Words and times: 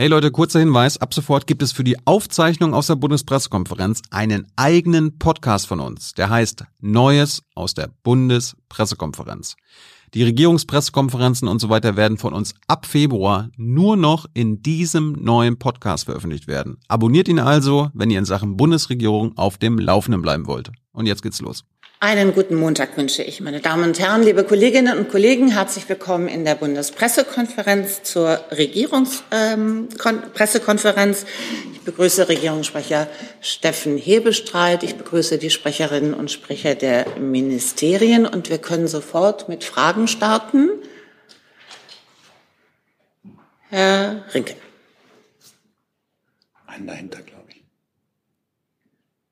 Hey 0.00 0.06
Leute, 0.06 0.30
kurzer 0.30 0.60
Hinweis. 0.60 0.98
Ab 0.98 1.12
sofort 1.12 1.48
gibt 1.48 1.60
es 1.60 1.72
für 1.72 1.82
die 1.82 1.96
Aufzeichnung 2.06 2.72
aus 2.72 2.86
der 2.86 2.94
Bundespressekonferenz 2.94 4.00
einen 4.10 4.46
eigenen 4.54 5.18
Podcast 5.18 5.66
von 5.66 5.80
uns. 5.80 6.14
Der 6.14 6.30
heißt 6.30 6.62
Neues 6.80 7.42
aus 7.56 7.74
der 7.74 7.90
Bundespressekonferenz. 8.04 9.56
Die 10.14 10.22
Regierungspressekonferenzen 10.22 11.48
und 11.48 11.58
so 11.58 11.68
weiter 11.68 11.96
werden 11.96 12.16
von 12.16 12.32
uns 12.32 12.54
ab 12.68 12.86
Februar 12.86 13.50
nur 13.56 13.96
noch 13.96 14.26
in 14.34 14.62
diesem 14.62 15.14
neuen 15.14 15.58
Podcast 15.58 16.04
veröffentlicht 16.04 16.46
werden. 16.46 16.78
Abonniert 16.86 17.26
ihn 17.26 17.40
also, 17.40 17.90
wenn 17.92 18.10
ihr 18.10 18.20
in 18.20 18.24
Sachen 18.24 18.56
Bundesregierung 18.56 19.36
auf 19.36 19.58
dem 19.58 19.80
Laufenden 19.80 20.22
bleiben 20.22 20.46
wollt. 20.46 20.70
Und 20.92 21.06
jetzt 21.06 21.24
geht's 21.24 21.40
los. 21.40 21.64
Einen 22.00 22.32
guten 22.32 22.54
Montag 22.54 22.96
wünsche 22.96 23.24
ich, 23.24 23.40
meine 23.40 23.58
Damen 23.58 23.82
und 23.82 23.98
Herren, 23.98 24.22
liebe 24.22 24.44
Kolleginnen 24.44 24.96
und 24.96 25.10
Kollegen. 25.10 25.50
Herzlich 25.50 25.88
willkommen 25.88 26.28
in 26.28 26.44
der 26.44 26.54
Bundespressekonferenz 26.54 28.04
zur 28.04 28.40
Regierungspressekonferenz. 28.52 31.22
Ähm, 31.22 31.28
ich 31.72 31.80
begrüße 31.80 32.28
Regierungssprecher 32.28 33.08
Steffen 33.40 33.98
Hebestreit. 33.98 34.84
Ich 34.84 34.94
begrüße 34.94 35.38
die 35.38 35.50
Sprecherinnen 35.50 36.14
und 36.14 36.30
Sprecher 36.30 36.76
der 36.76 37.18
Ministerien 37.18 38.26
und 38.26 38.48
wir 38.48 38.58
können 38.58 38.86
sofort 38.86 39.48
mit 39.48 39.64
Fragen 39.64 40.06
starten. 40.06 40.68
Herr 43.70 44.22
Rinke. 44.32 44.54
Einen 46.68 46.86
dahinter, 46.86 47.22
glaube 47.22 47.46
ich. 47.48 47.60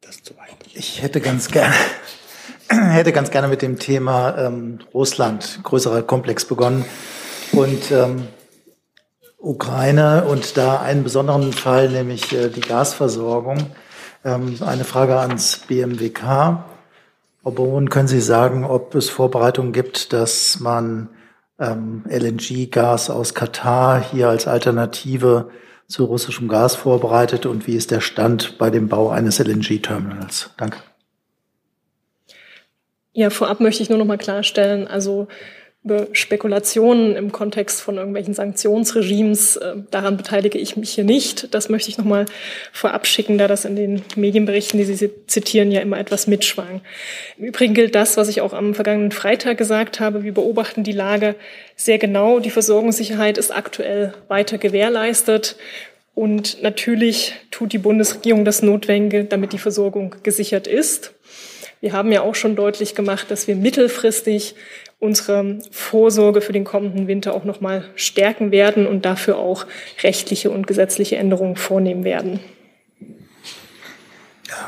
Das 0.01 0.17
ist 0.17 0.27
zu 0.27 0.37
weit. 0.37 0.57
Ich 0.75 1.01
hätte 1.01 1.21
ganz 1.21 1.47
gerne 1.47 1.77
hätte 2.69 3.13
ganz 3.13 3.31
gerne 3.31 3.49
mit 3.49 3.63
dem 3.63 3.79
Thema 3.79 4.37
ähm, 4.39 4.79
Russland, 4.93 5.61
größerer 5.63 6.03
Komplex 6.03 6.45
begonnen 6.45 6.85
und 7.53 7.91
ähm, 7.91 8.29
Ukraine 9.39 10.25
und 10.25 10.57
da 10.57 10.81
einen 10.81 11.05
besonderen 11.05 11.53
Fall, 11.53 11.89
nämlich 11.89 12.33
äh, 12.33 12.49
die 12.49 12.61
Gasversorgung. 12.61 13.71
Ähm, 14.25 14.57
eine 14.61 14.85
Frage 14.85 15.19
ans 15.19 15.61
BMWK. 15.69 16.65
Frau 17.43 17.51
Bohn, 17.53 17.91
können 17.91 18.09
Sie 18.09 18.21
sagen, 18.21 18.65
ob 18.65 18.95
es 18.97 19.09
Vorbereitungen 19.09 19.73
gibt, 19.73 20.13
dass 20.13 20.59
man 20.59 21.11
ähm, 21.61 22.05
LNG-Gas 22.09 23.11
aus 23.11 23.35
Katar 23.35 24.01
hier 24.01 24.29
als 24.29 24.49
Alternative 24.49 25.51
zu 25.87 26.05
russischem 26.05 26.49
Gas 26.49 26.75
vorbereitet 26.75 27.47
und 27.47 27.69
wie 27.69 27.77
ist 27.77 27.93
der 27.93 28.01
Stand 28.01 28.59
bei 28.59 28.71
dem 28.71 28.89
Bau 28.89 29.11
eines 29.11 29.39
LNG-Terminals? 29.39 30.51
Danke. 30.57 30.79
Ja, 33.17 33.31
vorab 33.31 33.61
möchte 33.61 33.83
ich 33.83 33.89
nur 33.89 33.99
noch 33.99 34.05
mal 34.05 34.19
klarstellen, 34.19 34.87
also 34.87 35.27
über 35.83 36.09
Spekulationen 36.13 37.17
im 37.17 37.33
Kontext 37.33 37.81
von 37.81 37.97
irgendwelchen 37.97 38.35
Sanktionsregimes, 38.35 39.57
äh, 39.57 39.77
daran 39.91 40.19
beteilige 40.19 40.59
ich 40.59 40.77
mich 40.77 40.91
hier 40.91 41.05
nicht. 41.05 41.55
Das 41.55 41.71
möchte 41.71 41.89
ich 41.89 41.97
noch 41.97 42.05
mal 42.05 42.27
vorab 42.73 43.07
schicken, 43.07 43.39
da 43.39 43.49
das 43.49 43.65
in 43.65 43.75
den 43.75 44.03
Medienberichten, 44.17 44.79
die 44.79 44.85
Sie 44.85 45.11
zitieren, 45.29 45.73
ja 45.73 45.81
immer 45.81 45.99
etwas 45.99 46.27
mitschwang. 46.27 46.83
Im 47.39 47.47
Übrigen 47.47 47.73
gilt 47.73 47.95
das, 47.95 48.19
was 48.19 48.29
ich 48.29 48.43
auch 48.43 48.53
am 48.53 48.75
vergangenen 48.75 49.13
Freitag 49.13 49.57
gesagt 49.57 49.99
habe. 49.99 50.23
Wir 50.23 50.35
beobachten 50.35 50.85
die 50.85 50.93
Lage 50.93 51.37
sehr 51.75 51.97
genau. 51.97 52.39
Die 52.39 52.51
Versorgungssicherheit 52.51 53.39
ist 53.39 53.51
aktuell 53.51 54.13
weiter 54.29 54.59
gewährleistet. 54.59 55.57
Und 56.15 56.63
natürlich 56.63 57.33
tut 57.51 57.73
die 57.73 57.79
Bundesregierung 57.79 58.45
das 58.45 58.61
Notwendige, 58.61 59.25
damit 59.25 59.55
die 59.55 59.59
Versorgung 59.59 60.17
gesichert 60.23 60.67
ist. 60.67 61.15
Wir 61.81 61.93
haben 61.93 62.11
ja 62.11 62.23
auch 62.23 62.35
schon 62.35 62.57
deutlich 62.57 62.95
gemacht, 62.95 63.31
dass 63.31 63.47
wir 63.47 63.57
mittelfristig 63.57 64.55
unsere 64.99 65.59
Vorsorge 65.71 66.41
für 66.41 66.53
den 66.53 66.65
kommenden 66.65 67.07
Winter 67.07 67.35
auch 67.35 67.45
noch 67.45 67.61
mal 67.61 67.85
stärken 67.97 68.51
werden 68.51 68.87
und 68.87 69.05
dafür 69.05 69.37
auch 69.37 69.67
rechtliche 70.03 70.51
und 70.51 70.67
gesetzliche 70.67 71.17
Änderungen 71.17 71.57
vornehmen 71.57 72.05
werden. 72.05 72.41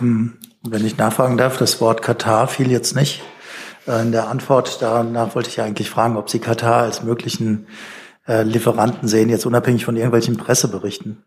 Ähm, 0.00 0.38
wenn 0.62 0.84
ich 0.84 0.98
nachfragen 0.98 1.36
darf, 1.36 1.56
das 1.56 1.80
Wort 1.80 2.02
Katar 2.02 2.48
fiel 2.48 2.70
jetzt 2.70 2.94
nicht. 2.94 3.22
Äh, 3.86 4.02
in 4.02 4.12
der 4.12 4.28
Antwort 4.28 4.78
danach 4.82 5.34
wollte 5.34 5.48
ich 5.48 5.60
eigentlich 5.60 5.88
fragen, 5.88 6.16
ob 6.16 6.28
Sie 6.28 6.40
Katar 6.40 6.82
als 6.82 7.02
möglichen 7.02 7.66
äh, 8.26 8.42
Lieferanten 8.42 9.08
sehen, 9.08 9.30
jetzt 9.30 9.46
unabhängig 9.46 9.84
von 9.84 9.96
irgendwelchen 9.96 10.36
Presseberichten. 10.36 11.24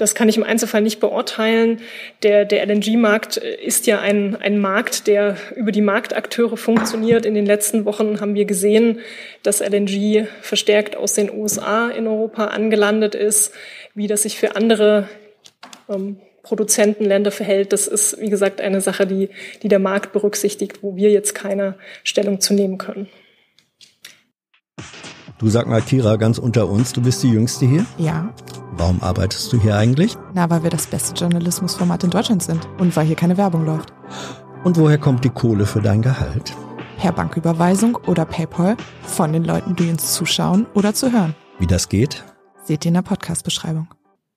Das 0.00 0.14
kann 0.14 0.30
ich 0.30 0.38
im 0.38 0.44
Einzelfall 0.44 0.80
nicht 0.80 0.98
beurteilen. 0.98 1.82
Der, 2.22 2.46
der 2.46 2.66
LNG-Markt 2.66 3.36
ist 3.36 3.86
ja 3.86 4.00
ein, 4.00 4.34
ein 4.34 4.58
Markt, 4.58 5.06
der 5.06 5.36
über 5.56 5.72
die 5.72 5.82
Marktakteure 5.82 6.56
funktioniert. 6.56 7.26
In 7.26 7.34
den 7.34 7.44
letzten 7.44 7.84
Wochen 7.84 8.18
haben 8.18 8.34
wir 8.34 8.46
gesehen, 8.46 9.00
dass 9.42 9.60
LNG 9.60 10.26
verstärkt 10.40 10.96
aus 10.96 11.12
den 11.12 11.30
USA 11.30 11.90
in 11.90 12.06
Europa 12.06 12.46
angelandet 12.46 13.14
ist, 13.14 13.52
wie 13.94 14.06
das 14.06 14.22
sich 14.22 14.38
für 14.38 14.56
andere 14.56 15.06
ähm, 15.90 16.16
Produzentenländer 16.44 17.30
verhält. 17.30 17.74
Das 17.74 17.86
ist, 17.86 18.18
wie 18.22 18.30
gesagt, 18.30 18.62
eine 18.62 18.80
Sache, 18.80 19.06
die, 19.06 19.28
die 19.62 19.68
der 19.68 19.80
Markt 19.80 20.14
berücksichtigt, 20.14 20.82
wo 20.82 20.96
wir 20.96 21.10
jetzt 21.10 21.34
keine 21.34 21.74
Stellung 22.04 22.40
zu 22.40 22.54
nehmen 22.54 22.78
können. 22.78 23.10
Du 25.40 25.48
sag 25.48 25.66
mal, 25.66 25.80
Kira, 25.80 26.16
ganz 26.16 26.36
unter 26.36 26.68
uns, 26.68 26.92
du 26.92 27.00
bist 27.00 27.22
die 27.22 27.30
Jüngste 27.30 27.64
hier? 27.64 27.86
Ja. 27.96 28.28
Warum 28.72 29.02
arbeitest 29.02 29.50
du 29.50 29.58
hier 29.58 29.74
eigentlich? 29.74 30.14
Na, 30.34 30.50
weil 30.50 30.64
wir 30.64 30.68
das 30.68 30.86
beste 30.86 31.14
Journalismusformat 31.14 32.04
in 32.04 32.10
Deutschland 32.10 32.42
sind 32.42 32.68
und 32.78 32.94
weil 32.94 33.06
hier 33.06 33.16
keine 33.16 33.38
Werbung 33.38 33.64
läuft. 33.64 33.90
Und 34.64 34.76
woher 34.76 34.98
kommt 34.98 35.24
die 35.24 35.30
Kohle 35.30 35.64
für 35.64 35.80
dein 35.80 36.02
Gehalt? 36.02 36.54
Per 36.98 37.12
Banküberweisung 37.12 37.96
oder 38.06 38.26
PayPal 38.26 38.76
von 39.02 39.32
den 39.32 39.44
Leuten, 39.44 39.74
die 39.76 39.88
uns 39.88 40.12
zuschauen 40.12 40.66
oder 40.74 40.92
zu 40.92 41.10
hören. 41.10 41.34
Wie 41.58 41.66
das 41.66 41.88
geht? 41.88 42.22
Seht 42.64 42.84
ihr 42.84 42.90
in 42.90 42.94
der 42.94 43.00
Podcast-Beschreibung. 43.00 43.88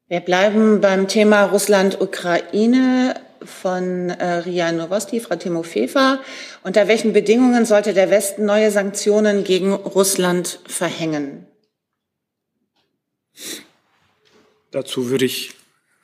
Wir 0.07 0.21
bleiben 0.21 0.79
beim 0.79 1.09
Thema 1.09 1.43
Russland-Ukraine 1.43 3.15
von 3.45 4.09
äh, 4.09 4.25
Ria 4.39 4.71
Novosti, 4.71 5.19
Frau 5.19 5.35
Timofeva. 5.35 6.19
Unter 6.63 6.87
welchen 6.87 7.13
Bedingungen 7.13 7.65
sollte 7.65 7.93
der 7.93 8.09
Westen 8.09 8.45
neue 8.45 8.71
Sanktionen 8.71 9.43
gegen 9.43 9.73
Russland 9.73 10.59
verhängen? 10.65 11.45
Dazu 14.71 15.09
würde 15.09 15.25
ich 15.25 15.53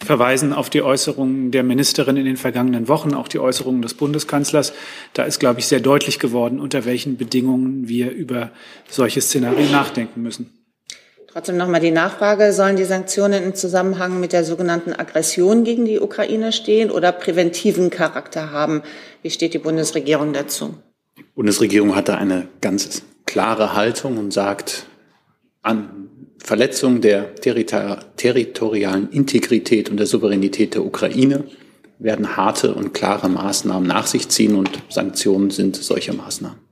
verweisen 0.02 0.54
auf 0.54 0.70
die 0.70 0.82
Äußerungen 0.82 1.52
der 1.52 1.64
Ministerin 1.64 2.18
in 2.18 2.26
den 2.26 2.38
vergangenen 2.38 2.88
Wochen, 2.88 3.14
auch 3.14 3.28
die 3.28 3.40
Äußerungen 3.40 3.82
des 3.82 3.94
Bundeskanzlers. 3.94 4.74
Da 5.14 5.24
ist, 5.24 5.40
glaube 5.40 5.60
ich, 5.60 5.68
sehr 5.68 5.82
deutlich 5.82 6.20
geworden, 6.20 6.60
unter 6.60 6.86
welchen 6.86 7.18
Bedingungen 7.18 7.88
wir 7.88 8.12
über 8.12 8.52
solche 8.90 9.22
Szenarien 9.22 9.72
nachdenken 9.72 10.22
müssen. 10.22 10.59
Trotzdem 11.32 11.58
nochmal 11.58 11.80
die 11.80 11.92
Nachfrage, 11.92 12.54
sollen 12.54 12.76
die 12.76 12.86
Sanktionen 12.86 13.44
im 13.44 13.54
Zusammenhang 13.54 14.20
mit 14.20 14.34
der 14.34 14.44
sogenannten 14.44 14.94
Aggression 14.94 15.64
gegen 15.64 15.86
die 15.86 16.00
Ukraine 16.00 16.52
stehen 16.52 16.90
oder 16.90 17.12
präventiven 17.12 17.92
Charakter 17.92 18.52
haben? 18.52 18.82
Wie 19.22 19.30
steht 19.30 19.54
die 19.54 19.60
Bundesregierung 19.60 20.34
dazu? 20.34 20.74
Die 21.20 21.26
Bundesregierung 21.36 21.96
hat 21.96 22.10
da 22.10 22.16
eine 22.16 22.48
ganz 22.62 23.04
klare 23.26 23.76
Haltung 23.76 24.18
und 24.18 24.34
sagt, 24.34 24.88
an 25.62 26.10
Verletzung 26.40 27.00
der 27.00 27.36
territorialen 27.36 29.10
Integrität 29.12 29.92
und 29.92 29.98
der 29.98 30.08
Souveränität 30.08 30.74
der 30.74 30.84
Ukraine 30.84 31.44
werden 32.00 32.38
harte 32.38 32.74
und 32.74 32.96
klare 32.96 33.30
Maßnahmen 33.30 33.88
nach 33.88 34.08
sich 34.08 34.30
ziehen 34.30 34.56
und 34.56 34.72
Sanktionen 34.90 35.52
sind 35.52 35.76
solche 35.76 36.14
Maßnahmen. 36.14 36.69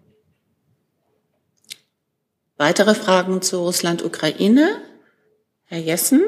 Weitere 2.58 2.96
Fragen 2.96 3.44
zu 3.44 3.60
Russland-Ukraine? 3.60 4.82
Herr 5.66 5.78
Jessen? 5.78 6.24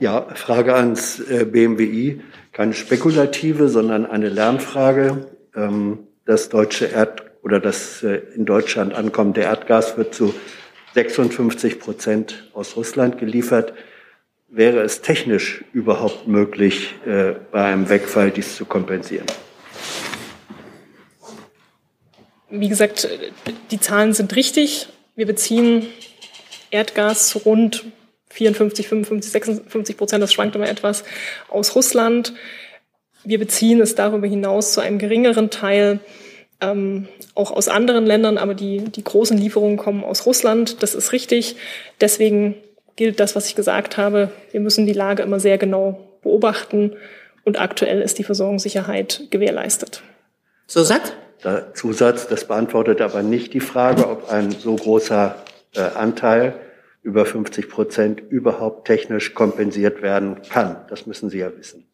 Ja, 0.00 0.22
Frage 0.34 0.74
ans 0.74 1.20
äh, 1.20 1.44
BMWI. 1.44 2.22
Keine 2.52 2.72
spekulative, 2.72 3.68
sondern 3.68 4.06
eine 4.06 4.30
Lernfrage. 4.30 5.26
Ähm, 5.54 6.06
das 6.24 6.48
deutsche 6.48 6.86
Erd 6.86 7.24
oder 7.42 7.60
das 7.60 8.02
äh, 8.02 8.22
in 8.34 8.46
Deutschland 8.46 8.94
ankommende 8.94 9.42
Erdgas 9.42 9.98
wird 9.98 10.14
zu 10.14 10.34
56 10.94 11.78
Prozent 11.78 12.50
aus 12.54 12.74
Russland 12.76 13.18
geliefert. 13.18 13.74
Wäre 14.48 14.80
es 14.80 15.02
technisch 15.02 15.62
überhaupt 15.74 16.26
möglich, 16.26 16.94
äh, 17.04 17.34
bei 17.52 17.64
einem 17.64 17.90
Wegfall 17.90 18.30
dies 18.30 18.56
zu 18.56 18.64
kompensieren? 18.64 19.26
Wie 22.60 22.68
gesagt, 22.68 23.08
die 23.70 23.80
Zahlen 23.80 24.12
sind 24.12 24.34
richtig. 24.36 24.88
Wir 25.14 25.26
beziehen 25.26 25.86
Erdgas 26.70 27.28
zu 27.28 27.38
rund 27.38 27.84
54, 28.30 28.88
55, 28.88 29.32
56 29.32 29.96
Prozent, 29.96 30.22
das 30.22 30.32
schwankt 30.32 30.56
immer 30.56 30.68
etwas, 30.68 31.04
aus 31.48 31.74
Russland. 31.74 32.34
Wir 33.24 33.38
beziehen 33.38 33.80
es 33.80 33.94
darüber 33.94 34.26
hinaus 34.26 34.72
zu 34.72 34.80
einem 34.80 34.98
geringeren 34.98 35.50
Teil 35.50 36.00
ähm, 36.60 37.08
auch 37.34 37.50
aus 37.50 37.68
anderen 37.68 38.06
Ländern, 38.06 38.38
aber 38.38 38.54
die, 38.54 38.80
die 38.80 39.04
großen 39.04 39.36
Lieferungen 39.36 39.76
kommen 39.76 40.04
aus 40.04 40.26
Russland. 40.26 40.82
Das 40.82 40.94
ist 40.94 41.12
richtig. 41.12 41.56
Deswegen 42.00 42.54
gilt 42.96 43.20
das, 43.20 43.36
was 43.36 43.48
ich 43.48 43.54
gesagt 43.54 43.96
habe. 43.96 44.30
Wir 44.52 44.60
müssen 44.60 44.86
die 44.86 44.92
Lage 44.92 45.22
immer 45.22 45.40
sehr 45.40 45.58
genau 45.58 46.18
beobachten 46.22 46.92
und 47.44 47.60
aktuell 47.60 48.00
ist 48.00 48.18
die 48.18 48.24
Versorgungssicherheit 48.24 49.24
gewährleistet. 49.30 50.02
Zusatz? 50.66 51.12
Der 51.44 51.74
Zusatz, 51.74 52.28
das 52.28 52.46
beantwortet 52.46 53.00
aber 53.00 53.22
nicht 53.22 53.54
die 53.54 53.60
Frage, 53.60 54.08
ob 54.08 54.30
ein 54.30 54.50
so 54.50 54.74
großer 54.74 55.36
äh, 55.74 55.80
Anteil 55.80 56.54
über 57.02 57.24
50 57.24 57.68
Prozent 57.68 58.22
überhaupt 58.30 58.86
technisch 58.86 59.34
kompensiert 59.34 60.02
werden 60.02 60.42
kann. 60.48 60.84
Das 60.88 61.06
müssen 61.06 61.30
Sie 61.30 61.38
ja 61.38 61.56
wissen. 61.56 61.86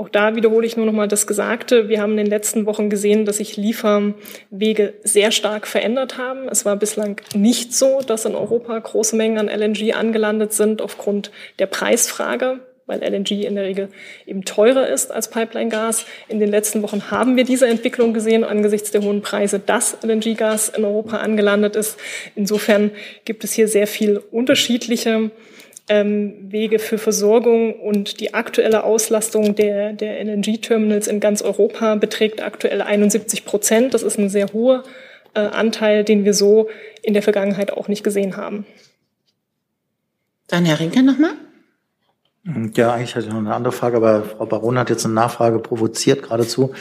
Auch 0.00 0.08
da 0.08 0.34
wiederhole 0.34 0.66
ich 0.66 0.78
nur 0.78 0.86
noch 0.86 0.94
mal 0.94 1.08
das 1.08 1.26
Gesagte. 1.26 1.90
Wir 1.90 2.00
haben 2.00 2.12
in 2.12 2.18
den 2.18 2.26
letzten 2.26 2.64
Wochen 2.64 2.88
gesehen, 2.88 3.26
dass 3.26 3.36
sich 3.36 3.58
Lieferwege 3.58 4.94
sehr 5.02 5.30
stark 5.30 5.66
verändert 5.66 6.16
haben. 6.16 6.48
Es 6.48 6.64
war 6.64 6.76
bislang 6.76 7.20
nicht 7.34 7.74
so, 7.74 8.00
dass 8.00 8.24
in 8.24 8.34
Europa 8.34 8.78
große 8.78 9.14
Mengen 9.14 9.36
an 9.36 9.48
LNG 9.48 9.92
angelandet 9.92 10.54
sind 10.54 10.80
aufgrund 10.80 11.30
der 11.58 11.66
Preisfrage 11.66 12.60
weil 12.90 13.02
LNG 13.02 13.44
in 13.44 13.54
der 13.54 13.64
Regel 13.64 13.88
eben 14.26 14.44
teurer 14.44 14.88
ist 14.88 15.12
als 15.12 15.30
Pipeline-Gas. 15.30 16.04
In 16.28 16.40
den 16.40 16.50
letzten 16.50 16.82
Wochen 16.82 17.10
haben 17.10 17.36
wir 17.36 17.44
diese 17.44 17.68
Entwicklung 17.68 18.12
gesehen 18.12 18.42
angesichts 18.42 18.90
der 18.90 19.02
hohen 19.02 19.22
Preise, 19.22 19.60
dass 19.60 19.96
LNG-Gas 20.02 20.70
in 20.70 20.84
Europa 20.84 21.18
angelandet 21.18 21.76
ist. 21.76 21.98
Insofern 22.34 22.90
gibt 23.24 23.44
es 23.44 23.52
hier 23.52 23.68
sehr 23.68 23.86
viel 23.86 24.20
unterschiedliche 24.30 25.30
ähm, 25.88 26.34
Wege 26.50 26.78
für 26.78 26.98
Versorgung 26.98 27.74
und 27.74 28.20
die 28.20 28.34
aktuelle 28.34 28.84
Auslastung 28.84 29.54
der, 29.54 29.92
der 29.92 30.20
LNG-Terminals 30.24 31.06
in 31.06 31.20
ganz 31.20 31.42
Europa 31.42 31.94
beträgt 31.94 32.42
aktuell 32.42 32.82
71 32.82 33.44
Prozent. 33.44 33.94
Das 33.94 34.02
ist 34.02 34.18
ein 34.18 34.28
sehr 34.28 34.52
hoher 34.52 34.82
äh, 35.34 35.40
Anteil, 35.40 36.04
den 36.04 36.24
wir 36.24 36.34
so 36.34 36.68
in 37.02 37.14
der 37.14 37.22
Vergangenheit 37.22 37.72
auch 37.72 37.88
nicht 37.88 38.02
gesehen 38.02 38.36
haben. 38.36 38.66
Dann 40.48 40.64
Herr 40.64 40.80
Rinke 40.80 41.02
nochmal. 41.02 41.34
Ja, 42.74 42.92
eigentlich 42.92 43.14
hatte 43.14 43.26
ich 43.26 43.32
noch 43.32 43.38
eine 43.38 43.54
andere 43.54 43.72
Frage, 43.72 43.98
aber 43.98 44.22
Frau 44.22 44.46
Baron 44.46 44.78
hat 44.78 44.90
jetzt 44.90 45.04
eine 45.04 45.14
Nachfrage 45.14 45.58
provoziert 45.58 46.22
geradezu. 46.22 46.72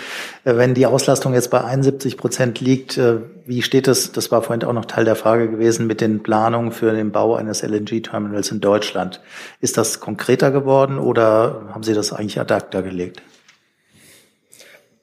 Äh, 0.44 0.56
wenn 0.56 0.74
die 0.74 0.86
Auslastung 0.86 1.34
jetzt 1.34 1.50
bei 1.52 1.64
71 1.64 2.18
Prozent 2.18 2.60
liegt, 2.60 2.98
äh, 2.98 3.18
wie 3.46 3.62
steht 3.62 3.88
es, 3.88 4.12
das 4.12 4.32
war 4.32 4.42
vorhin 4.42 4.64
auch 4.64 4.74
noch 4.74 4.86
Teil 4.86 5.06
der 5.06 5.16
Frage 5.16 5.50
gewesen, 5.50 5.88
mit 5.88 6.02
den 6.02 6.24
Planungen 6.24 6.72
für 6.72 6.92
den 6.92 7.12
Bau 7.12 7.36
eines 7.36 7.62
LNG-Terminals 7.62 8.52
in 8.52 8.62
Deutschland? 8.62 9.22
Ist 9.60 9.78
das 9.78 10.00
konkreter 10.00 10.52
geworden 10.52 10.98
oder 10.98 11.70
haben 11.74 11.84
Sie 11.84 11.94
das 11.94 12.14
eigentlich 12.14 12.40
ad 12.40 12.54
acta 12.54 12.82
gelegt? 12.82 13.22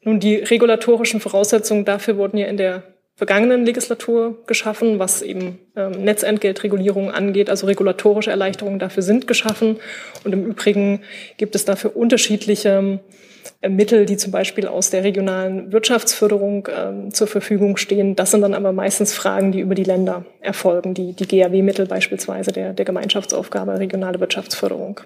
Nun, 0.03 0.21
die 0.21 0.37
regulatorischen 0.37 1.21
Voraussetzungen 1.21 1.85
dafür 1.85 2.17
wurden 2.17 2.39
ja 2.39 2.47
in 2.47 2.57
der 2.57 2.96
vergangenen 3.17 3.65
Legislatur 3.65 4.37
geschaffen, 4.47 4.99
was 4.99 5.23
eben 5.23 5.59
ähm, 5.75 6.05
Netzentgeltregulierung 6.05 7.11
angeht. 7.11 7.49
Also 7.49 7.67
regulatorische 7.67 8.31
Erleichterungen 8.31 8.79
dafür 8.79 9.03
sind 9.03 9.27
geschaffen. 9.27 9.79
Und 10.25 10.33
im 10.33 10.45
Übrigen 10.45 11.01
gibt 11.39 11.55
es 11.55 11.65
dafür 11.65 11.97
unterschiedliche 11.97 13.01
äh, 13.63 13.71
Mittel, 13.71 14.05
die 14.05 14.19
zum 14.19 14.33
Beispiel 14.33 14.69
aus 14.69 14.91
der 14.91 15.03
regionalen 15.03 15.73
Wirtschaftsförderung 15.73 16.67
äh, 16.67 17.11
zur 17.11 17.27
Verfügung 17.27 17.79
stehen. 17.79 18.17
Das 18.17 18.33
sind 18.33 18.43
dann 18.43 18.53
aber 18.53 18.73
meistens 18.73 19.15
Fragen, 19.15 19.51
die 19.51 19.61
über 19.61 19.75
die 19.75 19.85
Länder 19.85 20.27
erfolgen, 20.43 20.93
die, 20.93 21.15
die 21.15 21.27
GAW-Mittel 21.27 21.87
beispielsweise 21.87 22.53
der, 22.53 22.75
der 22.75 22.85
Gemeinschaftsaufgabe 22.85 23.79
regionale 23.79 24.21
Wirtschaftsförderung. 24.21 25.01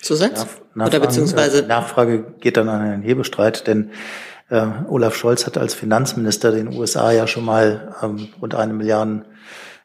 Zusatz? 0.00 0.46
Nach, 0.74 0.88
Oder 0.88 0.98
beziehungsweise 0.98 1.62
Nachfrage 1.62 2.24
geht 2.40 2.56
dann 2.56 2.68
an 2.68 2.84
Herrn 2.84 3.02
Hebestreit, 3.02 3.68
denn 3.68 3.90
äh, 4.50 4.66
Olaf 4.88 5.16
Scholz 5.16 5.46
hat 5.46 5.56
als 5.56 5.74
Finanzminister 5.74 6.52
den 6.52 6.76
USA 6.76 7.12
ja 7.12 7.26
schon 7.26 7.44
mal 7.44 7.94
ähm, 8.02 8.28
rund 8.40 8.54
eine 8.54 8.72
Milliarde 8.74 9.24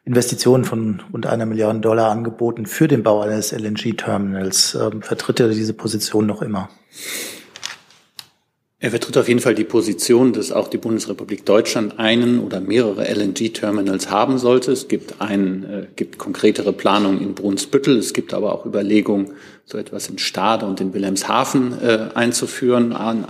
Investitionen 0.04 0.64
von 0.64 1.02
rund 1.12 1.26
einer 1.26 1.46
Milliarde 1.46 1.80
Dollar 1.80 2.12
angeboten 2.12 2.66
für 2.66 2.86
den 2.86 3.02
Bau 3.02 3.22
eines 3.22 3.50
LNG-Terminals. 3.50 4.76
Ähm, 4.76 5.02
vertritt 5.02 5.40
er 5.40 5.48
diese 5.48 5.74
Position 5.74 6.26
noch 6.26 6.42
immer? 6.42 6.68
Er 8.78 8.90
vertritt 8.90 9.16
auf 9.16 9.26
jeden 9.26 9.40
Fall 9.40 9.56
die 9.56 9.64
Position, 9.64 10.32
dass 10.32 10.52
auch 10.52 10.68
die 10.68 10.76
Bundesrepublik 10.76 11.44
Deutschland 11.44 11.98
einen 11.98 12.38
oder 12.38 12.60
mehrere 12.60 13.08
LNG-Terminals 13.12 14.10
haben 14.10 14.38
sollte. 14.38 14.70
Es 14.70 14.86
gibt, 14.86 15.20
ein, 15.20 15.64
äh, 15.64 15.86
gibt 15.96 16.18
konkretere 16.18 16.72
Planungen 16.72 17.20
in 17.20 17.34
Brunsbüttel. 17.34 17.96
Es 17.96 18.12
gibt 18.12 18.32
aber 18.32 18.54
auch 18.54 18.64
Überlegungen, 18.64 19.32
so 19.64 19.76
etwas 19.76 20.08
in 20.08 20.18
Stade 20.18 20.66
und 20.66 20.80
in 20.80 20.94
Wilhelmshaven 20.94 21.82
äh, 21.82 22.08
einzuführen, 22.14 22.92
an, 22.92 23.24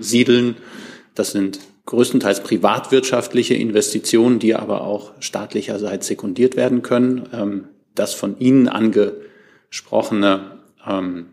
anzusiedeln. 0.00 0.56
Das 1.14 1.32
sind 1.32 1.60
größtenteils 1.86 2.42
privatwirtschaftliche 2.42 3.54
Investitionen, 3.54 4.38
die 4.38 4.54
aber 4.54 4.82
auch 4.82 5.12
staatlicherseits 5.20 6.06
sekundiert 6.06 6.56
werden 6.56 6.82
können. 6.82 7.28
Ähm, 7.32 7.64
das 7.94 8.14
von 8.14 8.38
Ihnen 8.38 8.68
angesprochene 8.68 10.58
ähm, 10.86 11.26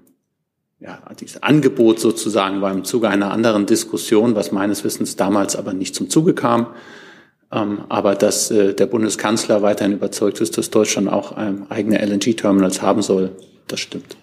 ja, 0.79 0.99
dieses 1.19 1.41
Angebot 1.41 1.99
sozusagen 1.99 2.61
war 2.61 2.71
im 2.71 2.83
Zuge 2.83 3.09
einer 3.09 3.31
anderen 3.31 3.65
Diskussion, 3.65 4.35
was 4.35 4.51
meines 4.51 4.83
Wissens 4.83 5.15
damals 5.15 5.55
aber 5.55 5.73
nicht 5.73 5.95
zum 5.95 6.09
Zuge 6.09 6.35
kam. 6.35 6.67
Ähm, 7.51 7.81
aber 7.89 8.13
dass 8.13 8.51
äh, 8.51 8.73
der 8.73 8.85
Bundeskanzler 8.85 9.61
weiterhin 9.61 9.93
überzeugt 9.93 10.41
ist, 10.41 10.57
dass 10.57 10.69
Deutschland 10.69 11.07
auch 11.07 11.35
eigene 11.69 11.99
LNG-Terminals 12.05 12.81
haben 12.81 13.01
soll, 13.01 13.31
das 13.67 13.79
stimmt. 13.79 14.17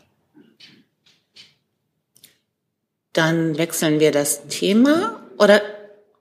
Dann 3.15 3.57
wechseln 3.57 4.01
wir 4.01 4.13
das 4.13 4.49
Thema. 4.49 5.21
Oder 5.39 5.63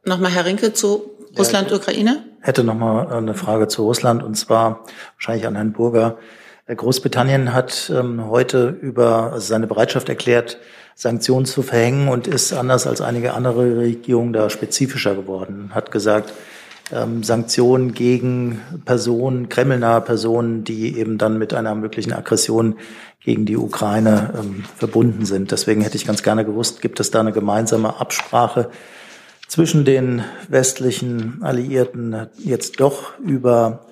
nochmal 0.05 0.31
Herr 0.31 0.45
Rinke 0.45 0.73
zu 0.73 1.11
Russland, 1.37 1.71
Ukraine? 1.71 2.23
Hätte 2.39 2.63
nochmal 2.63 3.11
eine 3.11 3.33
Frage 3.33 3.67
zu 3.67 3.83
Russland 3.83 4.23
und 4.23 4.35
zwar 4.35 4.85
wahrscheinlich 5.15 5.45
an 5.47 5.55
Herrn 5.55 5.73
Burger. 5.73 6.17
Großbritannien 6.67 7.53
hat 7.53 7.91
ähm, 7.93 8.29
heute 8.29 8.69
über 8.69 9.33
seine 9.37 9.67
Bereitschaft 9.67 10.07
erklärt, 10.07 10.59
Sanktionen 10.95 11.45
zu 11.45 11.63
verhängen 11.63 12.07
und 12.07 12.27
ist 12.27 12.53
anders 12.53 12.85
als 12.85 13.01
einige 13.01 13.33
andere 13.33 13.77
Regierungen 13.77 14.31
da 14.31 14.49
spezifischer 14.49 15.15
geworden. 15.15 15.71
Hat 15.73 15.91
gesagt, 15.91 16.31
ähm, 16.91 17.23
Sanktionen 17.23 17.93
gegen 17.93 18.61
Personen, 18.85 19.49
kremlnahe 19.49 20.01
Personen, 20.01 20.63
die 20.63 20.97
eben 20.97 21.17
dann 21.17 21.37
mit 21.37 21.53
einer 21.53 21.75
möglichen 21.75 22.13
Aggression 22.13 22.75
gegen 23.21 23.45
die 23.45 23.57
Ukraine 23.57 24.33
ähm, 24.37 24.63
verbunden 24.77 25.25
sind. 25.25 25.51
Deswegen 25.51 25.81
hätte 25.81 25.95
ich 25.95 26.05
ganz 26.05 26.23
gerne 26.23 26.45
gewusst, 26.45 26.81
gibt 26.81 26.99
es 26.99 27.11
da 27.11 27.21
eine 27.21 27.31
gemeinsame 27.31 27.99
Absprache 27.99 28.69
zwischen 29.47 29.85
den 29.85 30.23
westlichen 30.49 31.41
Alliierten 31.41 32.27
jetzt 32.37 32.79
doch 32.79 33.17
über 33.19 33.85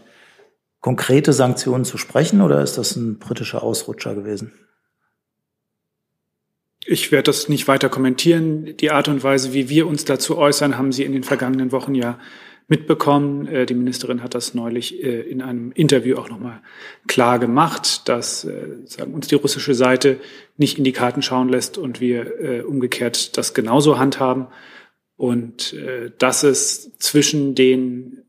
konkrete 0.81 1.33
Sanktionen 1.33 1.85
zu 1.85 1.97
sprechen 1.97 2.41
oder 2.41 2.61
ist 2.61 2.77
das 2.77 2.95
ein 2.95 3.19
britischer 3.19 3.63
Ausrutscher 3.63 4.15
gewesen? 4.15 4.51
Ich 6.83 7.11
werde 7.11 7.25
das 7.25 7.47
nicht 7.47 7.67
weiter 7.67 7.89
kommentieren. 7.89 8.75
Die 8.77 8.89
Art 8.89 9.07
und 9.07 9.23
Weise, 9.23 9.53
wie 9.53 9.69
wir 9.69 9.87
uns 9.87 10.03
dazu 10.03 10.37
äußern, 10.37 10.79
haben 10.79 10.91
Sie 10.91 11.03
in 11.03 11.13
den 11.13 11.23
vergangenen 11.23 11.71
Wochen 11.71 11.93
ja 11.93 12.17
mitbekommen. 12.67 13.47
Äh, 13.47 13.65
die 13.65 13.73
Ministerin 13.73 14.23
hat 14.23 14.35
das 14.35 14.53
neulich 14.53 15.03
äh, 15.03 15.21
in 15.21 15.41
einem 15.41 15.71
Interview 15.71 16.17
auch 16.17 16.29
nochmal 16.29 16.61
klar 17.07 17.39
gemacht, 17.39 18.07
dass 18.07 18.45
äh, 18.45 18.77
sagen, 18.85 19.13
uns 19.13 19.27
die 19.27 19.35
russische 19.35 19.73
Seite 19.73 20.19
nicht 20.57 20.77
in 20.77 20.83
die 20.83 20.91
Karten 20.91 21.21
schauen 21.21 21.49
lässt 21.49 21.77
und 21.77 22.01
wir 22.01 22.65
umgekehrt 22.67 23.35
das 23.37 23.55
genauso 23.55 23.97
handhaben. 23.97 24.47
Und 25.15 25.75
dass 26.19 26.43
es 26.43 26.95
zwischen 26.97 27.55
den 27.55 28.23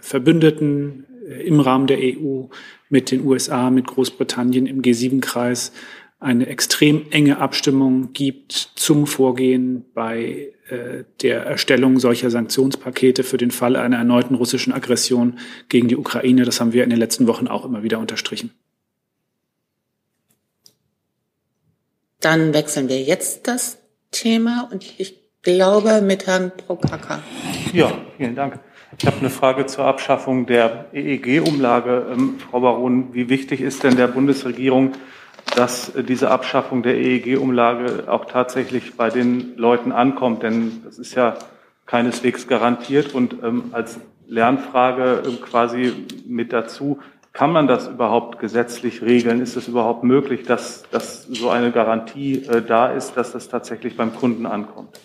Verbündeten 0.00 1.04
im 1.44 1.60
Rahmen 1.60 1.86
der 1.86 1.98
EU 1.98 2.44
mit 2.88 3.10
den 3.10 3.26
USA, 3.26 3.70
mit 3.70 3.86
Großbritannien 3.86 4.66
im 4.66 4.80
G7-Kreis 4.80 5.72
eine 6.18 6.46
extrem 6.46 7.06
enge 7.10 7.38
Abstimmung 7.38 8.12
gibt 8.12 8.52
zum 8.52 9.06
Vorgehen 9.06 9.84
bei 9.94 10.18
äh, 10.18 10.55
der 10.68 11.42
Erstellung 11.42 11.98
solcher 11.98 12.30
Sanktionspakete 12.30 13.22
für 13.22 13.36
den 13.36 13.50
Fall 13.50 13.76
einer 13.76 13.98
erneuten 13.98 14.34
russischen 14.34 14.72
Aggression 14.72 15.38
gegen 15.68 15.88
die 15.88 15.96
Ukraine. 15.96 16.44
Das 16.44 16.60
haben 16.60 16.72
wir 16.72 16.82
in 16.82 16.90
den 16.90 16.98
letzten 16.98 17.26
Wochen 17.26 17.46
auch 17.46 17.64
immer 17.64 17.82
wieder 17.82 17.98
unterstrichen. 17.98 18.50
Dann 22.20 22.54
wechseln 22.54 22.88
wir 22.88 23.00
jetzt 23.00 23.46
das 23.46 23.78
Thema 24.10 24.68
und 24.72 24.84
ich 24.98 25.20
glaube 25.42 26.00
mit 26.00 26.26
Herrn 26.26 26.50
Prokaka. 26.50 27.22
Ja, 27.72 27.92
vielen 28.16 28.34
Dank. 28.34 28.58
Ich 28.98 29.06
habe 29.06 29.18
eine 29.18 29.30
Frage 29.30 29.66
zur 29.66 29.84
Abschaffung 29.84 30.46
der 30.46 30.86
EEG-Umlage. 30.92 32.06
Ähm, 32.10 32.38
Frau 32.38 32.60
Baron, 32.60 33.14
wie 33.14 33.28
wichtig 33.28 33.60
ist 33.60 33.84
denn 33.84 33.96
der 33.96 34.08
Bundesregierung, 34.08 34.92
dass 35.56 35.90
diese 36.06 36.30
Abschaffung 36.30 36.82
der 36.82 36.96
EEG-Umlage 36.96 38.04
auch 38.08 38.26
tatsächlich 38.26 38.94
bei 38.94 39.08
den 39.08 39.56
Leuten 39.56 39.90
ankommt? 39.90 40.42
Denn 40.42 40.82
das 40.84 40.98
ist 40.98 41.14
ja 41.14 41.36
keineswegs 41.86 42.46
garantiert. 42.46 43.14
Und 43.14 43.36
ähm, 43.42 43.70
als 43.72 43.98
Lernfrage 44.28 45.22
äh, 45.26 45.36
quasi 45.42 45.92
mit 46.26 46.52
dazu, 46.52 46.98
kann 47.32 47.52
man 47.52 47.66
das 47.66 47.88
überhaupt 47.88 48.38
gesetzlich 48.38 49.02
regeln? 49.02 49.40
Ist 49.40 49.56
es 49.56 49.66
überhaupt 49.68 50.04
möglich, 50.04 50.42
dass, 50.42 50.84
dass 50.90 51.24
so 51.24 51.48
eine 51.48 51.72
Garantie 51.72 52.44
äh, 52.46 52.60
da 52.60 52.88
ist, 52.88 53.16
dass 53.16 53.32
das 53.32 53.48
tatsächlich 53.48 53.96
beim 53.96 54.14
Kunden 54.14 54.44
ankommt? 54.44 55.00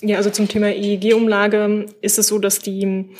Ja, 0.00 0.16
also 0.16 0.30
zum 0.30 0.48
Thema 0.48 0.68
EEG-Umlage 0.68 1.86
ist 2.00 2.18
es 2.18 2.28
so, 2.28 2.38
dass 2.38 2.58
die, 2.58 2.82
ähm, 2.82 3.10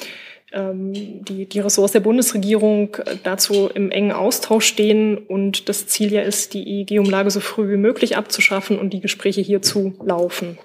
die, 0.52 1.46
die 1.46 1.60
Ressorts 1.60 1.92
der 1.92 2.00
Bundesregierung 2.00 2.96
dazu 3.22 3.70
im 3.72 3.92
engen 3.92 4.10
Austausch 4.10 4.66
stehen 4.66 5.16
und 5.16 5.68
das 5.68 5.86
Ziel 5.86 6.12
ja 6.12 6.22
ist, 6.22 6.54
die 6.54 6.80
EEG-Umlage 6.80 7.30
so 7.30 7.38
früh 7.38 7.70
wie 7.70 7.76
möglich 7.76 8.16
abzuschaffen 8.16 8.78
und 8.78 8.92
die 8.92 9.00
Gespräche 9.00 9.40
hierzu 9.40 9.94
laufen. 10.04 10.58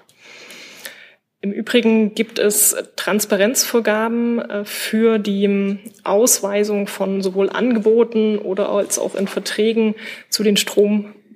Im 1.46 1.52
Übrigen 1.52 2.14
gibt 2.16 2.40
es 2.40 2.74
Transparenzvorgaben 2.96 4.40
äh, 4.40 4.64
für 4.64 5.18
die 5.18 5.78
Ausweisung 6.02 6.88
von 6.88 7.22
sowohl 7.22 7.50
Angeboten 7.50 8.38
oder 8.38 8.70
als 8.70 8.98
auch 8.98 9.14
in 9.14 9.28
Verträgen 9.28 9.94
zu 10.28 10.42
den 10.42 10.56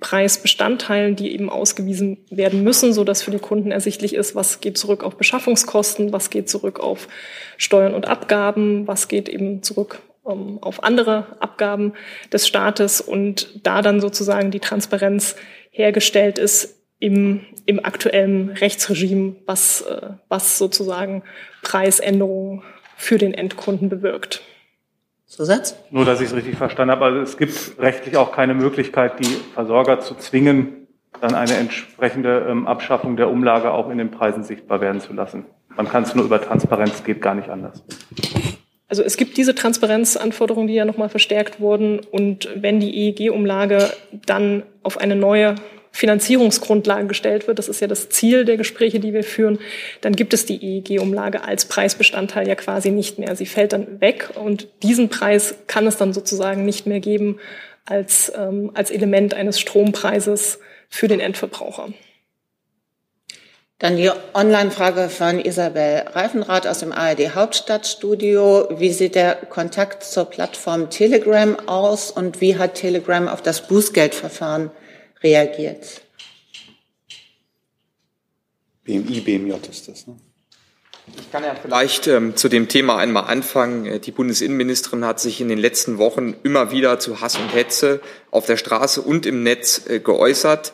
Strompreisbestandteilen, 0.01 1.15
die 1.15 1.31
eben 1.31 1.49
ausgewiesen 1.49 2.17
werden 2.29 2.63
müssen, 2.63 2.91
so 2.91 3.03
dass 3.03 3.21
für 3.21 3.31
die 3.31 3.39
Kunden 3.39 3.71
ersichtlich 3.71 4.15
ist, 4.15 4.35
was 4.35 4.59
geht 4.59 4.77
zurück 4.77 5.03
auf 5.03 5.15
Beschaffungskosten, 5.15 6.11
was 6.11 6.29
geht 6.29 6.49
zurück 6.49 6.79
auf 6.79 7.07
Steuern 7.57 7.93
und 7.93 8.07
Abgaben, 8.07 8.87
was 8.87 9.07
geht 9.07 9.29
eben 9.29 9.61
zurück 9.61 10.01
ähm, 10.27 10.57
auf 10.61 10.83
andere 10.83 11.37
Abgaben 11.39 11.93
des 12.33 12.47
Staates 12.47 12.99
und 12.99 13.59
da 13.63 13.81
dann 13.81 14.01
sozusagen 14.01 14.49
die 14.51 14.59
Transparenz 14.59 15.35
hergestellt 15.69 16.39
ist, 16.39 16.77
im, 16.99 17.41
im 17.65 17.83
aktuellen 17.83 18.49
Rechtsregime, 18.49 19.35
was, 19.47 19.81
äh, 19.81 20.11
was 20.29 20.59
sozusagen 20.59 21.23
Preisänderungen 21.63 22.63
für 22.95 23.17
den 23.17 23.33
Endkunden 23.33 23.89
bewirkt. 23.89 24.41
Zusatz? 25.31 25.77
Nur, 25.91 26.03
dass 26.03 26.19
ich 26.19 26.27
es 26.27 26.35
richtig 26.35 26.57
verstanden 26.57 26.91
habe. 26.91 27.05
Also 27.05 27.21
es 27.21 27.37
gibt 27.37 27.79
rechtlich 27.79 28.17
auch 28.17 28.33
keine 28.33 28.53
Möglichkeit, 28.53 29.19
die 29.19 29.37
Versorger 29.53 30.01
zu 30.01 30.15
zwingen, 30.15 30.87
dann 31.21 31.35
eine 31.35 31.53
entsprechende 31.53 32.45
ähm, 32.49 32.67
Abschaffung 32.67 33.15
der 33.15 33.29
Umlage 33.29 33.71
auch 33.71 33.89
in 33.89 33.97
den 33.97 34.11
Preisen 34.11 34.43
sichtbar 34.43 34.81
werden 34.81 34.99
zu 34.99 35.13
lassen. 35.13 35.45
Man 35.77 35.87
kann 35.87 36.03
es 36.03 36.13
nur 36.15 36.25
über 36.25 36.41
Transparenz, 36.41 37.05
geht 37.05 37.21
gar 37.21 37.33
nicht 37.33 37.47
anders. 37.47 37.81
Also 38.89 39.03
es 39.03 39.15
gibt 39.15 39.37
diese 39.37 39.55
Transparenzanforderungen, 39.55 40.67
die 40.67 40.73
ja 40.73 40.83
nochmal 40.83 41.07
verstärkt 41.07 41.61
wurden. 41.61 42.01
Und 42.11 42.49
wenn 42.55 42.81
die 42.81 42.93
EEG-Umlage 42.93 43.89
dann 44.25 44.63
auf 44.83 44.97
eine 44.97 45.15
neue 45.15 45.55
Finanzierungsgrundlage 45.91 47.07
gestellt 47.07 47.47
wird, 47.47 47.59
das 47.59 47.67
ist 47.67 47.81
ja 47.81 47.87
das 47.87 48.09
Ziel 48.09 48.45
der 48.45 48.57
Gespräche, 48.57 48.99
die 48.99 49.13
wir 49.13 49.23
führen, 49.23 49.59
dann 49.99 50.13
gibt 50.15 50.33
es 50.33 50.45
die 50.45 50.77
EEG-Umlage 50.77 51.43
als 51.43 51.65
Preisbestandteil 51.65 52.47
ja 52.47 52.55
quasi 52.55 52.91
nicht 52.91 53.19
mehr. 53.19 53.35
Sie 53.35 53.45
fällt 53.45 53.73
dann 53.73 53.99
weg 53.99 54.29
und 54.35 54.67
diesen 54.83 55.09
Preis 55.09 55.55
kann 55.67 55.85
es 55.87 55.97
dann 55.97 56.13
sozusagen 56.13 56.65
nicht 56.65 56.87
mehr 56.87 57.01
geben 57.01 57.39
als, 57.85 58.31
ähm, 58.35 58.71
als 58.73 58.89
Element 58.89 59.33
eines 59.33 59.59
Strompreises 59.59 60.59
für 60.87 61.07
den 61.07 61.19
Endverbraucher. 61.19 61.89
Dann 63.81 63.97
die 63.97 64.11
Online-Frage 64.35 65.09
von 65.09 65.39
Isabel 65.39 66.03
Reifenrath 66.13 66.67
aus 66.67 66.81
dem 66.81 66.91
ARD 66.91 67.33
Hauptstadtstudio. 67.33 68.67
Wie 68.77 68.91
sieht 68.91 69.15
der 69.15 69.33
Kontakt 69.33 70.03
zur 70.03 70.25
Plattform 70.25 70.91
Telegram 70.91 71.57
aus 71.67 72.11
und 72.11 72.41
wie 72.41 72.59
hat 72.59 72.75
Telegram 72.75 73.27
auf 73.27 73.41
das 73.41 73.67
Bußgeldverfahren 73.67 74.69
reagiert. 75.23 76.01
BMI, 78.83 79.21
BMJ 79.21 79.53
ist 79.69 79.87
das, 79.87 80.07
ne? 80.07 80.17
Ich 81.17 81.31
kann 81.31 81.43
ja 81.43 81.55
vielleicht 81.55 82.07
ähm, 82.07 82.35
zu 82.35 82.47
dem 82.47 82.67
Thema 82.67 82.97
einmal 82.97 83.25
anfangen. 83.25 83.85
Äh, 83.85 83.99
die 83.99 84.11
Bundesinnenministerin 84.11 85.03
hat 85.05 85.19
sich 85.19 85.41
in 85.41 85.49
den 85.49 85.57
letzten 85.57 85.97
Wochen 85.97 86.35
immer 86.43 86.71
wieder 86.71 86.99
zu 86.99 87.21
Hass 87.21 87.37
und 87.37 87.53
Hetze 87.53 88.01
auf 88.29 88.45
der 88.45 88.57
Straße 88.57 89.01
und 89.01 89.25
im 89.25 89.43
Netz 89.43 89.87
äh, 89.87 89.99
geäußert. 89.99 90.73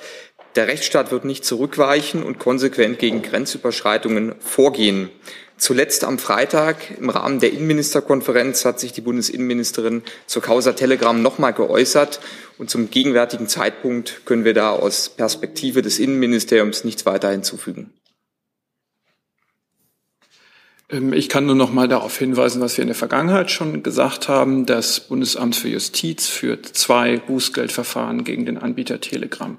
Der 0.56 0.68
Rechtsstaat 0.68 1.12
wird 1.12 1.26
nicht 1.26 1.46
zurückweichen 1.46 2.24
und 2.24 2.40
konsequent 2.40 3.00
gegen 3.00 3.22
Grenzüberschreitungen 3.22 4.36
vorgehen. 4.40 5.10
Zuletzt 5.58 6.04
am 6.04 6.20
Freitag 6.20 6.98
im 7.00 7.10
Rahmen 7.10 7.40
der 7.40 7.52
Innenministerkonferenz 7.52 8.64
hat 8.64 8.80
sich 8.80 8.94
die 8.94 9.02
Bundesinnenministerin 9.02 10.04
zur 10.28 10.44
Causa 10.44 10.74
Telegram 10.74 11.20
nochmal 11.20 11.54
geäußert. 11.54 12.20
Und 12.60 12.70
zum 12.70 12.92
gegenwärtigen 12.92 13.48
Zeitpunkt 13.48 14.22
können 14.26 14.46
wir 14.46 14.54
da 14.54 14.70
aus 14.72 15.10
Perspektive 15.10 15.82
des 15.82 15.98
Innenministeriums 15.98 16.84
nichts 16.84 17.08
weiter 17.08 17.32
hinzufügen. 17.32 17.92
Ähm, 20.90 21.14
ich 21.14 21.30
kann 21.30 21.46
nur 21.46 21.56
noch 21.56 21.72
mal 21.72 21.88
darauf 21.88 22.18
hinweisen, 22.18 22.62
was 22.62 22.78
wir 22.78 22.84
in 22.84 22.90
der 22.90 22.96
Vergangenheit 22.96 23.52
schon 23.52 23.84
gesagt 23.84 24.28
haben. 24.30 24.66
Das 24.66 25.02
Bundesamt 25.02 25.56
für 25.56 25.70
Justiz 25.70 26.28
führt 26.28 26.66
zwei 26.66 27.18
Bußgeldverfahren 27.18 28.24
gegen 28.24 28.46
den 28.46 28.58
Anbieter 28.58 29.02
Telegram 29.02 29.58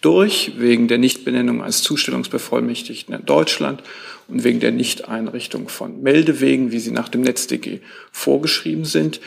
durch, 0.00 0.52
wegen 0.56 0.88
der 0.88 0.98
Nichtbenennung 0.98 1.62
als 1.62 1.82
Zustellungsbevollmächtigten 1.82 3.14
in 3.14 3.26
Deutschland 3.26 3.82
und 4.28 4.44
wegen 4.44 4.60
der 4.60 4.72
Nichteinrichtung 4.72 5.68
von 5.68 6.02
Meldewegen, 6.02 6.72
wie 6.72 6.78
sie 6.78 6.92
nach 6.92 7.08
dem 7.08 7.22
NetzDG 7.22 7.80
vorgeschrieben 8.12 8.84
sind. 8.84 9.20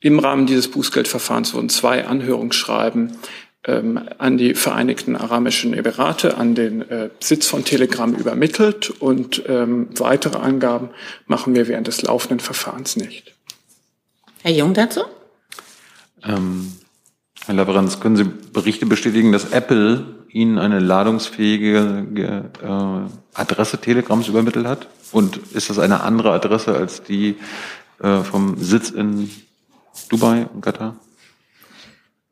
Im 0.00 0.18
Rahmen 0.18 0.46
dieses 0.46 0.70
Bußgeldverfahrens 0.70 1.54
wurden 1.54 1.68
zwei 1.68 2.06
Anhörungsschreiben 2.06 3.16
ähm, 3.64 4.00
an 4.18 4.38
die 4.38 4.54
Vereinigten 4.54 5.16
Arabischen 5.16 5.74
Emirate, 5.74 6.36
an 6.36 6.54
den 6.54 6.88
äh, 6.88 7.10
Sitz 7.18 7.46
von 7.46 7.64
Telegram 7.64 8.14
übermittelt 8.14 8.90
und 8.90 9.42
ähm, 9.48 9.88
weitere 9.96 10.38
Angaben 10.38 10.90
machen 11.26 11.54
wir 11.54 11.66
während 11.66 11.88
des 11.88 12.02
laufenden 12.02 12.40
Verfahrens 12.40 12.96
nicht. 12.96 13.34
Herr 14.42 14.52
Jung 14.52 14.74
dazu? 14.74 15.00
Ähm, 16.22 16.72
Herr 17.46 17.54
Laverenz, 17.54 18.00
können 18.00 18.16
Sie 18.16 18.24
Berichte 18.24 18.86
bestätigen, 18.86 19.30
dass 19.30 19.52
Apple 19.52 20.04
Ihnen 20.28 20.58
eine 20.58 20.80
ladungsfähige 20.80 22.48
äh, 22.60 23.38
Adresse 23.40 23.78
Telegrams 23.78 24.26
übermittelt 24.26 24.66
hat? 24.66 24.88
Und 25.12 25.36
ist 25.54 25.70
das 25.70 25.78
eine 25.78 26.00
andere 26.00 26.32
Adresse 26.32 26.74
als 26.74 27.04
die 27.04 27.36
äh, 28.02 28.22
vom 28.24 28.56
Sitz 28.58 28.90
in 28.90 29.30
Dubai 30.08 30.46
und 30.52 30.60
Katar? 30.60 30.96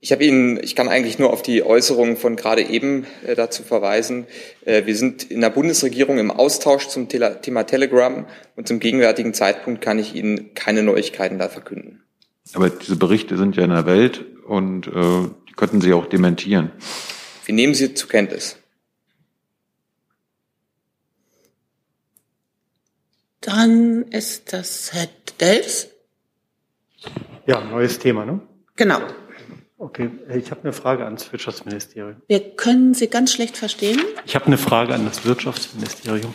Ich 0.01 0.11
habe 0.11 0.25
Ihnen, 0.25 0.59
ich 0.61 0.75
kann 0.75 0.89
eigentlich 0.89 1.21
nur 1.21 1.33
auf 1.33 1.43
die 1.43 1.63
Äußerungen 1.63 2.17
von 2.17 2.35
gerade 2.35 2.63
eben 2.63 3.07
äh, 3.25 3.37
dazu 3.37 3.63
verweisen. 3.63 4.27
Äh, 4.65 4.85
wir 4.85 4.97
sind 4.97 5.23
in 5.31 5.41
der 5.41 5.51
Bundesregierung 5.51 6.19
im 6.19 6.33
Austausch 6.33 6.89
zum 6.89 7.09
Thema 7.09 7.63
Telegram 7.63 8.27
und 8.57 8.67
zum 8.67 8.81
gegenwärtigen 8.81 9.33
Zeitpunkt 9.33 9.81
kann 9.81 10.01
ich 10.01 10.17
Ihnen 10.17 10.55
keine 10.55 10.83
Neuigkeiten 10.83 11.39
da 11.39 11.49
verkünden. 11.49 12.04
Aber 12.55 12.71
diese 12.71 12.97
Berichte 12.97 13.37
sind 13.37 13.57
ja 13.57 13.65
in 13.65 13.71
der 13.71 13.87
Welt 13.87 14.25
und 14.47 14.87
äh, 14.87 15.29
die 15.49 15.53
könnten 15.55 15.81
Sie 15.81 15.93
auch 15.93 16.07
dementieren. 16.07 16.71
Wir 17.45 17.55
nehmen 17.55 17.75
sie 17.75 17.95
zur 17.95 18.09
Kenntnis. 18.09 18.57
Dann 23.41 24.05
ist 24.05 24.53
das 24.55 24.93
Herr 24.95 25.09
Delfs. 25.39 25.89
Ja, 27.47 27.61
neues 27.61 27.99
Thema, 27.99 28.25
ne? 28.25 28.41
Genau. 28.77 29.01
Okay, 29.77 30.11
ich 30.35 30.51
habe 30.51 30.63
eine 30.63 30.73
Frage 30.73 31.05
ans 31.05 31.31
Wirtschaftsministerium. 31.31 32.23
Wir 32.27 32.57
können 32.57 32.95
Sie 32.95 33.09
ganz 33.09 33.35
schlecht 33.35 33.59
verstehen. 33.59 34.01
Ich 34.25 34.35
habe 34.35 34.47
eine 34.47 34.57
Frage 34.57 34.95
an 34.95 35.05
das 35.05 35.27
Wirtschaftsministerium. 35.27 36.33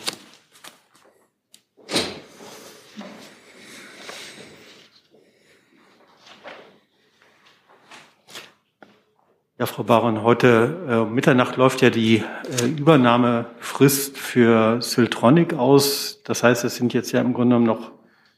Ja, 9.60 9.66
Frau 9.66 9.82
Baron, 9.82 10.22
heute 10.22 10.74
äh, 10.88 11.04
Mitternacht 11.04 11.58
läuft 11.58 11.82
ja 11.82 11.90
die 11.90 12.24
äh, 12.62 12.64
Übernahmefrist 12.64 14.16
für 14.16 14.80
Syltronic 14.80 15.52
aus. 15.52 16.22
Das 16.24 16.42
heißt, 16.42 16.64
es 16.64 16.76
sind 16.76 16.94
jetzt 16.94 17.12
ja 17.12 17.20
im 17.20 17.34
Grunde 17.34 17.56
genommen 17.56 17.66
noch 17.66 17.90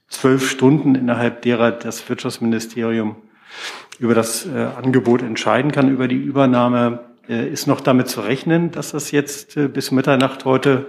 zwölf 0.08 0.50
Stunden, 0.50 0.96
innerhalb 0.96 1.42
derer 1.42 1.70
das 1.70 2.08
Wirtschaftsministerium 2.08 3.14
über 4.00 4.16
das 4.16 4.46
äh, 4.46 4.66
Angebot 4.76 5.22
entscheiden 5.22 5.70
kann, 5.70 5.90
über 5.90 6.08
die 6.08 6.16
Übernahme. 6.16 7.04
Äh, 7.28 7.48
ist 7.50 7.68
noch 7.68 7.80
damit 7.80 8.08
zu 8.08 8.22
rechnen, 8.22 8.72
dass 8.72 8.90
das 8.90 9.12
jetzt 9.12 9.56
äh, 9.56 9.68
bis 9.68 9.92
Mitternacht 9.92 10.44
heute 10.44 10.86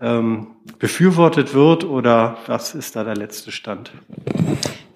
ähm, 0.00 0.52
befürwortet 0.78 1.52
wird 1.52 1.82
oder 1.82 2.38
was 2.46 2.76
ist 2.76 2.94
da 2.94 3.02
der 3.02 3.16
letzte 3.16 3.50
Stand? 3.50 3.90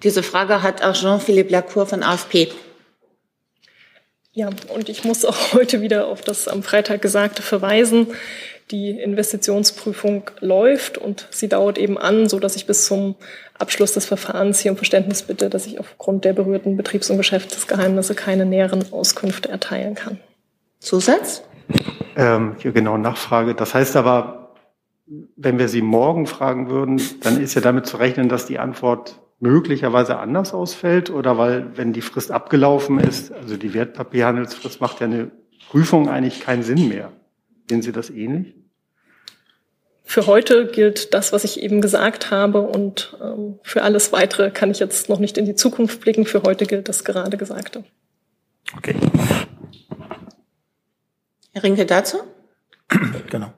Diese 0.03 0.23
Frage 0.23 0.63
hat 0.63 0.85
auch 0.85 0.93
Jean-Philippe 0.93 1.51
Lacour 1.51 1.85
von 1.85 2.01
AFP 2.01 2.47
ja, 4.37 4.49
und 4.71 4.87
ich 4.87 5.03
muss 5.03 5.25
auch 5.25 5.53
heute 5.53 5.81
wieder 5.81 6.07
auf 6.07 6.21
das 6.21 6.47
am 6.47 6.61
Freitag 6.61 7.01
Gesagte 7.01 7.41
verweisen. 7.41 8.07
Die 8.69 8.91
Investitionsprüfung 8.91 10.29
läuft 10.41 10.99
und 10.99 11.27
sie 11.31 11.47
dauert 11.47 11.77
eben 11.79 11.97
an, 11.97 12.29
so 12.29 12.37
dass 12.37 12.55
ich 12.55 12.67
bis 12.67 12.85
zum 12.85 13.15
Abschluss 13.57 13.93
des 13.93 14.05
Verfahrens 14.05 14.59
hier 14.59 14.71
um 14.71 14.77
Verständnis 14.77 15.23
bitte, 15.23 15.49
dass 15.49 15.65
ich 15.65 15.79
aufgrund 15.79 16.23
der 16.23 16.33
berührten 16.33 16.77
Betriebs- 16.77 17.09
und 17.09 17.17
Geschäftsgeheimnisse 17.17 18.13
keine 18.13 18.45
näheren 18.45 18.85
Auskünfte 18.93 19.49
erteilen 19.49 19.95
kann. 19.95 20.19
Zusatz? 20.79 21.43
Ähm, 22.15 22.57
hier 22.59 22.73
genau 22.73 22.97
Nachfrage. 22.97 23.55
Das 23.55 23.73
heißt 23.73 23.95
aber, 23.95 24.53
wenn 25.35 25.57
wir 25.57 25.67
Sie 25.67 25.81
morgen 25.81 26.27
fragen 26.27 26.69
würden, 26.69 27.01
dann 27.21 27.41
ist 27.41 27.55
ja 27.55 27.61
damit 27.61 27.87
zu 27.87 27.97
rechnen, 27.97 28.29
dass 28.29 28.45
die 28.45 28.59
Antwort 28.59 29.19
möglicherweise 29.39 30.17
anders 30.17 30.53
ausfällt 30.53 31.09
oder 31.09 31.37
weil, 31.37 31.77
wenn 31.77 31.93
die 31.93 32.01
Frist 32.01 32.31
abgelaufen 32.31 32.99
ist, 32.99 33.31
also 33.31 33.57
die 33.57 33.73
Wertpapierhandelsfrist 33.73 34.81
macht 34.81 34.99
ja 34.99 35.07
eine 35.07 35.31
Prüfung 35.69 36.09
eigentlich 36.09 36.41
keinen 36.41 36.63
Sinn 36.63 36.87
mehr. 36.87 37.11
Sehen 37.69 37.81
Sie 37.81 37.91
das 37.91 38.09
ähnlich? 38.09 38.55
Für 40.03 40.25
heute 40.25 40.67
gilt 40.67 41.13
das, 41.13 41.33
was 41.33 41.43
ich 41.43 41.61
eben 41.61 41.81
gesagt 41.81 42.31
habe 42.31 42.61
und 42.61 43.17
ähm, 43.21 43.59
für 43.61 43.83
alles 43.83 44.13
Weitere 44.13 44.51
kann 44.51 44.71
ich 44.71 44.79
jetzt 44.79 45.09
noch 45.09 45.19
nicht 45.19 45.37
in 45.37 45.45
die 45.45 45.55
Zukunft 45.55 45.99
blicken. 45.99 46.25
Für 46.25 46.43
heute 46.43 46.65
gilt 46.65 46.87
das 46.87 47.03
gerade 47.03 47.35
Gesagte. 47.35 47.83
Okay. 48.77 48.95
Herr 51.51 51.63
Rinke 51.63 51.85
dazu? 51.85 52.19
Genau. 53.29 53.51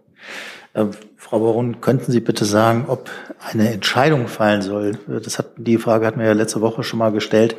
Frau 1.30 1.42
Baron, 1.42 1.80
könnten 1.80 2.12
Sie 2.12 2.22
bitte 2.22 2.44
sagen, 2.44 2.86
ob 2.88 3.12
eine 3.40 3.72
Entscheidung 3.72 4.28
fallen 4.28 4.64
soll? 4.64 4.98
Das 5.08 5.38
hat, 5.38 5.52
die 5.58 5.78
Frage 5.78 6.08
hatten 6.08 6.20
wir 6.20 6.26
ja 6.26 6.34
letzte 6.34 6.60
Woche 6.60 6.84
schon 6.84 6.98
mal 6.98 7.12
gestellt. 7.12 7.56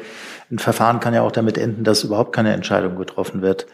Ein 0.50 0.58
Verfahren 0.58 0.98
kann 0.98 1.14
ja 1.14 1.22
auch 1.22 1.30
damit 1.30 1.56
enden, 1.56 1.84
dass 1.84 2.02
überhaupt 2.02 2.34
keine 2.34 2.52
Entscheidung 2.52 2.96
getroffen 2.96 3.42
wird. 3.42 3.68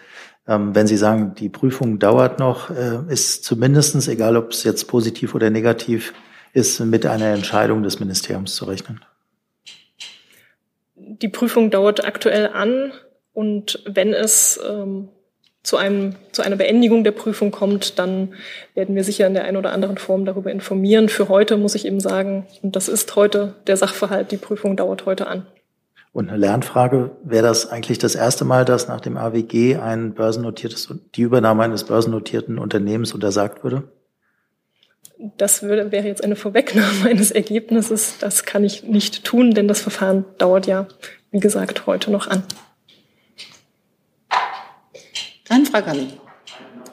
Ähm, 0.46 0.74
wenn 0.74 0.86
Sie 0.86 0.98
sagen, 0.98 1.34
die 1.34 1.48
Prüfung 1.48 1.98
dauert 1.98 2.38
noch, 2.38 2.68
äh, 2.68 2.98
ist 3.08 3.44
zumindestens, 3.44 4.06
egal 4.06 4.36
ob 4.36 4.50
es 4.50 4.64
jetzt 4.64 4.86
positiv 4.86 5.34
oder 5.34 5.48
negativ 5.48 6.12
ist, 6.52 6.78
mit 6.80 7.06
einer 7.06 7.32
Entscheidung 7.32 7.82
des 7.82 7.98
Ministeriums 7.98 8.54
zu 8.54 8.66
rechnen. 8.66 9.02
Die 10.94 11.28
Prüfung 11.30 11.70
dauert 11.70 12.04
aktuell 12.04 12.48
an 12.48 12.92
und 13.32 13.82
wenn 13.86 14.12
es 14.12 14.60
ähm, 14.62 15.08
zu, 15.66 15.76
einem, 15.76 16.14
zu 16.30 16.42
einer 16.42 16.54
Beendigung 16.54 17.02
der 17.02 17.10
Prüfung 17.10 17.50
kommt, 17.50 17.98
dann 17.98 18.34
werden 18.74 18.94
wir 18.94 19.02
sicher 19.02 19.26
in 19.26 19.34
der 19.34 19.44
einen 19.44 19.56
oder 19.56 19.72
anderen 19.72 19.98
Form 19.98 20.24
darüber 20.24 20.52
informieren. 20.52 21.08
Für 21.08 21.28
heute 21.28 21.56
muss 21.56 21.74
ich 21.74 21.86
eben 21.86 21.98
sagen, 21.98 22.46
und 22.62 22.76
das 22.76 22.86
ist 22.86 23.16
heute 23.16 23.56
der 23.66 23.76
Sachverhalt, 23.76 24.30
die 24.30 24.36
Prüfung 24.36 24.76
dauert 24.76 25.06
heute 25.06 25.26
an. 25.26 25.44
Und 26.12 26.28
eine 26.28 26.38
Lernfrage, 26.38 27.10
wäre 27.24 27.42
das 27.42 27.68
eigentlich 27.68 27.98
das 27.98 28.14
erste 28.14 28.44
Mal, 28.44 28.64
dass 28.64 28.86
nach 28.86 29.00
dem 29.00 29.16
AWG 29.16 29.78
ein 29.78 30.14
börsennotiertes, 30.14 30.94
die 31.16 31.22
Übernahme 31.22 31.64
eines 31.64 31.82
börsennotierten 31.82 32.58
Unternehmens 32.58 33.12
untersagt 33.12 33.64
würde? 33.64 33.82
Das 35.36 35.64
würde, 35.64 35.90
wäre 35.90 36.06
jetzt 36.06 36.22
eine 36.22 36.36
Vorwegnahme 36.36 37.04
eines 37.10 37.32
Ergebnisses. 37.32 38.18
Das 38.20 38.44
kann 38.44 38.62
ich 38.62 38.84
nicht 38.84 39.24
tun, 39.24 39.50
denn 39.50 39.66
das 39.66 39.80
Verfahren 39.80 40.26
dauert 40.38 40.68
ja, 40.68 40.86
wie 41.32 41.40
gesagt, 41.40 41.88
heute 41.88 42.12
noch 42.12 42.28
an. 42.28 42.44
Dann 45.48 45.66
Frau 45.66 45.82
Galli. 45.82 46.08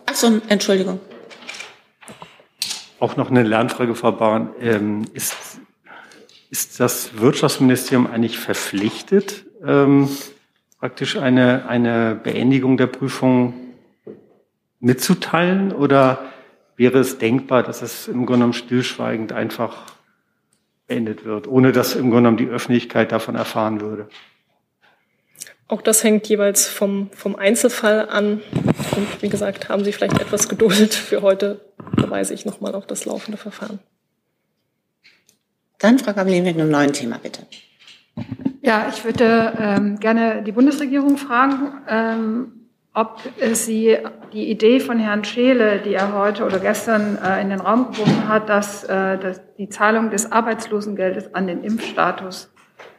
Ach 0.05 0.15
so, 0.15 0.41
Entschuldigung. 0.47 0.99
Auch 2.99 3.17
noch 3.17 3.29
eine 3.29 3.43
Lernfrage, 3.43 3.95
Frau 3.95 4.11
Bauern. 4.11 4.49
Ähm, 4.59 5.05
ist 5.13 5.35
ist 6.53 6.79
das 6.79 7.19
Wirtschaftsministerium 7.19 8.05
eigentlich 8.05 8.37
verpflichtet, 8.37 9.47
ähm, 9.65 10.07
praktisch 10.79 11.17
eine, 11.17 11.67
eine 11.67 12.13
Beendigung 12.13 12.77
der 12.77 12.85
Prüfung 12.85 13.55
mitzuteilen? 14.79 15.71
Oder 15.71 16.19
wäre 16.75 16.99
es 16.99 17.17
denkbar, 17.17 17.63
dass 17.63 17.81
es 17.81 18.07
im 18.07 18.27
Grunde 18.27 18.33
genommen 18.33 18.53
stillschweigend 18.53 19.31
einfach 19.31 19.85
beendet 20.85 21.25
wird, 21.25 21.47
ohne 21.47 21.71
dass 21.71 21.95
im 21.95 22.11
Grunde 22.11 22.29
genommen 22.29 22.37
die 22.37 22.49
Öffentlichkeit 22.49 23.11
davon 23.11 23.33
erfahren 23.33 23.81
würde? 23.81 24.07
Auch 25.67 25.81
das 25.81 26.03
hängt 26.03 26.27
jeweils 26.27 26.67
vom, 26.67 27.09
vom 27.11 27.35
Einzelfall 27.35 28.09
an. 28.09 28.41
Und 28.95 29.21
wie 29.21 29.29
gesagt, 29.29 29.69
haben 29.69 29.83
Sie 29.83 29.93
vielleicht 29.93 30.19
etwas 30.19 30.49
Geduld. 30.49 30.93
Für 30.93 31.21
heute 31.21 31.61
verweise 31.97 32.33
ich 32.33 32.45
nochmal 32.45 32.75
auf 32.75 32.85
das 32.85 33.05
laufende 33.05 33.37
Verfahren. 33.37 33.79
Dann 35.79 35.99
Frau 35.99 36.13
Gabelin 36.13 36.43
mit 36.43 36.55
einem 36.55 36.69
neuen 36.69 36.93
Thema, 36.93 37.17
bitte. 37.21 37.45
Ja, 38.61 38.87
ich 38.93 39.03
würde 39.03 39.53
ähm, 39.59 39.99
gerne 39.99 40.43
die 40.43 40.53
Bundesregierung 40.53 41.17
fragen, 41.17 41.81
ähm, 41.89 42.63
ob 42.93 43.19
sie 43.53 43.97
die 44.31 44.49
Idee 44.49 44.79
von 44.79 44.99
Herrn 44.99 45.23
Scheele, 45.23 45.79
die 45.79 45.93
er 45.93 46.13
heute 46.13 46.45
oder 46.45 46.59
gestern 46.59 47.17
äh, 47.17 47.41
in 47.41 47.49
den 47.49 47.59
Raum 47.59 47.91
geworfen 47.91 48.27
hat, 48.29 48.47
dass, 48.49 48.83
äh, 48.83 49.17
dass 49.17 49.41
die 49.57 49.67
Zahlung 49.67 50.11
des 50.11 50.31
Arbeitslosengeldes 50.31 51.33
an 51.33 51.47
den 51.47 51.63
Impfstatus 51.63 52.52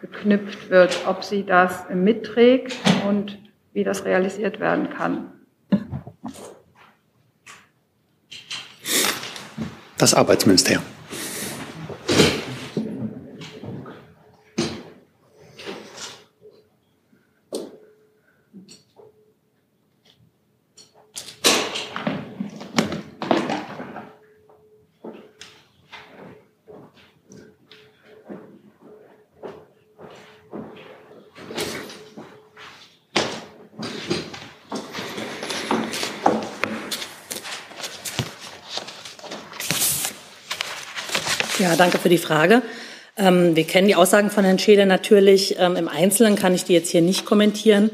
geknüpft 0.05 0.69
wird, 0.69 1.07
ob 1.07 1.25
sie 1.25 1.45
das 1.45 1.85
mitträgt 1.93 2.77
und 3.09 3.39
wie 3.73 3.85
das 3.85 4.05
realisiert 4.05 4.61
werden 4.61 4.91
kann. 4.91 5.33
Das 9.97 10.13
Arbeitsministerium. 10.13 10.94
Ja, 41.65 41.77
danke 41.77 41.97
für 41.97 42.11
die 42.11 42.19
Frage. 42.19 42.61
Ähm, 43.17 43.57
wir 43.57 43.65
kennen 43.65 43.89
die 43.89 43.95
Aussagen 43.95 44.29
von 44.29 44.45
Herrn 44.45 44.59
Schäder 44.59 44.85
natürlich. 44.85 45.57
Ähm, 45.59 45.77
Im 45.77 45.89
Einzelnen 45.89 46.37
kann 46.37 46.55
ich 46.55 46.65
die 46.65 46.75
jetzt 46.75 46.91
hier 46.91 47.01
nicht 47.01 47.25
kommentieren. 47.25 47.91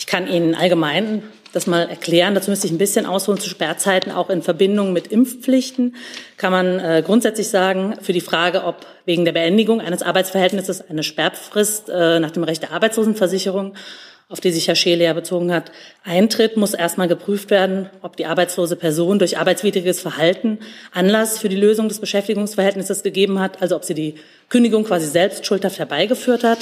Ich 0.00 0.08
kann 0.08 0.26
Ihnen 0.26 0.56
allgemein 0.56 1.22
das 1.52 1.68
mal 1.68 1.88
erklären. 1.88 2.34
Dazu 2.34 2.50
müsste 2.50 2.66
ich 2.66 2.72
ein 2.72 2.78
bisschen 2.78 3.06
ausholen 3.06 3.38
zu 3.38 3.48
Sperrzeiten, 3.48 4.10
auch 4.10 4.30
in 4.30 4.42
Verbindung 4.42 4.92
mit 4.92 5.06
Impfpflichten. 5.06 5.94
Kann 6.38 6.50
man 6.50 6.80
äh, 6.80 7.04
grundsätzlich 7.06 7.50
sagen, 7.50 7.94
für 8.02 8.12
die 8.12 8.20
Frage, 8.20 8.64
ob 8.64 8.84
wegen 9.04 9.24
der 9.24 9.30
Beendigung 9.30 9.80
eines 9.80 10.02
Arbeitsverhältnisses 10.02 10.90
eine 10.90 11.04
Sperrfrist 11.04 11.90
äh, 11.90 12.18
nach 12.18 12.32
dem 12.32 12.42
Recht 12.42 12.62
der 12.62 12.72
Arbeitslosenversicherung 12.72 13.74
auf 14.28 14.40
die 14.40 14.50
sich 14.50 14.68
Herr 14.68 14.74
Scheele 14.74 15.04
ja 15.04 15.12
bezogen 15.12 15.52
hat, 15.52 15.70
eintritt, 16.02 16.56
muss 16.56 16.74
erstmal 16.74 17.08
geprüft 17.08 17.50
werden, 17.50 17.90
ob 18.02 18.16
die 18.16 18.26
arbeitslose 18.26 18.76
Person 18.76 19.18
durch 19.18 19.38
arbeitswidriges 19.38 20.00
Verhalten 20.00 20.58
Anlass 20.92 21.38
für 21.38 21.48
die 21.48 21.56
Lösung 21.56 21.88
des 21.88 22.00
Beschäftigungsverhältnisses 22.00 23.02
gegeben 23.02 23.38
hat, 23.38 23.60
also 23.60 23.76
ob 23.76 23.84
sie 23.84 23.94
die 23.94 24.14
Kündigung 24.48 24.84
quasi 24.84 25.06
selbst 25.06 25.44
schuldhaft 25.46 25.78
herbeigeführt 25.78 26.42
hat. 26.42 26.58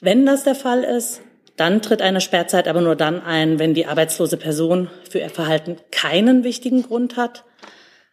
Wenn 0.00 0.26
das 0.26 0.44
der 0.44 0.54
Fall 0.54 0.84
ist, 0.84 1.22
dann 1.56 1.82
tritt 1.82 2.02
eine 2.02 2.20
Sperrzeit 2.20 2.68
aber 2.68 2.80
nur 2.80 2.94
dann 2.94 3.20
ein, 3.20 3.58
wenn 3.58 3.74
die 3.74 3.86
arbeitslose 3.86 4.36
Person 4.36 4.88
für 5.10 5.18
ihr 5.18 5.30
Verhalten 5.30 5.76
keinen 5.90 6.44
wichtigen 6.44 6.82
Grund 6.82 7.16
hat. 7.16 7.44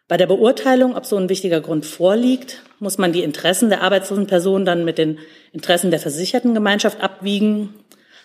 Bei 0.08 0.18
der 0.18 0.28
Beurteilung, 0.28 0.96
ob 0.96 1.06
so 1.06 1.16
ein 1.16 1.30
wichtiger 1.30 1.62
Grund 1.62 1.86
vorliegt, 1.86 2.64
muss 2.80 2.98
man 2.98 3.14
die 3.14 3.24
Interessen 3.24 3.70
der 3.70 3.82
arbeitslosen 3.82 4.28
Person 4.28 4.66
dann 4.66 4.84
mit 4.84 4.98
den 4.98 5.20
Interessen 5.52 5.92
der 5.92 6.00
versicherten 6.00 6.54
Gemeinschaft 6.56 7.02
abwiegen 7.02 7.74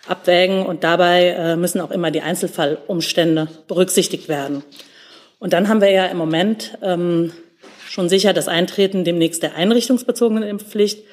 abwägen 0.07 0.65
und 0.65 0.85
dabei 0.85 1.29
äh, 1.29 1.57
müssen 1.57 1.81
auch 1.81 1.91
immer 1.91 2.11
die 2.11 2.23
Einzelfallumstände 2.23 3.49
berücksichtigt 3.69 4.29
werden. 4.29 4.63
Und 5.39 5.53
dann 5.53 5.69
haben 5.69 5.81
wir 5.81 5.91
ja 5.91 6.07
im 6.07 6.17
Moment 6.17 6.79
ähm, 6.83 7.33
schon 7.89 8.09
sicher 8.09 8.33
das 8.33 8.49
Eintreten 8.49 9.05
demnächst 9.05 9.43
der 9.43 9.57
einrichtungsbezogenen 9.57 10.45
Impfpflicht. 10.45 11.05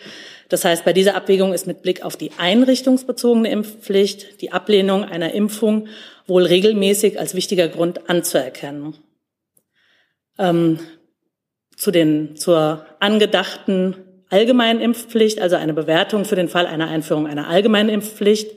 Das 0.49 0.63
heißt, 0.63 0.85
bei 0.85 0.93
dieser 0.93 1.15
Abwägung 1.15 1.53
ist 1.53 1.67
mit 1.67 1.81
Blick 1.81 2.03
auf 2.03 2.15
die 2.15 2.31
einrichtungsbezogene 2.37 3.49
Impfpflicht 3.49 4.41
die 4.41 4.51
Ablehnung 4.51 5.03
einer 5.03 5.33
Impfung 5.33 5.87
wohl 6.25 6.45
regelmäßig 6.45 7.19
als 7.19 7.35
wichtiger 7.35 7.67
Grund 7.67 8.09
anzuerkennen. 8.09 8.95
Ähm, 10.39 10.79
zu 11.75 11.91
den, 11.91 12.35
zur 12.35 12.85
angedachten 12.99 13.95
allgemeinen 14.29 14.81
Impfpflicht, 14.81 15.41
also 15.41 15.55
eine 15.55 15.73
Bewertung 15.73 16.25
für 16.25 16.35
den 16.35 16.49
Fall 16.49 16.65
einer 16.65 16.89
Einführung 16.89 17.27
einer 17.27 17.47
allgemeinen 17.47 17.89
Impfpflicht. 17.89 18.51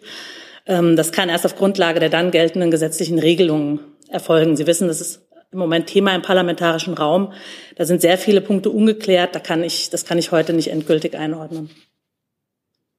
Ähm, 0.67 0.97
das 0.97 1.13
kann 1.13 1.29
erst 1.29 1.47
auf 1.47 1.57
Grundlage 1.57 2.01
der 2.01 2.11
dann 2.11 2.31
geltenden 2.31 2.71
gesetzlichen 2.71 3.19
Regelungen 3.19 3.81
erfolgen. 4.09 4.57
Sie 4.57 4.67
wissen, 4.67 4.89
das 4.89 5.01
ist 5.01 5.23
im 5.53 5.59
Moment 5.59 5.89
Thema 5.89 6.15
im 6.15 6.23
parlamentarischen 6.23 6.95
Raum. 6.95 7.33
Da 7.77 7.85
sind 7.85 8.01
sehr 8.01 8.19
viele 8.19 8.41
Punkte 8.41 8.71
ungeklärt. 8.71 9.35
Da 9.35 9.41
kann 9.41 9.65
ich, 9.65 9.91
das 9.91 10.05
kann 10.05 10.19
ich 10.19 10.31
heute 10.31 10.53
nicht 10.53 10.69
endgültig 10.69 11.17
einordnen. 11.17 11.71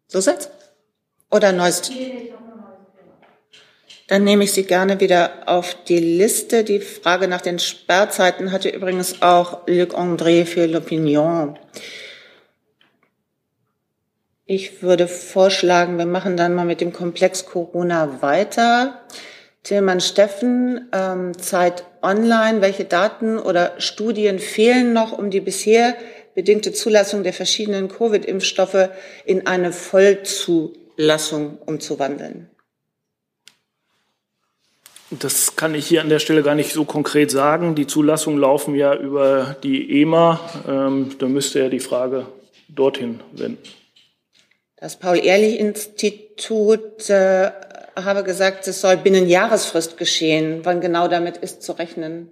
Zusatz? 0.08 0.50
Oder 1.30 1.54
neues? 1.54 1.90
Dann 4.08 4.26
nehme 4.26 4.44
ich 4.44 4.52
Sie 4.52 4.64
gerne 4.64 5.00
wieder 5.00 5.44
auf 5.46 5.74
die 5.86 6.00
Liste. 6.00 6.66
Die 6.66 6.82
Frage 6.82 7.30
nach 7.30 7.40
den 7.40 7.60
Sperrzeiten 7.60 8.52
hatte 8.52 8.68
übrigens 8.68 9.22
auch 9.22 9.66
Luc 9.68 9.98
André 9.98 10.46
für 10.46 10.66
L'Opinion. 10.66 11.56
Ich 14.54 14.82
würde 14.82 15.08
vorschlagen, 15.08 15.98
wir 15.98 16.06
machen 16.06 16.36
dann 16.36 16.54
mal 16.54 16.66
mit 16.66 16.82
dem 16.82 16.92
Komplex 16.92 17.46
Corona 17.46 18.22
weiter. 18.22 19.00
Tillmann 19.64 20.02
Steffen, 20.02 20.90
ähm, 20.92 21.38
Zeit 21.38 21.86
Online. 22.02 22.60
Welche 22.60 22.84
Daten 22.84 23.40
oder 23.40 23.76
Studien 23.78 24.40
fehlen 24.40 24.92
noch, 24.92 25.18
um 25.18 25.30
die 25.30 25.40
bisher 25.40 25.96
bedingte 26.36 26.74
Zulassung 26.74 27.24
der 27.24 27.32
verschiedenen 27.32 27.88
Covid-Impfstoffe 27.88 28.90
in 29.24 29.48
eine 29.48 29.72
Vollzulassung 29.72 31.58
umzuwandeln? 31.66 32.50
Das 35.12 35.56
kann 35.56 35.76
ich 35.76 35.88
hier 35.88 36.02
an 36.02 36.10
der 36.10 36.20
Stelle 36.20 36.44
gar 36.44 36.56
nicht 36.56 36.74
so 36.74 36.84
konkret 36.84 37.32
sagen. 37.32 37.76
Die 37.76 37.88
Zulassungen 37.88 38.42
laufen 38.42 38.76
ja 38.76 38.94
über 38.98 39.56
die 39.64 40.02
EMA. 40.02 40.42
Ähm, 40.68 41.16
da 41.20 41.28
müsste 41.28 41.60
er 41.60 41.70
die 41.70 41.80
Frage 41.80 42.26
dorthin 42.68 43.22
wenden. 43.32 43.81
Das 44.82 44.98
Paul-Ehrlich-Institut 44.98 47.10
äh, 47.12 47.52
habe 47.96 48.24
gesagt, 48.24 48.67
es 48.67 48.82
soll 48.82 48.98
binnen 48.98 49.28
Jahresfrist 49.28 49.96
geschehen. 49.96 50.65
Wann 50.65 50.82
genau 50.82 51.08
damit 51.08 51.38
ist 51.38 51.62
zu 51.62 51.74
rechnen? 51.74 52.32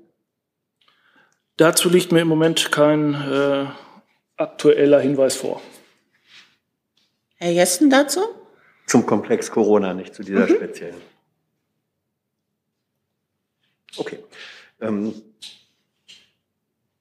Dazu 1.57 1.89
liegt 1.89 2.11
mir 2.11 2.21
im 2.21 2.27
Moment 2.27 2.71
kein 2.71 3.13
äh, 3.13 3.67
aktueller 4.35 4.99
Hinweis 4.99 5.35
vor. 5.35 5.61
Herr 7.35 7.51
Jessen 7.51 7.91
dazu? 7.91 8.21
Zum 8.87 9.05
Komplex 9.05 9.51
Corona, 9.51 9.93
nicht 9.93 10.15
zu 10.15 10.23
dieser 10.23 10.47
mhm. 10.47 10.55
speziellen. 10.55 11.01
Okay. 13.95 14.23
Ähm, 14.81 15.21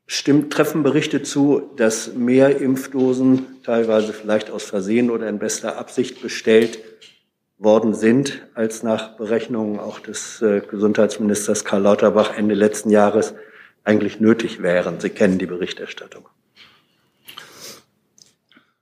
stimmt, 0.09 0.53
treffen 0.53 0.83
Berichte 0.83 1.23
zu, 1.23 1.71
dass 1.77 2.15
mehr 2.15 2.61
Impfdosen, 2.61 3.47
teilweise 3.63 4.13
vielleicht 4.13 4.51
aus 4.51 4.65
Versehen 4.65 5.11
oder 5.11 5.29
in 5.29 5.39
bester 5.39 5.77
Absicht 5.77 6.21
bestellt 6.21 6.81
worden 7.59 7.95
sind, 7.95 8.41
als 8.55 8.83
nach 8.83 9.17
Berechnungen 9.17 9.79
auch 9.79 10.01
des 10.01 10.41
äh, 10.43 10.63
Gesundheitsministers 10.69 11.65
Karl 11.65 11.83
Lauterbach 11.83 12.37
Ende 12.37 12.55
letzten 12.55 12.91
Jahres 12.91 13.35
eigentlich 13.85 14.19
nötig 14.19 14.63
wären. 14.63 14.99
Sie 14.99 15.11
kennen 15.11 15.39
die 15.39 15.47
Berichterstattung. 15.47 16.27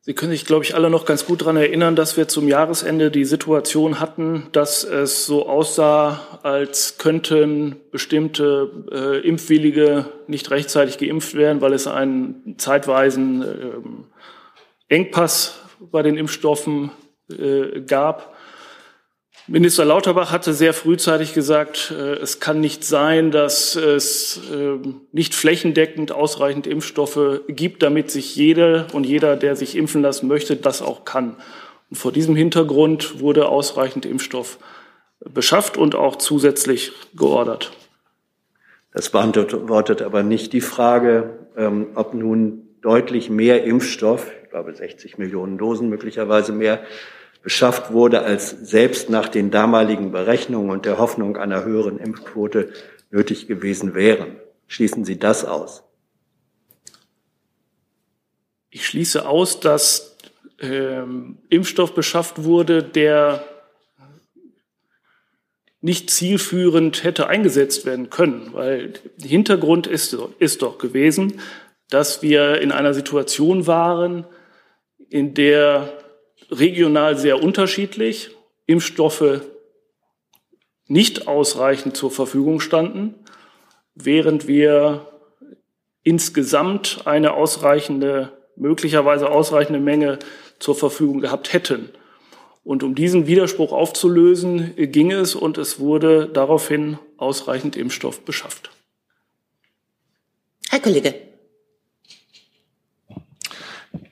Sie 0.07 0.14
können 0.14 0.31
sich, 0.31 0.45
glaube 0.45 0.64
ich, 0.64 0.77
alle 0.77 0.88
noch 0.88 1.05
ganz 1.05 1.27
gut 1.27 1.40
daran 1.40 1.57
erinnern, 1.57 1.97
dass 1.97 2.16
wir 2.16 2.29
zum 2.29 2.47
Jahresende 2.47 3.11
die 3.11 3.25
Situation 3.25 3.99
hatten, 3.99 4.47
dass 4.53 4.85
es 4.85 5.27
so 5.27 5.49
aussah, 5.49 6.38
als 6.45 6.97
könnten 6.99 7.75
bestimmte 7.90 8.71
äh, 8.92 9.27
Impfwillige 9.27 10.05
nicht 10.29 10.53
rechtzeitig 10.53 10.99
geimpft 10.99 11.35
werden, 11.35 11.61
weil 11.61 11.73
es 11.73 11.88
einen 11.88 12.55
zeitweisen 12.57 13.42
äh, 13.42 14.95
Engpass 14.95 15.59
bei 15.81 16.03
den 16.03 16.16
Impfstoffen 16.16 16.92
äh, 17.29 17.81
gab. 17.81 18.36
Minister 19.48 19.85
Lauterbach 19.85 20.32
hatte 20.32 20.52
sehr 20.52 20.74
frühzeitig 20.74 21.32
gesagt, 21.32 21.94
äh, 21.96 22.14
es 22.14 22.40
kann 22.40 22.61
nicht 22.61 22.82
sein, 22.82 23.30
dass 23.30 23.76
es 23.76 24.40
ähm, 24.52 25.02
nicht 25.12 25.37
flächendeckend 25.37 26.11
ausreichend 26.11 26.66
Impfstoffe 26.66 27.42
gibt, 27.46 27.85
damit 27.85 28.11
sich 28.11 28.35
jede 28.35 28.88
und 28.92 29.06
jeder, 29.06 29.37
der 29.37 29.54
sich 29.54 29.76
impfen 29.76 30.02
lassen 30.02 30.26
möchte, 30.26 30.56
das 30.56 30.82
auch 30.82 31.04
kann. 31.04 31.37
Und 31.90 31.96
vor 31.96 32.11
diesem 32.11 32.35
Hintergrund 32.35 33.20
wurde 33.20 33.46
ausreichend 33.48 34.04
Impfstoff 34.04 34.59
beschafft 35.20 35.76
und 35.76 35.94
auch 35.94 36.16
zusätzlich 36.16 36.90
geordert. 37.14 37.70
Das 38.92 39.11
beantwortet 39.11 40.02
aber 40.02 40.24
nicht 40.24 40.54
die 40.54 40.61
Frage, 40.61 41.38
ähm, 41.56 41.88
ob 41.94 42.14
nun 42.14 42.62
deutlich 42.82 43.30
mehr 43.30 43.62
Impfstoff, 43.62 44.26
ich 44.42 44.50
glaube 44.50 44.74
60 44.74 45.18
Millionen 45.18 45.56
Dosen 45.56 45.88
möglicherweise 45.88 46.50
mehr, 46.50 46.80
beschafft 47.46 47.92
wurde, 47.92 48.22
als 48.22 48.50
selbst 48.50 49.09
nach 49.09 49.28
den 49.28 49.52
damaligen 49.52 50.11
Berechnungen 50.11 50.68
und 50.68 50.85
der 50.85 50.98
Hoffnung 50.98 51.37
einer 51.37 51.62
höheren 51.62 51.96
Impfquote 52.00 52.72
nötig 53.12 53.46
gewesen 53.46 53.94
wären. 53.94 54.35
Schließen 54.66 55.04
Sie 55.04 55.16
das 55.16 55.44
aus? 55.44 55.85
Ich 58.68 58.85
schließe 58.85 59.28
aus, 59.28 59.61
dass 59.61 60.16
ähm, 60.59 61.38
Impfstoff 61.48 61.94
beschafft 61.94 62.42
wurde, 62.42 62.82
der 62.82 63.44
nicht 65.80 66.11
zielführend 66.11 67.04
hätte 67.04 67.28
eingesetzt 67.28 67.87
werden 67.87 68.11
können, 68.11 68.54
weil 68.54 68.94
Hintergrund 69.22 69.87
ist, 69.87 70.18
ist 70.40 70.62
doch 70.62 70.78
gewesen, 70.78 71.40
dass 71.90 72.22
wir 72.22 72.61
in 72.61 72.72
einer 72.72 72.92
Situation 72.92 73.68
waren, 73.68 74.26
in 75.11 75.35
der 75.35 75.95
regional 76.50 77.16
sehr 77.16 77.42
unterschiedlich, 77.42 78.30
Impfstoffe 78.66 79.40
nicht 80.88 81.26
ausreichend 81.26 81.96
zur 81.96 82.11
Verfügung 82.11 82.61
standen, 82.61 83.14
während 83.94 84.46
wir 84.46 85.12
insgesamt 86.02 87.02
eine 87.04 87.35
ausreichende, 87.35 88.32
möglicherweise 88.54 89.30
ausreichende 89.30 89.80
Menge 89.80 90.18
zur 90.59 90.74
Verfügung 90.74 91.20
gehabt 91.20 91.52
hätten. 91.52 91.90
Und 92.62 92.82
um 92.82 92.94
diesen 92.94 93.26
Widerspruch 93.26 93.72
aufzulösen, 93.72 94.74
ging 94.76 95.12
es 95.12 95.35
und 95.35 95.59
es 95.59 95.78
wurde 95.78 96.28
daraufhin 96.28 96.98
ausreichend 97.16 97.76
Impfstoff 97.76 98.24
beschafft. 98.24 98.70
Herr 100.68 100.80
Kollege. 100.80 101.26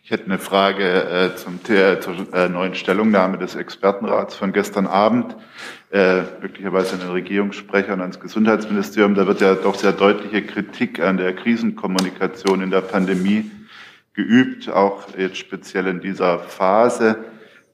Ich 0.06 0.10
hätte 0.10 0.26
eine 0.26 0.38
Frage 0.38 0.84
äh, 0.84 1.34
zum, 1.34 1.60
äh, 1.74 1.98
zur 1.98 2.14
äh, 2.34 2.50
neuen 2.50 2.74
Stellungnahme 2.74 3.38
des 3.38 3.54
Expertenrats 3.54 4.34
von 4.34 4.52
gestern 4.52 4.86
Abend, 4.86 5.34
äh, 5.92 6.20
möglicherweise 6.42 6.96
an 6.96 7.00
den 7.00 7.08
Regierungssprecher 7.08 7.94
und 7.94 8.02
ans 8.02 8.20
Gesundheitsministerium. 8.20 9.14
Da 9.14 9.26
wird 9.26 9.40
ja 9.40 9.54
doch 9.54 9.76
sehr 9.76 9.92
deutliche 9.92 10.42
Kritik 10.42 11.00
an 11.00 11.16
der 11.16 11.34
Krisenkommunikation 11.34 12.60
in 12.60 12.70
der 12.70 12.82
Pandemie 12.82 13.50
geübt, 14.12 14.68
auch 14.68 15.04
jetzt 15.16 15.38
speziell 15.38 15.86
in 15.86 16.02
dieser 16.02 16.38
Phase 16.38 17.24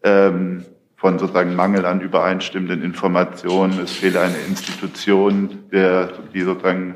ähm, 0.04 0.64
von 0.94 1.18
sozusagen 1.18 1.56
Mangel 1.56 1.84
an 1.84 2.00
übereinstimmenden 2.00 2.84
Informationen. 2.84 3.80
Es 3.82 3.90
fehlt 3.90 4.16
eine 4.16 4.38
Institution, 4.46 5.64
der, 5.72 6.12
die 6.32 6.42
sozusagen 6.42 6.94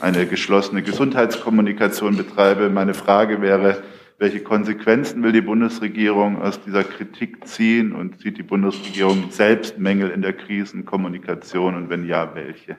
eine 0.00 0.26
geschlossene 0.26 0.82
Gesundheitskommunikation 0.82 2.18
betreibe. 2.18 2.68
Meine 2.68 2.92
Frage 2.92 3.40
wäre, 3.40 3.82
welche 4.18 4.40
Konsequenzen 4.40 5.22
will 5.22 5.32
die 5.32 5.42
Bundesregierung 5.42 6.40
aus 6.40 6.58
dieser 6.64 6.84
Kritik 6.84 7.46
ziehen 7.46 7.92
und 7.92 8.20
sieht 8.20 8.38
die 8.38 8.42
Bundesregierung 8.42 9.30
selbst 9.30 9.78
Mängel 9.78 10.10
in 10.10 10.22
der 10.22 10.32
Krisenkommunikation 10.32 11.74
und 11.74 11.90
wenn 11.90 12.06
ja, 12.06 12.34
welche? 12.34 12.76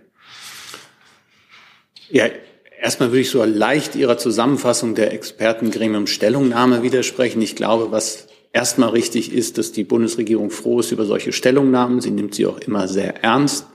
Ja, 2.10 2.26
erstmal 2.82 3.10
würde 3.10 3.22
ich 3.22 3.30
so 3.30 3.44
leicht 3.44 3.96
Ihrer 3.96 4.18
Zusammenfassung 4.18 4.96
der 4.96 5.14
Expertengremium 5.14 6.08
Stellungnahme 6.08 6.82
widersprechen. 6.82 7.42
Ich 7.42 7.56
glaube, 7.56 7.92
was 7.92 8.28
erstmal 8.52 8.90
richtig 8.90 9.32
ist, 9.32 9.60
dass 9.60 9.72
die 9.72 9.84
Bundesregierung 9.84 10.50
froh 10.50 10.80
ist 10.80 10.92
über 10.92 11.06
solche 11.06 11.34
Stellungnahmen. 11.34 12.02
Sie 12.02 12.12
nimmt 12.12 12.34
sie 12.34 12.48
auch 12.48 12.58
immer 12.60 12.88
sehr 12.88 13.24
ernst. 13.24 13.68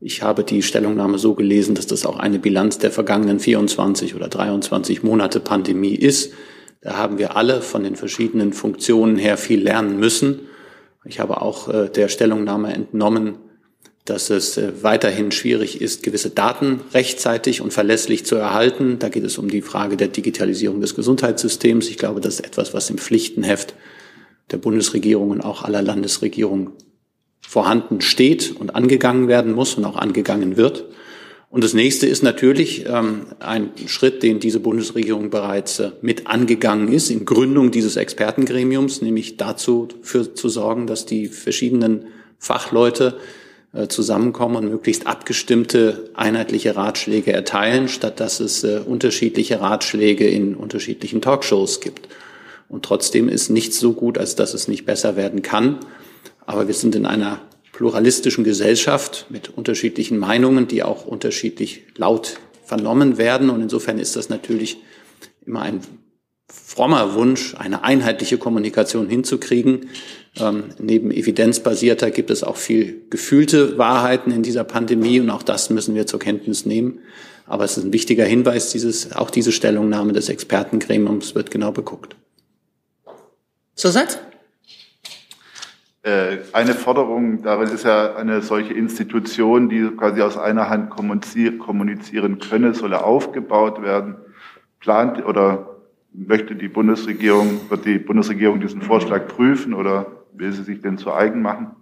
Ich 0.00 0.22
habe 0.22 0.44
die 0.44 0.62
Stellungnahme 0.62 1.18
so 1.18 1.34
gelesen, 1.34 1.74
dass 1.74 1.86
das 1.86 2.06
auch 2.06 2.18
eine 2.18 2.38
Bilanz 2.38 2.78
der 2.78 2.90
vergangenen 2.90 3.38
24 3.38 4.14
oder 4.14 4.28
23 4.28 5.02
Monate 5.02 5.40
Pandemie 5.40 5.94
ist. 5.94 6.32
Da 6.80 6.96
haben 6.96 7.18
wir 7.18 7.36
alle 7.36 7.60
von 7.60 7.84
den 7.84 7.96
verschiedenen 7.96 8.52
Funktionen 8.52 9.16
her 9.16 9.36
viel 9.36 9.62
lernen 9.62 9.98
müssen. 9.98 10.40
Ich 11.04 11.20
habe 11.20 11.42
auch 11.42 11.68
äh, 11.68 11.88
der 11.88 12.08
Stellungnahme 12.08 12.72
entnommen, 12.72 13.36
dass 14.06 14.30
es 14.30 14.56
äh, 14.56 14.82
weiterhin 14.82 15.30
schwierig 15.30 15.80
ist, 15.80 16.02
gewisse 16.02 16.30
Daten 16.30 16.80
rechtzeitig 16.94 17.60
und 17.60 17.72
verlässlich 17.72 18.24
zu 18.24 18.36
erhalten. 18.36 18.98
Da 18.98 19.08
geht 19.08 19.24
es 19.24 19.36
um 19.36 19.48
die 19.48 19.62
Frage 19.62 19.96
der 19.96 20.08
Digitalisierung 20.08 20.80
des 20.80 20.94
Gesundheitssystems. 20.94 21.88
Ich 21.88 21.98
glaube, 21.98 22.20
das 22.20 22.34
ist 22.34 22.46
etwas, 22.46 22.72
was 22.72 22.88
im 22.88 22.98
Pflichtenheft 22.98 23.74
der 24.50 24.56
Bundesregierung 24.56 25.30
und 25.30 25.42
auch 25.42 25.62
aller 25.62 25.82
Landesregierungen 25.82 26.72
vorhanden 27.40 28.00
steht 28.00 28.56
und 28.58 28.74
angegangen 28.74 29.28
werden 29.28 29.52
muss 29.52 29.74
und 29.74 29.84
auch 29.84 29.96
angegangen 29.96 30.56
wird. 30.56 30.86
Und 31.50 31.64
das 31.64 31.74
nächste 31.74 32.06
ist 32.06 32.22
natürlich 32.22 32.86
ähm, 32.86 33.26
ein 33.40 33.70
Schritt, 33.86 34.22
den 34.22 34.38
diese 34.38 34.60
Bundesregierung 34.60 35.30
bereits 35.30 35.80
äh, 35.80 35.90
mit 36.00 36.28
angegangen 36.28 36.92
ist 36.92 37.10
in 37.10 37.24
Gründung 37.24 37.72
dieses 37.72 37.96
Expertengremiums, 37.96 39.02
nämlich 39.02 39.36
dazu 39.36 39.88
für, 40.00 40.32
zu 40.32 40.48
sorgen, 40.48 40.86
dass 40.86 41.06
die 41.06 41.26
verschiedenen 41.26 42.06
Fachleute 42.38 43.16
äh, 43.72 43.88
zusammenkommen 43.88 44.56
und 44.56 44.68
möglichst 44.68 45.08
abgestimmte 45.08 46.10
einheitliche 46.14 46.76
Ratschläge 46.76 47.32
erteilen, 47.32 47.88
statt 47.88 48.20
dass 48.20 48.38
es 48.38 48.62
äh, 48.62 48.80
unterschiedliche 48.86 49.60
Ratschläge 49.60 50.28
in 50.28 50.54
unterschiedlichen 50.54 51.20
Talkshows 51.20 51.80
gibt. 51.80 52.08
Und 52.68 52.84
trotzdem 52.84 53.28
ist 53.28 53.50
nichts 53.50 53.80
so 53.80 53.92
gut, 53.92 54.18
als 54.18 54.36
dass 54.36 54.54
es 54.54 54.68
nicht 54.68 54.86
besser 54.86 55.16
werden 55.16 55.42
kann. 55.42 55.80
Aber 56.46 56.68
wir 56.68 56.74
sind 56.74 56.94
in 56.94 57.06
einer 57.06 57.40
pluralistischen 57.80 58.44
Gesellschaft 58.44 59.24
mit 59.30 59.48
unterschiedlichen 59.48 60.18
Meinungen, 60.18 60.68
die 60.68 60.82
auch 60.82 61.06
unterschiedlich 61.06 61.84
laut 61.96 62.36
vernommen 62.62 63.16
werden. 63.16 63.48
Und 63.48 63.62
insofern 63.62 63.98
ist 63.98 64.16
das 64.16 64.28
natürlich 64.28 64.82
immer 65.46 65.62
ein 65.62 65.80
frommer 66.52 67.14
Wunsch, 67.14 67.54
eine 67.54 67.82
einheitliche 67.82 68.36
Kommunikation 68.36 69.08
hinzukriegen. 69.08 69.88
Ähm, 70.38 70.64
neben 70.78 71.10
evidenzbasierter 71.10 72.10
gibt 72.10 72.30
es 72.30 72.42
auch 72.42 72.58
viel 72.58 73.00
gefühlte 73.08 73.78
Wahrheiten 73.78 74.30
in 74.30 74.42
dieser 74.42 74.64
Pandemie 74.64 75.18
und 75.18 75.30
auch 75.30 75.42
das 75.42 75.70
müssen 75.70 75.94
wir 75.94 76.06
zur 76.06 76.20
Kenntnis 76.20 76.66
nehmen. 76.66 76.98
Aber 77.46 77.64
es 77.64 77.78
ist 77.78 77.84
ein 77.84 77.94
wichtiger 77.94 78.26
Hinweis, 78.26 78.72
dieses, 78.72 79.12
auch 79.12 79.30
diese 79.30 79.52
Stellungnahme 79.52 80.12
des 80.12 80.28
Expertengremiums 80.28 81.34
wird 81.34 81.50
genau 81.50 81.72
beguckt. 81.72 82.14
Zusatz? 83.74 84.18
Äh, 86.02 86.38
eine 86.52 86.72
Forderung 86.72 87.42
darin 87.42 87.68
ist 87.68 87.84
ja 87.84 88.14
eine 88.14 88.40
solche 88.40 88.72
Institution, 88.72 89.68
die 89.68 89.90
quasi 89.96 90.22
aus 90.22 90.38
einer 90.38 90.70
Hand 90.70 90.90
kommunizieren 90.90 92.38
könne, 92.38 92.74
solle 92.74 93.04
aufgebaut 93.04 93.82
werden. 93.82 94.16
Plant 94.80 95.24
oder 95.26 95.76
möchte 96.12 96.54
die 96.54 96.68
Bundesregierung, 96.68 97.60
wird 97.68 97.84
die 97.84 97.98
Bundesregierung 97.98 98.60
diesen 98.60 98.80
Vorschlag 98.80 99.28
prüfen 99.28 99.74
oder 99.74 100.06
will 100.32 100.52
sie 100.52 100.62
sich 100.62 100.80
denn 100.80 100.96
zu 100.96 101.12
eigen 101.12 101.42
machen? 101.42 101.72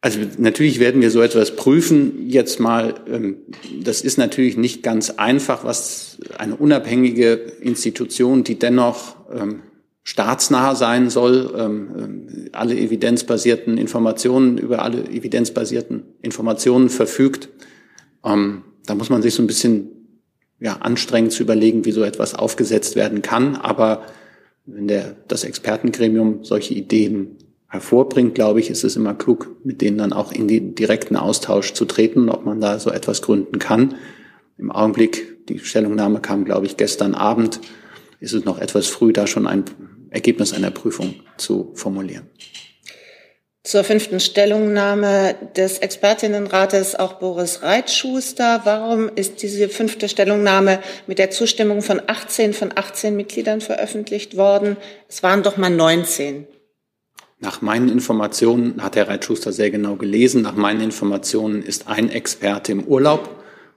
Also 0.00 0.20
natürlich 0.36 0.80
werden 0.80 1.00
wir 1.00 1.10
so 1.10 1.22
etwas 1.22 1.56
prüfen. 1.56 2.28
Jetzt 2.28 2.60
mal, 2.60 2.94
ähm, 3.10 3.36
das 3.82 4.02
ist 4.02 4.18
natürlich 4.18 4.56
nicht 4.56 4.82
ganz 4.82 5.10
einfach, 5.10 5.64
was 5.64 6.18
eine 6.38 6.56
unabhängige 6.56 7.32
Institution, 7.60 8.44
die 8.44 8.58
dennoch 8.58 9.16
ähm, 9.34 9.60
staatsnah 10.04 10.74
sein 10.74 11.10
soll, 11.10 11.52
ähm, 11.56 12.48
alle 12.52 12.78
evidenzbasierten 12.78 13.78
Informationen 13.78 14.58
über 14.58 14.82
alle 14.82 15.08
evidenzbasierten 15.08 16.04
Informationen 16.22 16.88
verfügt. 16.88 17.48
Da 18.22 18.94
muss 18.94 19.10
man 19.10 19.20
sich 19.20 19.34
so 19.34 19.42
ein 19.42 19.46
bisschen 19.46 19.90
ja, 20.60 20.76
anstrengend 20.76 21.32
zu 21.32 21.42
überlegen, 21.42 21.84
wie 21.84 21.92
so 21.92 22.02
etwas 22.02 22.34
aufgesetzt 22.34 22.96
werden 22.96 23.22
kann. 23.22 23.56
Aber 23.56 24.02
wenn 24.66 24.88
der, 24.88 25.16
das 25.28 25.44
Expertengremium 25.44 26.44
solche 26.44 26.74
Ideen 26.74 27.36
hervorbringt, 27.68 28.34
glaube 28.34 28.60
ich, 28.60 28.70
ist 28.70 28.84
es 28.84 28.96
immer 28.96 29.14
klug, 29.14 29.56
mit 29.64 29.82
denen 29.82 29.98
dann 29.98 30.12
auch 30.12 30.32
in 30.32 30.48
den 30.48 30.74
direkten 30.74 31.16
Austausch 31.16 31.74
zu 31.74 31.84
treten, 31.84 32.28
ob 32.28 32.46
man 32.46 32.60
da 32.60 32.78
so 32.78 32.90
etwas 32.90 33.20
gründen 33.20 33.58
kann. 33.58 33.96
Im 34.56 34.70
Augenblick, 34.70 35.46
die 35.48 35.58
Stellungnahme 35.58 36.20
kam, 36.20 36.44
glaube 36.44 36.66
ich, 36.66 36.76
gestern 36.76 37.14
Abend, 37.14 37.60
ist 38.20 38.32
es 38.32 38.44
noch 38.44 38.58
etwas 38.58 38.86
früh, 38.86 39.12
da 39.12 39.26
schon 39.26 39.46
ein 39.46 39.64
Ergebnis 40.14 40.52
einer 40.52 40.70
Prüfung 40.70 41.16
zu 41.36 41.72
formulieren. 41.74 42.30
Zur 43.64 43.82
fünften 43.82 44.20
Stellungnahme 44.20 45.36
des 45.56 45.78
Expertinnenrates 45.78 46.96
auch 46.96 47.14
Boris 47.14 47.62
Reitschuster. 47.62 48.60
Warum 48.64 49.08
ist 49.14 49.42
diese 49.42 49.70
fünfte 49.70 50.10
Stellungnahme 50.10 50.80
mit 51.06 51.18
der 51.18 51.30
Zustimmung 51.30 51.80
von 51.80 52.02
18 52.06 52.52
von 52.52 52.72
18 52.74 53.16
Mitgliedern 53.16 53.62
veröffentlicht 53.62 54.36
worden? 54.36 54.76
Es 55.08 55.22
waren 55.22 55.42
doch 55.42 55.56
mal 55.56 55.70
19. 55.70 56.46
Nach 57.40 57.62
meinen 57.62 57.88
Informationen 57.88 58.82
hat 58.82 58.96
Herr 58.96 59.08
Reitschuster 59.08 59.50
sehr 59.50 59.70
genau 59.70 59.96
gelesen. 59.96 60.42
Nach 60.42 60.54
meinen 60.54 60.82
Informationen 60.82 61.62
ist 61.62 61.88
ein 61.88 62.10
Experte 62.10 62.70
im 62.70 62.84
Urlaub 62.84 63.30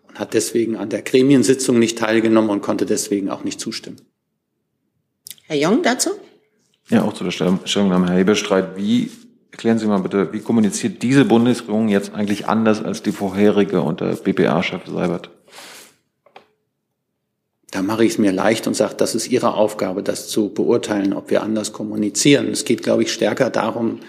und 0.10 0.20
hat 0.20 0.34
deswegen 0.34 0.76
an 0.76 0.90
der 0.90 1.02
Gremiensitzung 1.02 1.80
nicht 1.80 1.98
teilgenommen 1.98 2.50
und 2.50 2.62
konnte 2.62 2.86
deswegen 2.86 3.30
auch 3.30 3.46
nicht 3.46 3.62
zustimmen. 3.62 4.02
Herr 5.48 5.56
Jung 5.56 5.82
dazu? 5.82 6.10
Ja, 6.90 7.04
auch 7.04 7.14
zu 7.14 7.24
der 7.24 7.32
Stellungnahme, 7.32 8.08
Herr 8.08 8.18
Hebestreit. 8.18 8.78
Wie, 8.78 9.12
erklären 9.52 9.78
Sie 9.78 9.88
mal 9.88 10.00
bitte, 10.00 10.32
wie 10.32 10.40
kommuniziert 10.40 11.04
diese 11.04 11.26
Bundesregierung 11.26 11.90
jetzt 11.90 12.14
eigentlich 12.14 12.48
anders 12.48 12.84
als 12.84 13.04
die 13.04 13.12
vorherige 13.12 13.82
unter 13.82 14.16
BPA-Chef 14.16 14.86
Seibert? 14.88 15.30
da 17.72 17.82
mache 17.82 18.06
ich 18.06 18.14
es 18.14 18.18
mir 18.18 18.32
leicht 18.32 18.66
und 18.66 18.76
sage, 18.76 18.96
das 18.98 19.14
ist 19.14 19.30
Ihre 19.30 19.54
Aufgabe, 19.54 20.02
das 20.02 20.30
zu 20.30 20.50
beurteilen, 20.50 21.14
ob 21.14 21.30
wir 21.30 21.44
anders 21.44 21.74
kommunizieren. 21.74 22.48
Es 22.48 22.66
geht, 22.66 22.82
glaube 22.82 23.04
ich, 23.04 23.12
stärker 23.12 23.50
darum, 23.50 24.00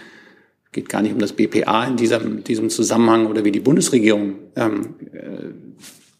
geht 0.71 0.87
gar 0.87 1.01
nicht 1.01 1.13
um 1.13 1.19
das 1.19 1.33
BPA 1.33 1.85
in 1.85 1.97
diesem, 1.97 2.43
diesem 2.43 2.69
Zusammenhang 2.69 3.27
oder 3.27 3.43
wie 3.43 3.51
die 3.51 3.59
Bundesregierung 3.59 4.35
ähm, 4.55 4.95
äh, 5.11 5.49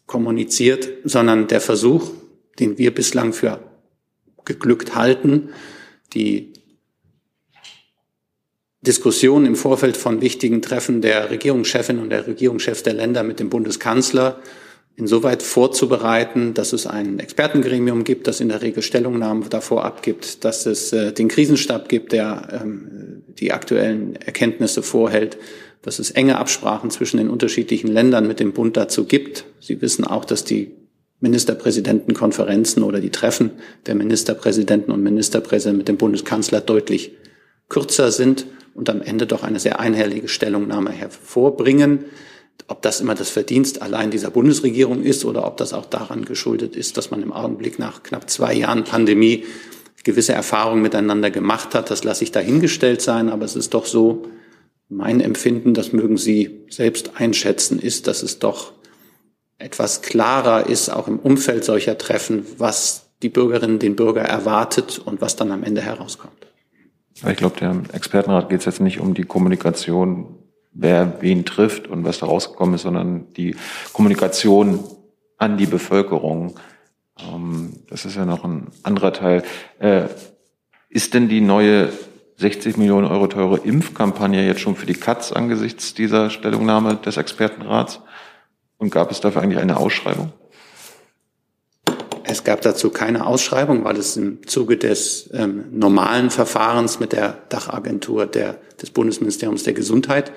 kommuniziert, 0.05 0.89
sondern 1.05 1.47
der 1.47 1.61
Versuch, 1.61 2.11
den 2.59 2.77
wir 2.77 2.93
bislang 2.93 3.31
für 3.31 3.59
geglückt 4.43 4.95
halten, 4.95 5.49
die 6.13 6.53
Diskussion 8.81 9.45
im 9.45 9.55
Vorfeld 9.55 9.97
von 9.97 10.21
wichtigen 10.21 10.61
Treffen 10.61 11.01
der 11.01 11.29
Regierungschefin 11.29 11.99
und 11.99 12.09
der 12.09 12.27
Regierungschefs 12.27 12.83
der 12.83 12.93
Länder 12.93 13.23
mit 13.23 13.39
dem 13.39 13.49
Bundeskanzler 13.49 14.39
insoweit 14.95 15.41
vorzubereiten, 15.41 16.53
dass 16.53 16.73
es 16.73 16.85
ein 16.85 17.19
Expertengremium 17.19 18.03
gibt, 18.03 18.27
das 18.27 18.41
in 18.41 18.49
der 18.49 18.61
Regel 18.61 18.83
Stellungnahmen 18.83 19.49
davor 19.49 19.85
abgibt, 19.85 20.43
dass 20.43 20.65
es 20.65 20.91
äh, 20.91 21.13
den 21.13 21.29
Krisenstab 21.29 21.87
gibt, 21.87 22.11
der 22.11 22.61
ähm, 22.61 23.23
die 23.27 23.53
aktuellen 23.53 24.17
Erkenntnisse 24.17 24.83
vorhält, 24.83 25.37
dass 25.81 25.99
es 25.99 26.11
enge 26.11 26.37
Absprachen 26.37 26.91
zwischen 26.91 27.17
den 27.17 27.29
unterschiedlichen 27.29 27.87
Ländern 27.87 28.27
mit 28.27 28.41
dem 28.41 28.51
Bund 28.51 28.75
dazu 28.75 29.05
gibt. 29.05 29.45
Sie 29.61 29.81
wissen 29.81 30.03
auch, 30.03 30.25
dass 30.25 30.43
die 30.43 30.71
Ministerpräsidentenkonferenzen 31.21 32.83
oder 32.83 32.99
die 32.99 33.09
Treffen 33.09 33.51
der 33.85 33.95
Ministerpräsidenten 33.95 34.91
und 34.91 35.03
Ministerpräsidenten 35.03 35.77
mit 35.77 35.87
dem 35.87 35.97
Bundeskanzler 35.97 36.61
deutlich 36.61 37.13
kürzer 37.67 38.11
sind 38.11 38.45
und 38.73 38.89
am 38.89 39.01
Ende 39.01 39.27
doch 39.27 39.43
eine 39.43 39.59
sehr 39.59 39.79
einhellige 39.79 40.27
Stellungnahme 40.27 40.91
hervorbringen. 40.91 42.05
Ob 42.67 42.81
das 42.81 43.01
immer 43.01 43.15
das 43.15 43.29
Verdienst 43.29 43.81
allein 43.81 44.11
dieser 44.11 44.31
Bundesregierung 44.31 45.03
ist 45.03 45.25
oder 45.25 45.45
ob 45.45 45.57
das 45.57 45.73
auch 45.73 45.85
daran 45.85 46.25
geschuldet 46.25 46.75
ist, 46.75 46.97
dass 46.97 47.11
man 47.11 47.21
im 47.21 47.33
Augenblick 47.33 47.79
nach 47.79 48.03
knapp 48.03 48.29
zwei 48.29 48.53
Jahren 48.53 48.83
Pandemie 48.83 49.45
gewisse 50.03 50.33
Erfahrungen 50.33 50.81
miteinander 50.81 51.29
gemacht 51.29 51.75
hat, 51.75 51.91
das 51.91 52.03
lasse 52.03 52.23
ich 52.23 52.31
dahingestellt 52.31 53.01
sein. 53.01 53.29
Aber 53.29 53.45
es 53.45 53.55
ist 53.55 53.73
doch 53.73 53.85
so, 53.85 54.23
mein 54.87 55.19
Empfinden, 55.19 55.73
das 55.73 55.93
mögen 55.93 56.17
Sie 56.17 56.65
selbst 56.69 57.11
einschätzen, 57.15 57.79
ist, 57.79 58.07
dass 58.07 58.23
es 58.23 58.39
doch 58.39 58.73
etwas 59.59 60.01
klarer 60.01 60.67
ist, 60.67 60.89
auch 60.89 61.07
im 61.07 61.19
Umfeld 61.19 61.63
solcher 61.63 61.97
Treffen, 61.97 62.45
was 62.57 63.09
die 63.21 63.29
Bürgerinnen 63.29 63.79
den 63.79 63.95
Bürger 63.95 64.21
erwartet 64.21 64.99
und 64.99 65.21
was 65.21 65.35
dann 65.35 65.51
am 65.51 65.63
Ende 65.63 65.81
herauskommt. 65.81 66.47
Ich 67.27 67.35
glaube, 67.35 67.59
der 67.59 67.75
Expertenrat 67.91 68.49
geht 68.49 68.59
es 68.59 68.65
jetzt 68.65 68.79
nicht 68.79 68.99
um 68.99 69.13
die 69.13 69.23
Kommunikation 69.23 70.39
wer 70.71 71.21
wen 71.21 71.45
trifft 71.45 71.87
und 71.87 72.03
was 72.03 72.19
da 72.19 72.25
rausgekommen 72.25 72.75
ist, 72.75 72.83
sondern 72.83 73.31
die 73.33 73.55
Kommunikation 73.93 74.83
an 75.37 75.57
die 75.57 75.65
Bevölkerung. 75.65 76.59
Ähm, 77.19 77.73
das 77.89 78.05
ist 78.05 78.15
ja 78.15 78.25
noch 78.25 78.43
ein 78.43 78.67
anderer 78.83 79.13
Teil. 79.13 79.43
Äh, 79.79 80.03
ist 80.89 81.13
denn 81.13 81.29
die 81.29 81.41
neue 81.41 81.89
60 82.37 82.77
Millionen 82.77 83.07
Euro 83.07 83.27
teure 83.27 83.57
Impfkampagne 83.57 84.45
jetzt 84.45 84.61
schon 84.61 84.75
für 84.75 84.85
die 84.85 84.93
Katz 84.93 85.31
angesichts 85.31 85.93
dieser 85.93 86.29
Stellungnahme 86.29 86.95
des 86.95 87.17
Expertenrats? 87.17 88.01
Und 88.79 88.89
gab 88.89 89.11
es 89.11 89.19
dafür 89.19 89.43
eigentlich 89.43 89.59
eine 89.59 89.77
Ausschreibung? 89.77 90.31
Es 92.23 92.43
gab 92.43 92.61
dazu 92.61 92.89
keine 92.89 93.25
Ausschreibung, 93.25 93.83
weil 93.83 93.97
es 93.97 94.15
im 94.15 94.47
Zuge 94.47 94.77
des 94.77 95.29
ähm, 95.33 95.65
normalen 95.71 96.29
Verfahrens 96.29 96.99
mit 96.99 97.11
der 97.11 97.37
Dachagentur 97.49 98.25
der, 98.25 98.59
des 98.81 98.91
Bundesministeriums 98.91 99.63
der 99.63 99.73
Gesundheit 99.73 100.31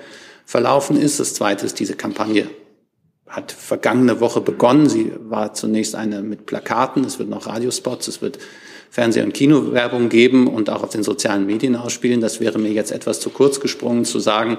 verlaufen 0.45 0.99
ist. 0.99 1.19
Das 1.19 1.33
Zweite 1.33 1.65
ist, 1.65 1.79
diese 1.79 1.95
Kampagne 1.95 2.49
hat 3.27 3.51
vergangene 3.51 4.19
Woche 4.19 4.41
begonnen. 4.41 4.89
Sie 4.89 5.13
war 5.19 5.53
zunächst 5.53 5.95
eine 5.95 6.21
mit 6.21 6.45
Plakaten, 6.45 7.05
es 7.05 7.19
wird 7.19 7.29
noch 7.29 7.47
Radiospots, 7.47 8.07
es 8.07 8.21
wird 8.21 8.39
Fernseh- 8.89 9.23
und 9.23 9.33
Kinowerbung 9.33 10.09
geben 10.09 10.47
und 10.47 10.69
auch 10.69 10.83
auf 10.83 10.89
den 10.89 11.03
sozialen 11.03 11.45
Medien 11.45 11.75
ausspielen. 11.75 12.21
Das 12.21 12.39
wäre 12.39 12.59
mir 12.59 12.71
jetzt 12.71 12.91
etwas 12.91 13.19
zu 13.19 13.29
kurz 13.29 13.59
gesprungen 13.59 14.03
zu 14.03 14.19
sagen, 14.19 14.57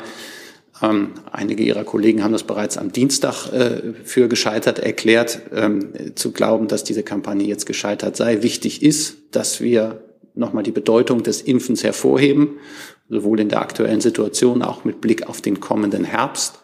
einige 1.31 1.63
Ihrer 1.63 1.85
Kollegen 1.85 2.23
haben 2.23 2.33
das 2.33 2.45
bereits 2.45 2.79
am 2.79 2.93
Dienstag 2.93 3.53
äh, 3.53 3.95
für 4.05 4.29
gescheitert 4.29 4.79
erklärt, 4.79 5.41
ähm, 5.55 5.93
zu 6.15 6.33
glauben, 6.33 6.69
dass 6.69 6.85
diese 6.85 7.03
Kampagne 7.03 7.47
jetzt 7.47 7.67
gescheitert 7.67 8.17
sei. 8.17 8.43
Wichtig 8.43 8.83
ist, 8.83 9.17
dass 9.31 9.61
wir 9.61 10.03
nochmal 10.35 10.63
die 10.63 10.73
Bedeutung 10.73 11.23
des 11.23 11.43
Impfens 11.43 11.85
hervorheben, 11.85 12.59
sowohl 13.09 13.41
in 13.41 13.49
der 13.49 13.61
aktuellen 13.61 14.01
Situation, 14.01 14.63
auch 14.63 14.85
mit 14.85 15.01
Blick 15.01 15.29
auf 15.29 15.41
den 15.41 15.61
kommenden 15.61 16.05
Herbst. 16.05 16.61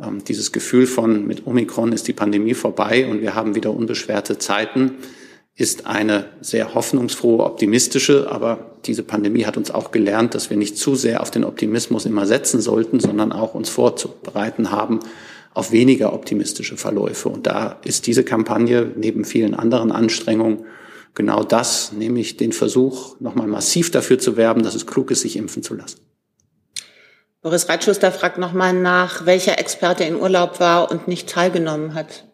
Ähm, 0.00 0.22
dieses 0.24 0.52
Gefühl 0.52 0.86
von, 0.86 1.26
mit 1.26 1.46
Omikron 1.46 1.92
ist 1.92 2.08
die 2.08 2.12
Pandemie 2.12 2.54
vorbei 2.54 3.06
und 3.06 3.20
wir 3.20 3.34
haben 3.34 3.54
wieder 3.54 3.74
unbeschwerte 3.74 4.38
Zeiten 4.38 4.96
ist 5.58 5.86
eine 5.86 6.26
sehr 6.40 6.74
hoffnungsfrohe, 6.74 7.44
optimistische, 7.44 8.30
aber 8.30 8.76
diese 8.86 9.02
Pandemie 9.02 9.44
hat 9.44 9.56
uns 9.56 9.72
auch 9.72 9.90
gelernt, 9.90 10.36
dass 10.36 10.50
wir 10.50 10.56
nicht 10.56 10.78
zu 10.78 10.94
sehr 10.94 11.20
auf 11.20 11.32
den 11.32 11.42
Optimismus 11.44 12.06
immer 12.06 12.26
setzen 12.26 12.60
sollten, 12.60 13.00
sondern 13.00 13.32
auch 13.32 13.54
uns 13.54 13.68
vorzubereiten 13.68 14.70
haben 14.70 15.00
auf 15.54 15.72
weniger 15.72 16.12
optimistische 16.12 16.76
Verläufe. 16.76 17.28
Und 17.28 17.48
da 17.48 17.80
ist 17.84 18.06
diese 18.06 18.22
Kampagne 18.22 18.92
neben 18.94 19.24
vielen 19.24 19.54
anderen 19.54 19.90
Anstrengungen 19.90 20.64
genau 21.14 21.42
das, 21.42 21.90
nämlich 21.90 22.36
den 22.36 22.52
Versuch, 22.52 23.18
nochmal 23.18 23.48
massiv 23.48 23.90
dafür 23.90 24.20
zu 24.20 24.36
werben, 24.36 24.62
dass 24.62 24.76
es 24.76 24.86
klug 24.86 25.10
ist, 25.10 25.22
sich 25.22 25.34
impfen 25.36 25.64
zu 25.64 25.74
lassen. 25.74 25.98
Boris 27.42 27.68
Reitschuster 27.68 28.12
fragt 28.12 28.38
nochmal 28.38 28.74
nach, 28.74 29.26
welcher 29.26 29.58
Experte 29.58 30.04
in 30.04 30.14
Urlaub 30.14 30.60
war 30.60 30.92
und 30.92 31.08
nicht 31.08 31.28
teilgenommen 31.28 31.94
hat. 31.94 32.28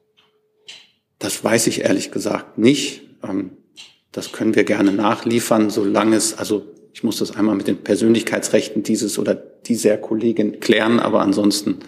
Das 1.19 1.43
weiß 1.43 1.69
ich 1.69 1.81
ehrlich 1.81 2.11
gesagt 2.11 2.59
nicht. 2.59 3.04
Ähm, 3.25 3.51
das 4.13 4.31
können 4.33 4.55
wir 4.55 4.65
gerne 4.65 4.93
nachliefern, 4.93 5.71
solange 5.71 6.17
es, 6.17 6.39
also 6.39 6.65
ich 6.93 7.03
muss 7.03 7.19
das 7.19 7.35
einmal 7.37 7.57
mit 7.57 7.67
den 7.67 7.79
Persönlichkeitsrechten 7.79 8.85
dieses 8.85 9.19
oder 9.19 9.35
dieser 9.35 9.97
Kollegin 9.97 10.61
klären, 10.61 11.01
aber 11.01 11.21
ansonsten, 11.21 11.81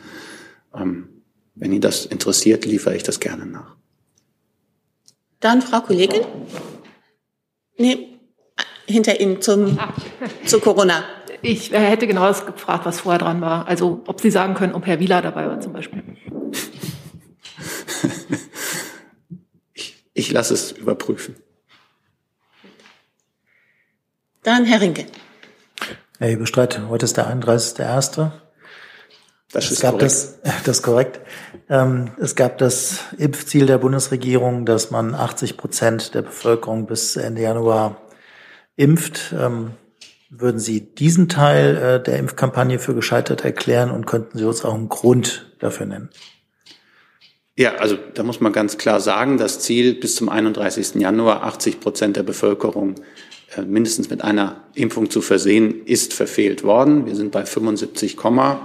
ähm, 0.74 1.08
wenn 1.54 1.70
Ihnen 1.70 1.80
das 1.80 2.04
interessiert, 2.04 2.64
liefere 2.64 2.96
ich 2.96 3.04
das 3.04 3.20
gerne 3.20 3.46
nach. 3.46 3.76
Dann 5.38 5.62
Frau 5.62 5.80
Kollegin? 5.80 6.22
Nee, 7.78 8.18
hinter 8.86 9.20
Ihnen 9.20 9.40
zum, 9.40 9.78
zu 10.44 10.60
Corona. 10.60 11.04
Ich 11.42 11.70
hätte 11.70 12.06
genau 12.08 12.26
das 12.26 12.44
gefragt, 12.44 12.86
was 12.86 13.00
vorher 13.00 13.20
dran 13.20 13.40
war. 13.40 13.68
Also 13.68 14.02
ob 14.06 14.20
Sie 14.20 14.30
sagen 14.30 14.54
können, 14.54 14.74
ob 14.74 14.86
Herr 14.86 14.98
Wieler 14.98 15.22
dabei 15.22 15.46
war 15.46 15.60
zum 15.60 15.72
Beispiel. 15.72 16.02
Ich 20.16 20.32
lasse 20.32 20.54
es 20.54 20.72
überprüfen. 20.72 21.36
Dann 24.42 24.64
Herr 24.64 24.80
Rinke. 24.80 25.04
Herr 26.18 26.28
Hebestreit, 26.28 26.80
heute 26.88 27.04
ist 27.04 27.18
der 27.18 27.26
31.01. 27.26 28.30
Das 29.52 29.70
es 29.70 29.80
gab 29.80 29.98
korrekt. 29.98 30.02
das, 30.04 30.40
das 30.64 30.78
ist 30.78 30.82
korrekt. 30.82 31.20
Ähm, 31.68 32.12
es 32.18 32.34
gab 32.34 32.56
das 32.56 33.00
Impfziel 33.18 33.66
der 33.66 33.76
Bundesregierung, 33.76 34.64
dass 34.64 34.90
man 34.90 35.14
80 35.14 35.58
Prozent 35.58 36.14
der 36.14 36.22
Bevölkerung 36.22 36.86
bis 36.86 37.16
Ende 37.16 37.42
Januar 37.42 38.00
impft. 38.74 39.34
Ähm, 39.38 39.72
würden 40.30 40.58
Sie 40.58 40.94
diesen 40.94 41.28
Teil 41.28 41.76
äh, 41.76 42.02
der 42.02 42.18
Impfkampagne 42.18 42.78
für 42.78 42.94
gescheitert 42.94 43.44
erklären 43.44 43.90
und 43.90 44.06
könnten 44.06 44.38
Sie 44.38 44.44
uns 44.44 44.64
auch 44.64 44.74
einen 44.74 44.88
Grund 44.88 45.54
dafür 45.58 45.84
nennen? 45.84 46.08
Ja, 47.58 47.76
also 47.76 47.96
da 48.14 48.22
muss 48.22 48.40
man 48.40 48.52
ganz 48.52 48.76
klar 48.76 49.00
sagen, 49.00 49.38
das 49.38 49.60
Ziel 49.60 49.94
bis 49.94 50.14
zum 50.16 50.28
31. 50.28 50.96
Januar 50.96 51.42
80 51.44 51.80
Prozent 51.80 52.16
der 52.16 52.22
Bevölkerung 52.22 52.96
äh, 53.56 53.62
mindestens 53.62 54.10
mit 54.10 54.22
einer 54.22 54.64
Impfung 54.74 55.08
zu 55.08 55.22
versehen, 55.22 55.86
ist 55.86 56.12
verfehlt 56.12 56.64
worden. 56.64 57.06
Wir 57.06 57.16
sind 57.16 57.32
bei 57.32 57.44
75,48, 57.44 58.58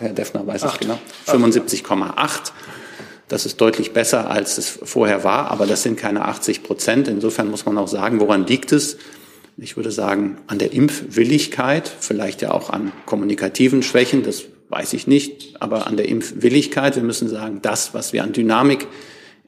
Herr 0.00 0.08
Deffner 0.12 0.44
weiß 0.44 0.64
es 0.64 0.78
genau, 0.78 0.98
75,8. 1.26 2.50
Das 3.28 3.46
ist 3.46 3.60
deutlich 3.60 3.92
besser, 3.92 4.28
als 4.28 4.58
es 4.58 4.80
vorher 4.82 5.22
war, 5.22 5.52
aber 5.52 5.66
das 5.66 5.84
sind 5.84 5.96
keine 5.96 6.24
80 6.24 6.64
Prozent. 6.64 7.06
Insofern 7.06 7.48
muss 7.48 7.64
man 7.64 7.78
auch 7.78 7.88
sagen, 7.88 8.18
woran 8.18 8.44
liegt 8.44 8.72
es? 8.72 8.96
Ich 9.56 9.76
würde 9.76 9.92
sagen, 9.92 10.38
an 10.48 10.58
der 10.58 10.72
Impfwilligkeit, 10.72 11.88
vielleicht 12.00 12.42
ja 12.42 12.50
auch 12.50 12.70
an 12.70 12.90
kommunikativen 13.06 13.84
Schwächen, 13.84 14.24
das 14.24 14.44
weiß 14.72 14.94
ich 14.94 15.06
nicht, 15.06 15.54
aber 15.60 15.86
an 15.86 15.96
der 15.96 16.08
Impfwilligkeit. 16.08 16.96
Wir 16.96 17.02
müssen 17.02 17.28
sagen, 17.28 17.60
das, 17.62 17.92
was 17.92 18.12
wir 18.12 18.24
an 18.24 18.32
Dynamik 18.32 18.88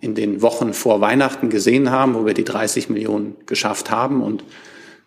in 0.00 0.14
den 0.14 0.42
Wochen 0.42 0.74
vor 0.74 1.00
Weihnachten 1.00 1.48
gesehen 1.48 1.90
haben, 1.90 2.14
wo 2.14 2.26
wir 2.26 2.34
die 2.34 2.44
30 2.44 2.90
Millionen 2.90 3.34
geschafft 3.46 3.90
haben 3.90 4.22
und 4.22 4.44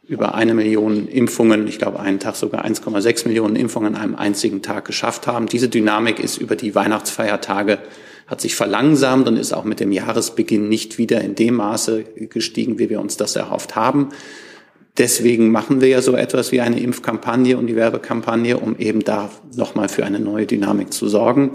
über 0.07 0.33
eine 0.33 0.53
Million 0.53 1.07
Impfungen, 1.07 1.67
ich 1.67 1.77
glaube 1.77 1.99
einen 1.99 2.19
Tag 2.19 2.35
sogar 2.35 2.65
1,6 2.65 3.27
Millionen 3.27 3.55
Impfungen 3.55 3.95
an 3.95 4.01
einem 4.01 4.15
einzigen 4.15 4.61
Tag 4.63 4.85
geschafft 4.85 5.27
haben. 5.27 5.47
Diese 5.47 5.69
Dynamik 5.69 6.19
ist 6.19 6.37
über 6.37 6.55
die 6.55 6.73
Weihnachtsfeiertage 6.73 7.79
hat 8.25 8.41
sich 8.41 8.55
verlangsamt 8.55 9.27
und 9.27 9.37
ist 9.37 9.53
auch 9.53 9.63
mit 9.63 9.79
dem 9.79 9.91
Jahresbeginn 9.91 10.67
nicht 10.67 10.97
wieder 10.97 11.21
in 11.21 11.35
dem 11.35 11.55
Maße 11.55 12.03
gestiegen, 12.29 12.79
wie 12.79 12.89
wir 12.89 12.99
uns 12.99 13.17
das 13.17 13.35
erhofft 13.35 13.75
haben. 13.75 14.09
Deswegen 14.97 15.51
machen 15.51 15.79
wir 15.81 15.87
ja 15.89 16.01
so 16.01 16.15
etwas 16.15 16.51
wie 16.51 16.61
eine 16.61 16.79
Impfkampagne 16.79 17.57
und 17.57 17.67
die 17.67 17.75
Werbekampagne, 17.75 18.57
um 18.57 18.77
eben 18.77 19.03
da 19.03 19.29
nochmal 19.55 19.89
für 19.89 20.05
eine 20.05 20.19
neue 20.19 20.47
Dynamik 20.47 20.91
zu 20.91 21.07
sorgen. 21.07 21.51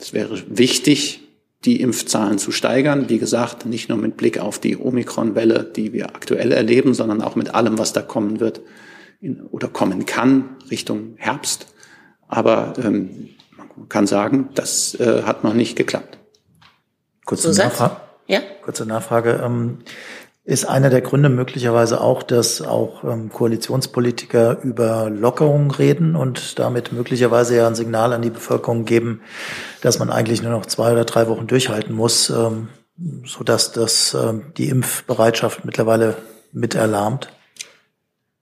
Es 0.00 0.12
wäre 0.12 0.42
wichtig, 0.48 1.20
die 1.64 1.80
Impfzahlen 1.80 2.38
zu 2.38 2.50
steigern. 2.50 3.08
Wie 3.08 3.18
gesagt, 3.18 3.66
nicht 3.66 3.88
nur 3.88 3.98
mit 3.98 4.16
Blick 4.16 4.38
auf 4.38 4.58
die 4.58 4.76
Omikron-Welle, 4.76 5.70
die 5.74 5.92
wir 5.92 6.14
aktuell 6.14 6.52
erleben, 6.52 6.94
sondern 6.94 7.20
auch 7.20 7.36
mit 7.36 7.54
allem, 7.54 7.78
was 7.78 7.92
da 7.92 8.00
kommen 8.00 8.40
wird 8.40 8.60
in, 9.20 9.42
oder 9.42 9.68
kommen 9.68 10.06
kann 10.06 10.56
Richtung 10.70 11.14
Herbst. 11.16 11.66
Aber 12.28 12.74
ähm, 12.82 13.30
man 13.56 13.88
kann 13.88 14.06
sagen, 14.06 14.50
das 14.54 14.94
äh, 14.94 15.22
hat 15.24 15.44
noch 15.44 15.54
nicht 15.54 15.76
geklappt. 15.76 16.18
Kurze, 17.24 17.52
Nachfrage. 17.52 17.96
Ja? 18.26 18.40
Kurze 18.62 18.86
Nachfrage. 18.86 19.42
Ähm, 19.44 19.78
ist 20.48 20.64
einer 20.64 20.88
der 20.88 21.02
Gründe 21.02 21.28
möglicherweise 21.28 22.00
auch, 22.00 22.22
dass 22.22 22.62
auch 22.62 23.04
ähm, 23.04 23.28
Koalitionspolitiker 23.28 24.62
über 24.62 25.10
Lockerungen 25.10 25.70
reden 25.70 26.16
und 26.16 26.58
damit 26.58 26.90
möglicherweise 26.90 27.54
ja 27.54 27.66
ein 27.66 27.74
Signal 27.74 28.14
an 28.14 28.22
die 28.22 28.30
Bevölkerung 28.30 28.86
geben, 28.86 29.20
dass 29.82 29.98
man 29.98 30.08
eigentlich 30.08 30.42
nur 30.42 30.50
noch 30.50 30.64
zwei 30.64 30.92
oder 30.92 31.04
drei 31.04 31.28
Wochen 31.28 31.48
durchhalten 31.48 31.94
muss, 31.94 32.30
ähm, 32.30 32.68
sodass 33.26 33.72
das 33.72 34.16
ähm, 34.18 34.44
die 34.56 34.70
Impfbereitschaft 34.70 35.66
mittlerweile 35.66 36.16
mit 36.52 36.74
erlahmt? 36.74 37.28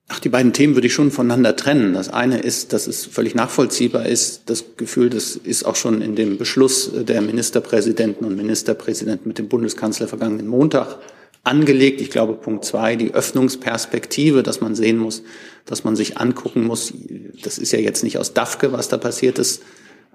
Ach, 0.07 0.21
die 0.21 0.29
beiden 0.29 0.53
Themen 0.53 0.75
würde 0.75 0.87
ich 0.87 0.93
schon 0.93 1.11
voneinander 1.11 1.57
trennen. 1.57 1.93
Das 1.93 2.07
eine 2.07 2.37
ist, 2.37 2.71
dass 2.71 2.87
es 2.87 3.05
völlig 3.05 3.35
nachvollziehbar 3.35 4.05
ist, 4.05 4.49
das 4.49 4.63
Gefühl, 4.77 5.09
das 5.09 5.35
ist 5.35 5.65
auch 5.65 5.75
schon 5.75 6.01
in 6.01 6.15
dem 6.15 6.37
Beschluss 6.37 6.89
der 6.93 7.19
Ministerpräsidenten 7.21 8.25
und 8.25 8.37
Ministerpräsidenten 8.37 9.27
mit 9.27 9.39
dem 9.39 9.49
Bundeskanzler 9.49 10.07
vergangenen 10.07 10.47
Montag 10.47 10.99
angelegt. 11.47 12.01
Ich 12.01 12.11
glaube, 12.11 12.33
Punkt 12.33 12.65
zwei, 12.65 12.95
die 12.95 13.13
Öffnungsperspektive, 13.13 14.43
dass 14.43 14.61
man 14.61 14.75
sehen 14.75 14.97
muss, 14.97 15.23
dass 15.65 15.83
man 15.83 15.95
sich 15.95 16.17
angucken 16.17 16.63
muss. 16.65 16.93
Das 17.43 17.57
ist 17.57 17.71
ja 17.71 17.79
jetzt 17.79 18.03
nicht 18.03 18.17
aus 18.19 18.33
DAFKE, 18.33 18.71
was 18.71 18.89
da 18.89 18.97
passiert 18.97 19.39
ist, 19.39 19.63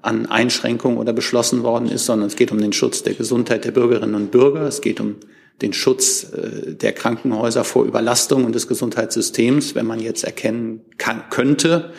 an 0.00 0.26
Einschränkungen 0.26 0.98
oder 0.98 1.12
beschlossen 1.12 1.62
worden 1.62 1.88
ist, 1.88 2.06
sondern 2.06 2.28
es 2.28 2.36
geht 2.36 2.52
um 2.52 2.60
den 2.60 2.72
Schutz 2.72 3.02
der 3.02 3.14
Gesundheit 3.14 3.64
der 3.64 3.72
Bürgerinnen 3.72 4.14
und 4.14 4.30
Bürger. 4.30 4.62
Es 4.62 4.80
geht 4.80 5.00
um 5.00 5.16
den 5.60 5.72
Schutz 5.72 6.26
der 6.32 6.92
Krankenhäuser 6.92 7.64
vor 7.64 7.84
Überlastung 7.84 8.44
und 8.44 8.54
des 8.54 8.66
Gesundheitssystems. 8.66 9.74
Wenn 9.74 9.86
man 9.86 10.00
jetzt 10.00 10.24
erkennen 10.24 10.80
kann, 10.98 11.24
könnte, 11.30 11.92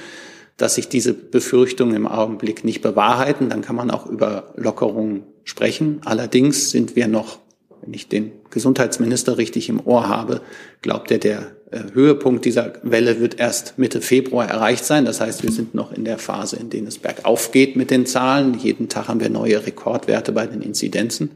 dass 0.57 0.75
sich 0.75 0.89
diese 0.89 1.13
Befürchtungen 1.13 1.95
im 1.95 2.07
Augenblick 2.07 2.65
nicht 2.65 2.81
bewahrheiten, 2.81 3.49
dann 3.49 3.61
kann 3.61 3.75
man 3.75 3.89
auch 3.89 4.05
über 4.05 4.53
Lockerungen 4.57 5.23
sprechen. 5.45 6.01
Allerdings 6.03 6.71
sind 6.71 6.95
wir 6.95 7.07
noch 7.07 7.39
wenn 7.83 7.93
ich 7.93 8.07
den 8.07 8.31
Gesundheitsminister 8.49 9.37
richtig 9.37 9.69
im 9.69 9.85
Ohr 9.85 10.07
habe, 10.07 10.41
glaubt 10.81 11.11
er, 11.11 11.17
der 11.17 11.51
Höhepunkt 11.93 12.45
dieser 12.45 12.73
Welle 12.83 13.19
wird 13.19 13.39
erst 13.39 13.77
Mitte 13.77 14.01
Februar 14.01 14.47
erreicht 14.47 14.85
sein. 14.85 15.05
Das 15.05 15.21
heißt, 15.21 15.43
wir 15.43 15.51
sind 15.51 15.73
noch 15.73 15.91
in 15.91 16.05
der 16.05 16.17
Phase, 16.17 16.57
in 16.57 16.69
der 16.69 16.83
es 16.83 16.99
bergauf 16.99 17.51
geht 17.51 17.75
mit 17.75 17.89
den 17.89 18.05
Zahlen. 18.05 18.57
Jeden 18.59 18.89
Tag 18.89 19.07
haben 19.07 19.19
wir 19.19 19.29
neue 19.29 19.65
Rekordwerte 19.65 20.31
bei 20.31 20.45
den 20.45 20.61
Inzidenzen. 20.61 21.31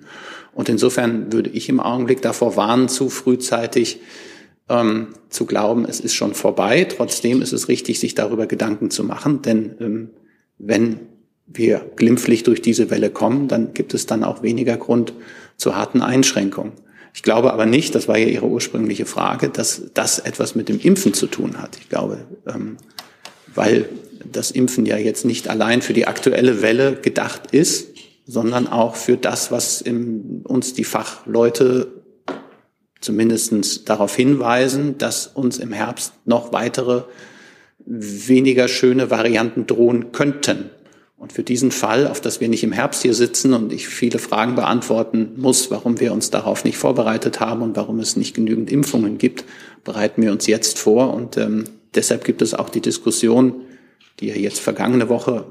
Und 0.53 0.69
insofern 0.69 1.31
würde 1.33 1.49
ich 1.49 1.69
im 1.69 1.79
Augenblick 1.79 2.21
davor 2.21 2.55
warnen, 2.55 2.87
zu 2.87 3.09
frühzeitig 3.09 3.99
ähm, 4.69 5.07
zu 5.29 5.45
glauben, 5.45 5.85
es 5.85 5.99
ist 5.99 6.13
schon 6.13 6.33
vorbei. 6.33 6.85
Trotzdem 6.85 7.41
ist 7.41 7.53
es 7.53 7.67
richtig, 7.67 7.99
sich 7.99 8.15
darüber 8.15 8.47
Gedanken 8.47 8.91
zu 8.91 9.03
machen, 9.03 9.41
denn 9.41 9.75
ähm, 9.79 10.09
wenn 10.57 10.99
wir 11.47 11.89
glimpflich 11.95 12.43
durch 12.43 12.61
diese 12.61 12.89
Welle 12.89 13.09
kommen, 13.09 13.47
dann 13.47 13.73
gibt 13.73 13.93
es 13.93 14.05
dann 14.05 14.23
auch 14.23 14.43
weniger 14.43 14.77
Grund 14.77 15.13
zu 15.55 15.75
harten 15.75 16.01
Einschränkungen. 16.01 16.73
Ich 17.13 17.23
glaube 17.23 17.51
aber 17.51 17.65
nicht, 17.65 17.95
das 17.95 18.07
war 18.07 18.17
ja 18.17 18.27
Ihre 18.27 18.45
ursprüngliche 18.45 19.05
Frage, 19.05 19.49
dass 19.49 19.83
das 19.93 20.19
etwas 20.19 20.53
mit 20.53 20.69
dem 20.69 20.79
Impfen 20.79 21.13
zu 21.13 21.25
tun 21.25 21.57
hat. 21.57 21.77
Ich 21.79 21.89
glaube, 21.89 22.19
ähm, 22.47 22.77
weil 23.55 23.89
das 24.31 24.51
Impfen 24.51 24.85
ja 24.85 24.97
jetzt 24.97 25.25
nicht 25.25 25.47
allein 25.47 25.81
für 25.81 25.93
die 25.93 26.05
aktuelle 26.05 26.61
Welle 26.61 26.95
gedacht 26.95 27.53
ist, 27.53 27.87
sondern 28.27 28.67
auch 28.67 28.95
für 28.95 29.17
das, 29.17 29.51
was 29.51 29.81
im, 29.81 30.41
uns 30.43 30.73
die 30.73 30.83
Fachleute 30.83 31.87
zumindest 32.99 33.89
darauf 33.89 34.15
hinweisen, 34.15 34.97
dass 34.97 35.27
uns 35.27 35.59
im 35.59 35.71
Herbst 35.71 36.13
noch 36.25 36.51
weitere 36.51 37.03
weniger 37.85 38.67
schöne 38.67 39.09
Varianten 39.09 39.65
drohen 39.65 40.11
könnten. 40.11 40.69
Und 41.17 41.33
für 41.33 41.43
diesen 41.43 41.71
Fall, 41.71 42.07
auf 42.07 42.21
das 42.21 42.41
wir 42.41 42.47
nicht 42.47 42.63
im 42.63 42.71
Herbst 42.71 43.01
hier 43.01 43.15
sitzen 43.15 43.53
und 43.53 43.73
ich 43.73 43.87
viele 43.87 44.19
Fragen 44.19 44.53
beantworten 44.53 45.31
muss, 45.35 45.71
warum 45.71 45.99
wir 45.99 46.13
uns 46.13 46.29
darauf 46.29 46.63
nicht 46.63 46.77
vorbereitet 46.77 47.39
haben 47.39 47.63
und 47.63 47.75
warum 47.75 47.99
es 47.99 48.15
nicht 48.15 48.35
genügend 48.35 48.71
Impfungen 48.71 49.17
gibt, 49.17 49.43
bereiten 49.83 50.21
wir 50.21 50.31
uns 50.31 50.45
jetzt 50.45 50.77
vor. 50.77 51.13
Und 51.13 51.35
ähm, 51.37 51.63
deshalb 51.95 52.23
gibt 52.23 52.43
es 52.43 52.53
auch 52.53 52.69
die 52.69 52.81
Diskussion, 52.81 53.61
die 54.19 54.27
ja 54.27 54.35
jetzt 54.35 54.59
vergangene 54.59 55.09
Woche 55.09 55.45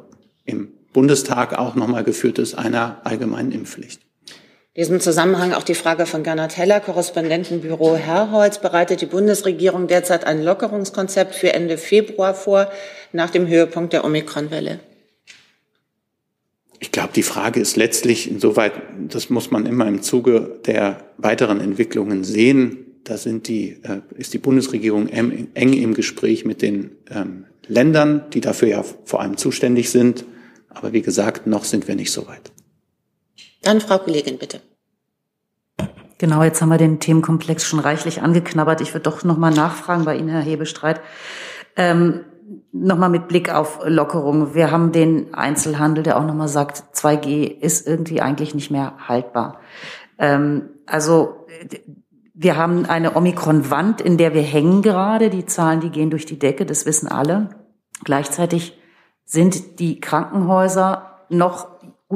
im 0.44 0.68
Bundestag 0.92 1.58
auch 1.58 1.74
nochmal 1.74 2.04
geführt 2.04 2.38
ist, 2.38 2.54
einer 2.54 3.00
allgemeinen 3.02 3.50
Impfpflicht. 3.50 4.00
In 4.72 4.82
diesem 4.82 5.00
Zusammenhang 5.00 5.52
auch 5.52 5.64
die 5.64 5.74
Frage 5.74 6.06
von 6.06 6.22
Gernot 6.22 6.56
Heller, 6.56 6.80
Korrespondentenbüro 6.80 7.96
Herrholz. 7.96 8.58
Bereitet 8.58 9.00
die 9.00 9.06
Bundesregierung 9.06 9.88
derzeit 9.88 10.26
ein 10.26 10.44
Lockerungskonzept 10.44 11.34
für 11.34 11.52
Ende 11.54 11.76
Februar 11.76 12.34
vor, 12.34 12.70
nach 13.12 13.30
dem 13.30 13.48
Höhepunkt 13.48 13.92
der 13.92 14.04
Omikron-Welle? 14.04 14.78
Ich 16.78 16.92
glaube, 16.92 17.10
die 17.14 17.22
Frage 17.22 17.60
ist 17.60 17.76
letztlich 17.76 18.30
insoweit, 18.30 18.72
das 19.08 19.30
muss 19.30 19.50
man 19.50 19.66
immer 19.66 19.86
im 19.86 20.02
Zuge 20.02 20.60
der 20.66 21.04
weiteren 21.16 21.60
Entwicklungen 21.60 22.24
sehen. 22.24 22.78
Da 23.04 23.16
sind 23.16 23.48
die, 23.48 23.78
äh, 23.82 24.00
ist 24.16 24.34
die 24.34 24.38
Bundesregierung 24.38 25.08
eng, 25.08 25.48
eng 25.54 25.72
im 25.72 25.94
Gespräch 25.94 26.44
mit 26.44 26.60
den 26.60 26.90
ähm, 27.10 27.46
Ländern, 27.68 28.24
die 28.32 28.40
dafür 28.40 28.68
ja 28.68 28.84
vor 29.04 29.20
allem 29.20 29.36
zuständig 29.36 29.90
sind. 29.90 30.24
Aber 30.68 30.92
wie 30.92 31.02
gesagt, 31.02 31.46
noch 31.46 31.64
sind 31.64 31.88
wir 31.88 31.94
nicht 31.94 32.12
so 32.12 32.26
weit. 32.26 32.52
Dann 33.62 33.80
Frau 33.80 33.98
Kollegin, 33.98 34.38
bitte. 34.38 34.60
Genau, 36.18 36.42
jetzt 36.42 36.62
haben 36.62 36.70
wir 36.70 36.78
den 36.78 37.00
Themenkomplex 37.00 37.66
schon 37.66 37.78
reichlich 37.78 38.22
angeknabbert. 38.22 38.80
Ich 38.80 38.94
würde 38.94 39.02
doch 39.02 39.22
noch 39.24 39.36
mal 39.36 39.50
nachfragen 39.50 40.04
bei 40.04 40.16
Ihnen, 40.16 40.28
Herr 40.28 40.42
Hebestreit. 40.42 41.00
Ähm, 41.76 42.24
Nochmal 42.72 43.08
mit 43.08 43.28
Blick 43.28 43.52
auf 43.52 43.80
Lockerung. 43.84 44.54
Wir 44.54 44.70
haben 44.70 44.92
den 44.92 45.34
Einzelhandel, 45.34 46.04
der 46.04 46.18
auch 46.18 46.24
nochmal 46.24 46.48
sagt, 46.48 46.84
2G 46.94 47.44
ist 47.44 47.86
irgendwie 47.86 48.20
eigentlich 48.20 48.54
nicht 48.54 48.70
mehr 48.70 48.94
haltbar. 49.08 49.60
Ähm, 50.18 50.70
also 50.86 51.46
wir 52.34 52.56
haben 52.56 52.84
eine 52.84 53.16
Omikron-Wand, 53.16 54.00
in 54.00 54.18
der 54.18 54.34
wir 54.34 54.42
hängen 54.42 54.82
gerade. 54.82 55.30
Die 55.30 55.46
Zahlen, 55.46 55.80
die 55.80 55.90
gehen 55.90 56.10
durch 56.10 56.26
die 56.26 56.38
Decke, 56.38 56.66
das 56.66 56.84
wissen 56.84 57.08
alle. 57.08 57.48
Gleichzeitig 58.04 58.78
sind 59.24 59.80
die 59.80 60.00
Krankenhäuser 60.00 61.24
noch, 61.30 61.68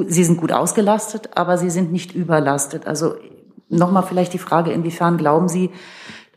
sie 0.07 0.25
sind 0.25 0.37
gut 0.37 0.53
ausgelastet, 0.53 1.31
aber 1.37 1.59
sie 1.59 1.71
sind 1.71 1.91
nicht 1.91 2.15
überlastet. 2.15 2.87
Also 2.87 3.15
nochmal 3.71 4.03
vielleicht 4.03 4.35
die 4.35 4.39
Frage, 4.39 4.73
inwiefern 4.73 5.17
glauben 5.17 5.49
Sie, 5.49 5.71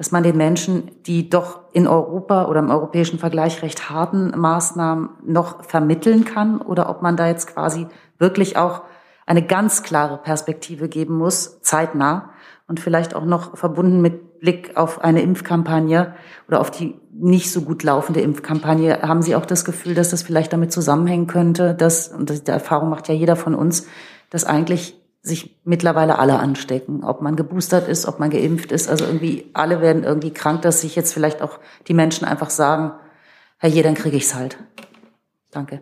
dass 0.03 0.11
man 0.11 0.23
den 0.23 0.35
Menschen 0.35 0.91
die 1.05 1.29
doch 1.29 1.61
in 1.71 1.87
Europa 1.87 2.47
oder 2.47 2.59
im 2.59 2.69
europäischen 2.69 3.19
Vergleich 3.19 3.61
recht 3.61 3.89
harten 3.89 4.37
Maßnahmen 4.37 5.11
noch 5.25 5.63
vermitteln 5.63 6.25
kann 6.25 6.59
oder 6.59 6.89
ob 6.89 7.01
man 7.01 7.15
da 7.15 7.29
jetzt 7.29 7.47
quasi 7.47 7.87
wirklich 8.19 8.57
auch 8.57 8.81
eine 9.25 9.43
ganz 9.43 9.81
klare 9.81 10.17
Perspektive 10.17 10.89
geben 10.89 11.17
muss, 11.17 11.61
zeitnah 11.61 12.31
und 12.67 12.81
vielleicht 12.81 13.15
auch 13.15 13.23
noch 13.23 13.55
verbunden 13.55 14.01
mit 14.01 14.41
Blick 14.41 14.75
auf 14.75 15.01
eine 15.01 15.21
Impfkampagne 15.21 16.15
oder 16.49 16.59
auf 16.59 16.69
die 16.69 16.99
nicht 17.13 17.49
so 17.49 17.61
gut 17.61 17.83
laufende 17.83 18.19
Impfkampagne. 18.19 19.03
Haben 19.03 19.21
Sie 19.21 19.37
auch 19.37 19.45
das 19.45 19.63
Gefühl, 19.63 19.95
dass 19.95 20.09
das 20.09 20.21
vielleicht 20.21 20.51
damit 20.51 20.73
zusammenhängen 20.73 21.27
könnte, 21.27 21.73
dass, 21.73 22.09
und 22.09 22.29
die 22.29 22.51
Erfahrung 22.51 22.89
macht 22.89 23.07
ja 23.07 23.15
jeder 23.15 23.37
von 23.37 23.55
uns, 23.55 23.87
dass 24.29 24.43
eigentlich 24.43 25.01
sich 25.23 25.57
mittlerweile 25.63 26.19
alle 26.19 26.37
anstecken, 26.37 27.03
ob 27.03 27.21
man 27.21 27.37
geboostert 27.37 27.87
ist, 27.87 28.05
ob 28.05 28.19
man 28.19 28.29
geimpft 28.29 28.73
ist. 28.73 28.89
Also 28.89 29.05
irgendwie 29.05 29.49
alle 29.53 29.79
werden 29.81 30.03
irgendwie 30.03 30.33
krank, 30.33 30.61
dass 30.61 30.81
sich 30.81 30.97
jetzt 30.97 31.13
vielleicht 31.13 31.41
auch 31.41 31.59
die 31.87 31.93
Menschen 31.93 32.27
einfach 32.27 32.49
sagen, 32.49 32.91
Herr 33.57 33.69
je, 33.69 33.81
dann 33.81 33.95
kriege 33.95 34.17
ich's 34.17 34.35
halt. 34.35 34.57
Danke. 35.49 35.81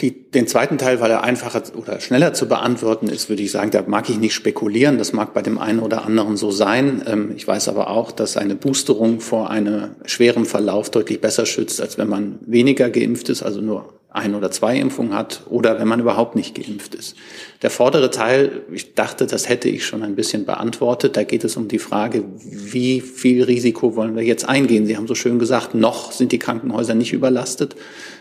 Die, 0.00 0.30
den 0.30 0.46
zweiten 0.46 0.78
Teil, 0.78 1.00
weil 1.00 1.10
er 1.10 1.24
einfacher 1.24 1.62
oder 1.76 1.98
schneller 1.98 2.32
zu 2.32 2.46
beantworten 2.46 3.08
ist, 3.08 3.28
würde 3.28 3.42
ich 3.42 3.50
sagen, 3.50 3.72
da 3.72 3.82
mag 3.86 4.08
ich 4.08 4.18
nicht 4.18 4.34
spekulieren. 4.34 4.96
Das 4.96 5.12
mag 5.12 5.34
bei 5.34 5.42
dem 5.42 5.58
einen 5.58 5.80
oder 5.80 6.04
anderen 6.04 6.36
so 6.36 6.52
sein. 6.52 7.02
Ähm, 7.06 7.32
ich 7.36 7.48
weiß 7.48 7.68
aber 7.68 7.90
auch, 7.90 8.12
dass 8.12 8.36
eine 8.36 8.54
Boosterung 8.54 9.20
vor 9.20 9.50
einem 9.50 9.96
schweren 10.04 10.44
Verlauf 10.44 10.90
deutlich 10.90 11.20
besser 11.20 11.46
schützt, 11.46 11.80
als 11.80 11.98
wenn 11.98 12.08
man 12.08 12.38
weniger 12.46 12.90
geimpft 12.90 13.28
ist, 13.28 13.42
also 13.42 13.60
nur 13.60 13.98
ein 14.10 14.34
oder 14.34 14.50
zwei 14.50 14.78
Impfungen 14.78 15.14
hat 15.14 15.42
oder 15.50 15.78
wenn 15.78 15.88
man 15.88 16.00
überhaupt 16.00 16.34
nicht 16.34 16.54
geimpft 16.54 16.94
ist. 16.94 17.14
Der 17.62 17.70
vordere 17.70 18.10
Teil, 18.10 18.62
ich 18.72 18.94
dachte, 18.94 19.26
das 19.26 19.48
hätte 19.48 19.68
ich 19.68 19.84
schon 19.84 20.02
ein 20.02 20.14
bisschen 20.14 20.46
beantwortet. 20.46 21.16
Da 21.16 21.24
geht 21.24 21.44
es 21.44 21.56
um 21.56 21.68
die 21.68 21.78
Frage, 21.78 22.24
wie 22.36 23.00
viel 23.00 23.42
Risiko 23.42 23.96
wollen 23.96 24.16
wir 24.16 24.22
jetzt 24.22 24.48
eingehen? 24.48 24.86
Sie 24.86 24.96
haben 24.96 25.08
so 25.08 25.14
schön 25.14 25.38
gesagt, 25.38 25.74
noch 25.74 26.12
sind 26.12 26.32
die 26.32 26.38
Krankenhäuser 26.38 26.94
nicht 26.94 27.12
überlastet. 27.12 27.76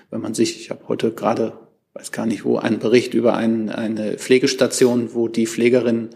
Wenn 0.10 0.22
man 0.22 0.34
sich, 0.34 0.60
ich 0.60 0.70
habe 0.70 0.88
heute 0.88 1.12
gerade 1.12 1.54
weiß 1.98 2.12
gar 2.12 2.26
nicht 2.26 2.46
wo, 2.46 2.58
einen 2.58 2.80
Bericht 2.80 3.14
über 3.14 3.36
ein, 3.36 3.70
eine 3.70 4.14
Pflegestation, 4.14 5.14
wo 5.14 5.28
die 5.28 5.48
Pflegerin 5.48 6.10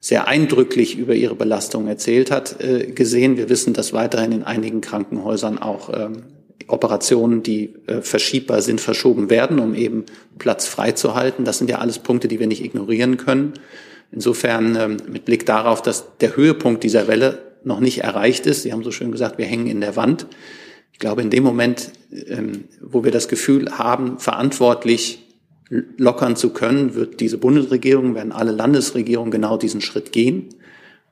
sehr 0.00 0.28
eindrücklich 0.28 0.96
über 0.96 1.14
ihre 1.14 1.34
Belastung 1.34 1.86
erzählt 1.88 2.30
hat, 2.30 2.62
äh, 2.62 2.86
gesehen. 2.86 3.36
Wir 3.36 3.50
wissen, 3.50 3.74
dass 3.74 3.92
weiterhin 3.92 4.32
in 4.32 4.44
einigen 4.44 4.80
Krankenhäusern 4.80 5.58
auch 5.58 5.90
ähm, 5.92 6.22
Operationen, 6.68 7.42
die 7.42 7.74
äh, 7.86 8.00
verschiebbar 8.00 8.62
sind, 8.62 8.80
verschoben 8.80 9.28
werden, 9.28 9.58
um 9.58 9.74
eben 9.74 10.06
Platz 10.38 10.66
freizuhalten. 10.66 11.44
Das 11.44 11.58
sind 11.58 11.68
ja 11.68 11.78
alles 11.78 11.98
Punkte, 11.98 12.28
die 12.28 12.40
wir 12.40 12.46
nicht 12.46 12.64
ignorieren 12.64 13.18
können. 13.18 13.52
Insofern 14.12 14.76
ähm, 14.76 14.96
mit 15.06 15.26
Blick 15.26 15.44
darauf, 15.44 15.82
dass 15.82 16.16
der 16.20 16.34
Höhepunkt 16.34 16.82
dieser 16.82 17.08
Welle 17.08 17.38
noch 17.62 17.80
nicht 17.80 17.98
erreicht 17.98 18.46
ist. 18.46 18.62
Sie 18.62 18.72
haben 18.72 18.82
so 18.82 18.92
schön 18.92 19.12
gesagt, 19.12 19.36
wir 19.36 19.44
hängen 19.44 19.66
in 19.66 19.82
der 19.82 19.96
Wand. 19.96 20.26
Ich 21.00 21.02
glaube, 21.02 21.22
in 21.22 21.30
dem 21.30 21.44
Moment, 21.44 21.92
ähm, 22.28 22.64
wo 22.82 23.04
wir 23.04 23.10
das 23.10 23.28
Gefühl 23.28 23.78
haben, 23.78 24.18
verantwortlich 24.18 25.26
lockern 25.96 26.36
zu 26.36 26.50
können, 26.50 26.94
wird 26.94 27.20
diese 27.20 27.38
Bundesregierung, 27.38 28.14
werden 28.14 28.32
alle 28.32 28.52
Landesregierungen 28.52 29.30
genau 29.30 29.56
diesen 29.56 29.80
Schritt 29.80 30.12
gehen. 30.12 30.50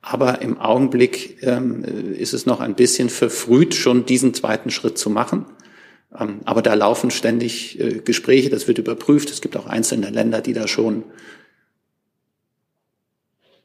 Aber 0.03 0.43
im 0.43 0.59
Augenblick 0.59 1.41
ähm, 1.41 1.83
ist 1.83 2.35
es 2.35 2.45
noch 2.45 2.59
ein 2.59 2.75
bisschen 2.75 3.09
verfrüht, 3.09 3.73
schon 3.73 4.05
diesen 4.05 4.35
zweiten 4.35 4.69
Schritt 4.69 4.99
zu 4.99 5.09
machen. 5.09 5.47
Ähm, 6.15 6.41
aber 6.45 6.61
da 6.61 6.75
laufen 6.75 7.09
ständig 7.09 7.79
äh, 7.79 8.01
Gespräche, 8.05 8.51
das 8.51 8.67
wird 8.67 8.77
überprüft. 8.77 9.31
Es 9.31 9.41
gibt 9.41 9.57
auch 9.57 9.65
einzelne 9.65 10.11
Länder, 10.11 10.41
die 10.41 10.53
da 10.53 10.67
schon 10.67 11.03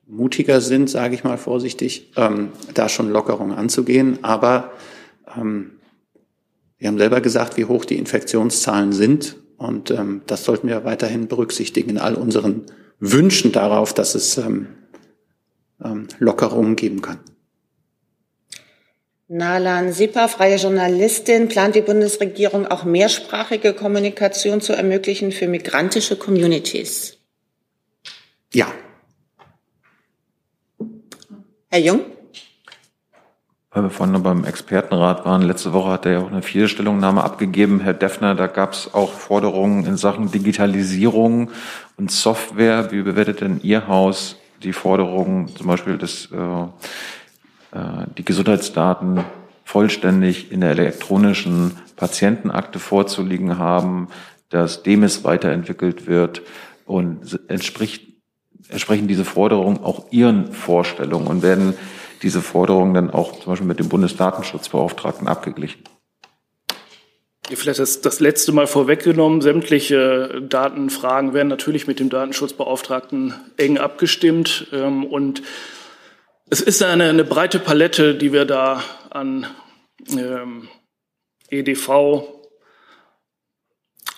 mutiger 0.06 0.62
sind, 0.62 0.88
sage 0.88 1.16
ich 1.16 1.22
mal 1.22 1.36
vorsichtig, 1.36 2.12
da 2.14 2.88
schon 2.88 3.10
Lockerungen 3.10 3.54
anzugehen. 3.56 4.20
Aber 4.22 4.72
wir 6.78 6.88
haben 6.88 6.98
selber 6.98 7.20
gesagt, 7.20 7.56
wie 7.56 7.64
hoch 7.64 7.84
die 7.84 7.98
Infektionszahlen 7.98 8.92
sind. 8.92 9.36
Und 9.56 9.90
ähm, 9.90 10.22
das 10.26 10.44
sollten 10.44 10.68
wir 10.68 10.84
weiterhin 10.84 11.28
berücksichtigen 11.28 11.90
in 11.90 11.98
all 11.98 12.14
unseren 12.14 12.66
Wünschen 12.98 13.52
darauf, 13.52 13.94
dass 13.94 14.14
es 14.14 14.36
ähm, 14.38 14.68
ähm, 15.82 16.08
Lockerungen 16.18 16.76
geben 16.76 17.02
kann. 17.02 17.20
Nalan 19.26 19.92
Sipa, 19.92 20.28
freie 20.28 20.56
Journalistin, 20.56 21.48
plant 21.48 21.74
die 21.74 21.80
Bundesregierung 21.80 22.66
auch 22.66 22.84
mehrsprachige 22.84 23.72
Kommunikation 23.72 24.60
zu 24.60 24.74
ermöglichen 24.74 25.32
für 25.32 25.48
migrantische 25.48 26.16
Communities? 26.16 27.16
Ja. 28.52 28.72
Herr 31.70 31.80
Jung? 31.80 32.13
Weil 33.74 33.82
wir 33.82 33.90
vorhin 33.90 34.12
noch 34.12 34.22
beim 34.22 34.44
Expertenrat 34.44 35.26
waren. 35.26 35.42
Letzte 35.42 35.72
Woche 35.72 35.90
hat 35.90 36.06
er 36.06 36.12
ja 36.12 36.18
auch 36.20 36.30
eine 36.30 36.42
Vierstellungnahme 36.42 37.22
abgegeben, 37.24 37.80
Herr 37.80 37.92
Deffner. 37.92 38.36
Da 38.36 38.46
gab 38.46 38.72
es 38.72 38.94
auch 38.94 39.12
Forderungen 39.12 39.84
in 39.84 39.96
Sachen 39.96 40.30
Digitalisierung 40.30 41.50
und 41.96 42.12
Software. 42.12 42.92
Wie 42.92 43.02
bewertet 43.02 43.40
denn 43.40 43.60
Ihr 43.62 43.88
Haus 43.88 44.36
die 44.62 44.72
Forderungen, 44.72 45.48
zum 45.48 45.66
Beispiel, 45.66 45.98
dass 45.98 46.28
äh, 46.30 46.36
äh, 47.76 48.06
die 48.16 48.24
Gesundheitsdaten 48.24 49.24
vollständig 49.64 50.52
in 50.52 50.60
der 50.60 50.70
elektronischen 50.70 51.72
Patientenakte 51.96 52.78
vorzulegen 52.78 53.58
haben, 53.58 54.08
dass 54.50 54.84
DEMIS 54.84 55.24
weiterentwickelt 55.24 56.06
wird 56.06 56.42
und 56.86 57.40
entspricht, 57.48 58.06
entsprechen 58.68 59.08
diese 59.08 59.24
Forderungen 59.24 59.78
auch 59.82 60.12
Ihren 60.12 60.52
Vorstellungen 60.52 61.26
und 61.26 61.42
werden 61.42 61.74
diese 62.24 62.40
Forderungen 62.40 62.94
dann 62.94 63.10
auch 63.10 63.38
zum 63.38 63.52
Beispiel 63.52 63.68
mit 63.68 63.78
dem 63.78 63.88
Bundesdatenschutzbeauftragten 63.88 65.28
abgeglichen. 65.28 65.84
Vielleicht 67.46 67.78
das, 67.78 68.00
das 68.00 68.20
letzte 68.20 68.52
Mal 68.52 68.66
vorweggenommen. 68.66 69.42
Sämtliche 69.42 70.42
Datenfragen 70.48 71.34
werden 71.34 71.48
natürlich 71.48 71.86
mit 71.86 72.00
dem 72.00 72.08
Datenschutzbeauftragten 72.08 73.34
eng 73.58 73.76
abgestimmt. 73.76 74.68
Ähm, 74.72 75.04
und 75.04 75.42
es 76.48 76.62
ist 76.62 76.82
eine, 76.82 77.04
eine 77.04 77.24
breite 77.24 77.58
Palette, 77.58 78.14
die 78.14 78.32
wir 78.32 78.46
da 78.46 78.82
an 79.10 79.46
ähm, 80.08 80.68
EDV 81.50 82.22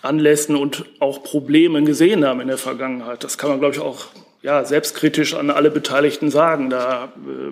Anlässen 0.03 0.55
und 0.55 0.85
auch 1.01 1.25
Problemen 1.25 1.85
gesehen 1.85 2.25
haben 2.25 2.41
in 2.41 2.47
der 2.47 2.59
Vergangenheit. 2.59 3.25
Das 3.25 3.39
kann 3.39 3.51
man, 3.51 3.59
glaube 3.59 3.75
ich, 3.75 3.81
auch 3.81 4.07
ja, 4.43 4.65
selbstkritisch 4.65 5.35
an 5.35 5.51
alle 5.51 5.73
Beteiligten 5.73 6.31
sagen. 6.31 6.71
Da 6.71 7.13
äh, 7.27 7.51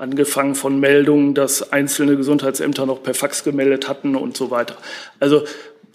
angefangen 0.00 0.54
von 0.54 0.80
Meldungen, 0.80 1.34
dass 1.34 1.72
einzelne 1.72 2.16
Gesundheitsämter 2.16 2.86
noch 2.86 3.02
per 3.02 3.12
Fax 3.12 3.44
gemeldet 3.44 3.88
hatten 3.88 4.16
und 4.16 4.36
so 4.36 4.50
weiter. 4.50 4.76
Also 5.18 5.44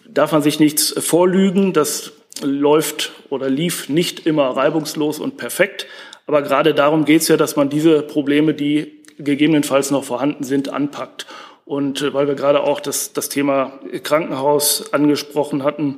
darf 0.07 0.31
man 0.31 0.43
sich 0.43 0.59
nichts 0.59 0.93
vorlügen. 0.97 1.73
Das 1.73 2.13
läuft 2.43 3.13
oder 3.29 3.49
lief 3.49 3.89
nicht 3.89 4.27
immer 4.27 4.49
reibungslos 4.49 5.19
und 5.19 5.37
perfekt. 5.37 5.87
Aber 6.27 6.43
gerade 6.43 6.75
darum 6.75 7.05
geht 7.05 7.21
es 7.21 7.27
ja, 7.27 7.37
dass 7.37 7.55
man 7.55 7.69
diese 7.69 8.03
Probleme, 8.03 8.53
die 8.53 9.03
gegebenenfalls 9.17 9.89
noch 9.89 10.03
vorhanden 10.03 10.43
sind, 10.43 10.69
anpackt. 10.69 11.25
Und 11.65 12.03
äh, 12.03 12.13
weil 12.13 12.27
wir 12.27 12.35
gerade 12.35 12.61
auch 12.61 12.79
das, 12.79 13.13
das 13.13 13.29
Thema 13.29 13.79
Krankenhaus 14.03 14.93
angesprochen 14.93 15.63
hatten, 15.63 15.97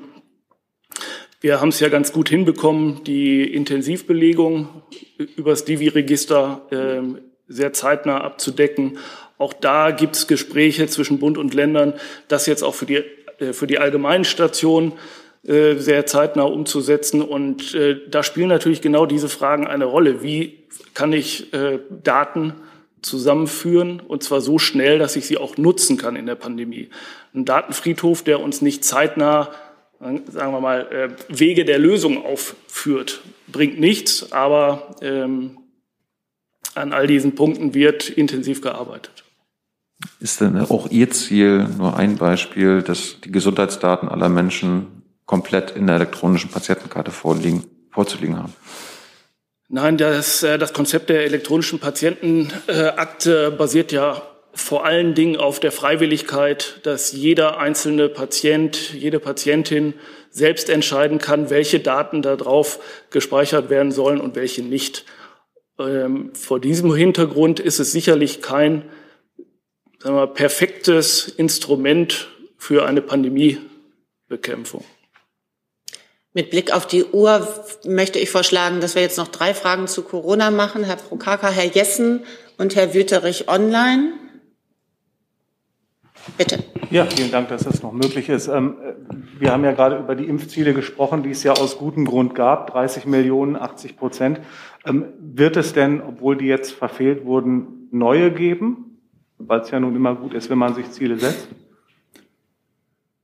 wir 1.42 1.62
haben 1.62 1.70
es 1.70 1.80
ja 1.80 1.90
ganz 1.90 2.14
gut 2.14 2.30
hinbekommen, 2.30 3.04
die 3.04 3.44
Intensivbelegung 3.44 4.70
übers 5.36 5.66
Divi-Register 5.66 6.62
äh, 6.72 7.22
sehr 7.48 7.74
zeitnah 7.74 8.22
abzudecken. 8.22 8.98
Auch 9.38 9.54
da 9.54 9.92
gibt 9.92 10.16
es 10.16 10.28
Gespräche 10.28 10.88
zwischen 10.88 11.20
Bund 11.20 11.38
und 11.38 11.54
Ländern, 11.54 11.94
das 12.28 12.48
jetzt 12.48 12.64
auch 12.64 12.76
für 12.76 12.86
die, 12.86 13.04
äh, 13.40 13.54
für 13.54 13.68
die 13.68 13.78
allgemeinen 13.78 14.26
Stationen 14.26 14.94
äh, 15.46 15.76
sehr 15.76 16.06
zeitnah 16.06 16.44
umzusetzen. 16.44 17.22
Und 17.22 17.76
äh, 17.76 18.00
da 18.10 18.24
spielen 18.24 18.50
natürlich 18.50 18.82
genau 18.82 19.06
diese 19.06 19.30
Fragen 19.30 19.68
eine 19.68 19.86
Rolle. 19.86 20.24
Wie 20.24 20.64
kann 20.94 21.14
ich 21.14 21.52
Daten 22.04 22.56
zusammenführen 23.04 24.00
und 24.00 24.24
zwar 24.24 24.42
so 24.42 24.58
schnell, 24.58 24.98
dass 24.98 25.16
ich 25.16 25.28
sie 25.28 25.38
auch 25.38 25.58
nutzen 25.58 25.98
kann 25.98 26.16
in 26.16 26.26
der 26.26 26.36
Pandemie? 26.36 26.90
Ein 27.36 27.46
Datenfriedhof, 27.46 28.24
der 28.24 28.40
uns 28.42 28.62
nicht 28.62 28.84
zeitnah 28.84 29.52
sagen 30.00 30.52
wir 30.54 30.60
mal, 30.60 31.16
Wege 31.28 31.66
der 31.66 31.80
Lösung 31.80 32.24
aufführt. 32.24 33.22
Bringt 33.48 33.80
nichts, 33.80 34.32
aber 34.32 34.96
ähm, 35.02 35.58
an 36.78 36.94
all 36.94 37.08
diesen 37.08 37.36
Punkten 37.36 37.74
wird 37.74 38.10
intensiv 38.10 38.62
gearbeitet. 38.62 39.24
Ist 40.20 40.42
denn 40.42 40.58
auch 40.58 40.90
Ihr 40.90 41.10
Ziel, 41.10 41.68
nur 41.78 41.98
ein 41.98 42.18
Beispiel, 42.18 42.82
dass 42.82 43.20
die 43.22 43.32
Gesundheitsdaten 43.32 44.10
aller 44.10 44.30
Menschen 44.30 45.04
komplett 45.26 45.72
in 45.72 45.88
der 45.88 45.96
elektronischen 45.96 46.50
Patientenkarte 46.52 47.12
vorliegen, 47.12 47.64
vorzulegen 47.92 48.38
haben? 48.38 48.54
Nein, 49.70 49.98
das, 49.98 50.44
äh, 50.44 50.58
das 50.58 50.72
Konzept 50.74 51.10
der 51.10 51.26
elektronischen 51.26 51.80
Patientenakte 51.80 53.52
basiert 53.52 53.92
ja 53.92 54.22
vor 54.54 54.86
allen 54.86 55.14
Dingen 55.14 55.38
auf 55.38 55.60
der 55.60 55.72
Freiwilligkeit, 55.72 56.80
dass 56.84 57.12
jeder 57.12 57.60
einzelne 57.60 58.10
Patient, 58.10 58.94
jede 58.94 59.20
Patientin 59.20 59.94
selbst 60.32 60.70
entscheiden 60.70 61.20
kann, 61.20 61.50
welche 61.50 61.80
Daten 61.80 62.22
darauf 62.22 62.80
gespeichert 63.12 63.70
werden 63.70 63.92
sollen 63.92 64.20
und 64.20 64.36
welche 64.36 64.64
nicht. 64.64 65.06
Ähm, 65.80 66.34
vor 66.34 66.60
diesem 66.60 66.94
Hintergrund 66.94 67.60
ist 67.60 67.80
es 67.80 67.92
sicherlich 67.92 68.42
kein 68.42 68.84
sagen 70.00 70.16
wir, 70.16 70.28
perfektes 70.28 71.28
Instrument 71.28 72.30
für 72.58 72.86
eine 72.86 73.02
Pandemiebekämpfung. 73.02 74.84
Mit 76.34 76.52
Blick 76.52 76.72
auf 76.72 76.86
die 76.86 77.04
Uhr 77.04 77.48
möchte 77.84 78.20
ich 78.20 78.30
vorschlagen, 78.30 78.80
dass 78.80 78.94
wir 78.94 79.02
jetzt 79.02 79.18
noch 79.18 79.28
drei 79.28 79.54
Fragen 79.54 79.88
zu 79.88 80.04
Corona 80.04 80.52
machen. 80.52 80.84
Herr 80.84 80.98
Prokaka, 80.98 81.50
Herr 81.50 81.66
Jessen 81.66 82.26
und 82.58 82.76
Herr 82.76 82.94
Wüterich 82.94 83.48
online. 83.48 84.14
Bitte. 86.38 86.64
Ja, 86.90 87.06
vielen 87.06 87.32
Dank, 87.32 87.50
dass 87.50 87.64
das 87.64 87.84
noch 87.84 87.92
möglich 87.92 88.30
ist. 88.30 88.48
Ähm, 88.48 88.76
wir 89.40 89.52
haben 89.52 89.64
ja 89.66 89.74
gerade 89.74 89.98
über 89.98 90.16
die 90.16 90.26
Impfziele 90.26 90.74
gesprochen, 90.74 91.22
die 91.22 91.32
es 91.32 91.44
ja 91.44 91.52
aus 91.52 91.78
gutem 91.78 92.06
Grund 92.06 92.34
gab, 92.34 92.72
30 92.72 93.06
Millionen, 93.06 93.58
80 93.58 93.98
Prozent. 93.98 94.40
Ähm, 94.86 95.06
wird 95.20 95.58
es 95.58 95.74
denn, 95.74 96.02
obwohl 96.02 96.38
die 96.38 96.46
jetzt 96.46 96.72
verfehlt 96.72 97.26
wurden, 97.26 97.90
neue 97.92 98.32
geben? 98.32 99.00
Weil 99.38 99.62
es 99.62 99.72
ja 99.72 99.80
nun 99.80 99.96
immer 99.96 100.16
gut 100.16 100.34
ist, 100.34 100.50
wenn 100.50 100.58
man 100.58 100.76
sich 100.76 100.90
Ziele 100.92 101.20
setzt. 101.20 101.48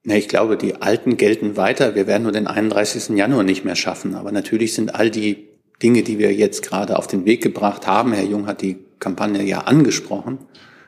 Ja, 0.05 0.15
ich 0.15 0.27
glaube, 0.27 0.57
die 0.57 0.81
alten 0.81 1.15
gelten 1.15 1.55
weiter. 1.55 1.95
Wir 1.95 2.05
werden 2.07 2.23
nur 2.23 2.33
den 2.33 2.47
31. 2.47 3.17
Januar 3.17 3.43
nicht 3.43 3.63
mehr 3.63 3.77
schaffen. 3.77 4.15
Aber 4.15 4.33
natürlich 4.33 4.73
sind 4.73 4.93
all 4.93 5.09
die 5.09 5.47
Dinge, 5.81 6.03
die 6.03 6.19
wir 6.19 6.33
jetzt 6.33 6.67
gerade 6.67 6.97
auf 6.97 7.07
den 7.07 7.25
Weg 7.25 7.41
gebracht 7.41 7.87
haben, 7.87 8.11
Herr 8.11 8.25
Jung 8.25 8.45
hat 8.45 8.61
die 8.61 8.77
Kampagne 8.99 9.43
ja 9.43 9.59
angesprochen, 9.59 10.39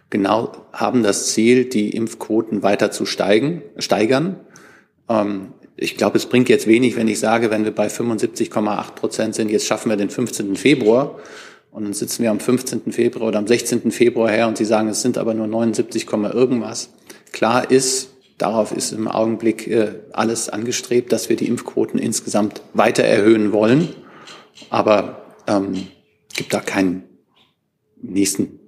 genau 0.09 0.51
haben 0.71 1.03
das 1.03 1.27
Ziel, 1.33 1.65
die 1.65 1.89
Impfquoten 1.91 2.63
weiter 2.63 2.91
zu 2.91 3.05
steigen, 3.05 3.61
steigern. 3.77 4.39
Ähm, 5.09 5.53
ich 5.77 5.97
glaube, 5.97 6.17
es 6.17 6.25
bringt 6.27 6.47
jetzt 6.47 6.67
wenig, 6.67 6.95
wenn 6.95 7.07
ich 7.07 7.19
sage, 7.19 7.51
wenn 7.51 7.65
wir 7.65 7.75
bei 7.75 7.87
75,8 7.87 8.91
Prozent 8.95 9.35
sind, 9.35 9.51
jetzt 9.51 9.65
schaffen 9.65 9.89
wir 9.89 9.97
den 9.97 10.09
15. 10.09 10.55
Februar 10.55 11.19
und 11.71 11.83
dann 11.83 11.93
sitzen 11.93 12.23
wir 12.23 12.31
am 12.31 12.39
15. 12.39 12.93
Februar 12.93 13.27
oder 13.27 13.39
am 13.39 13.47
16. 13.47 13.91
Februar 13.91 14.29
her 14.29 14.47
und 14.47 14.57
Sie 14.57 14.63
sagen, 14.63 14.87
es 14.87 15.01
sind 15.01 15.17
aber 15.17 15.33
nur 15.33 15.47
79, 15.47 16.07
irgendwas. 16.33 16.91
Klar 17.33 17.69
ist, 17.69 18.11
darauf 18.37 18.71
ist 18.71 18.93
im 18.93 19.09
Augenblick 19.09 19.67
äh, 19.67 19.95
alles 20.13 20.47
angestrebt, 20.47 21.11
dass 21.11 21.27
wir 21.27 21.35
die 21.35 21.47
Impfquoten 21.47 21.99
insgesamt 21.99 22.61
weiter 22.73 23.03
erhöhen 23.03 23.51
wollen. 23.51 23.89
Aber 24.69 25.25
ähm, 25.47 25.87
gibt 26.33 26.53
da 26.53 26.61
keinen 26.61 27.03
nächsten, 28.01 28.59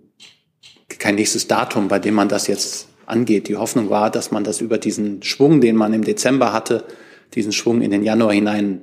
kein 1.00 1.16
nächstes 1.16 1.48
Datum, 1.48 1.88
bei 1.88 2.00
dem 2.00 2.14
man 2.14 2.30
das 2.30 2.48
jetzt 2.48 2.90
angeht. 3.06 3.48
Die 3.48 3.58
Hoffnung 3.58 3.90
war, 3.90 4.10
dass 4.10 4.32
man 4.32 4.44
das 4.44 4.62
über 4.62 4.78
diesen 4.78 5.24
Schwung, 5.24 5.62
den 5.62 5.76
man 5.76 5.94
im 5.94 6.04
Dezember 6.04 6.54
hatte, 6.54 6.86
diesen 7.34 7.52
Schwung 7.52 7.82
in 7.82 7.92
den 7.92 8.04
Januar 8.04 8.34
hinein 8.34 8.82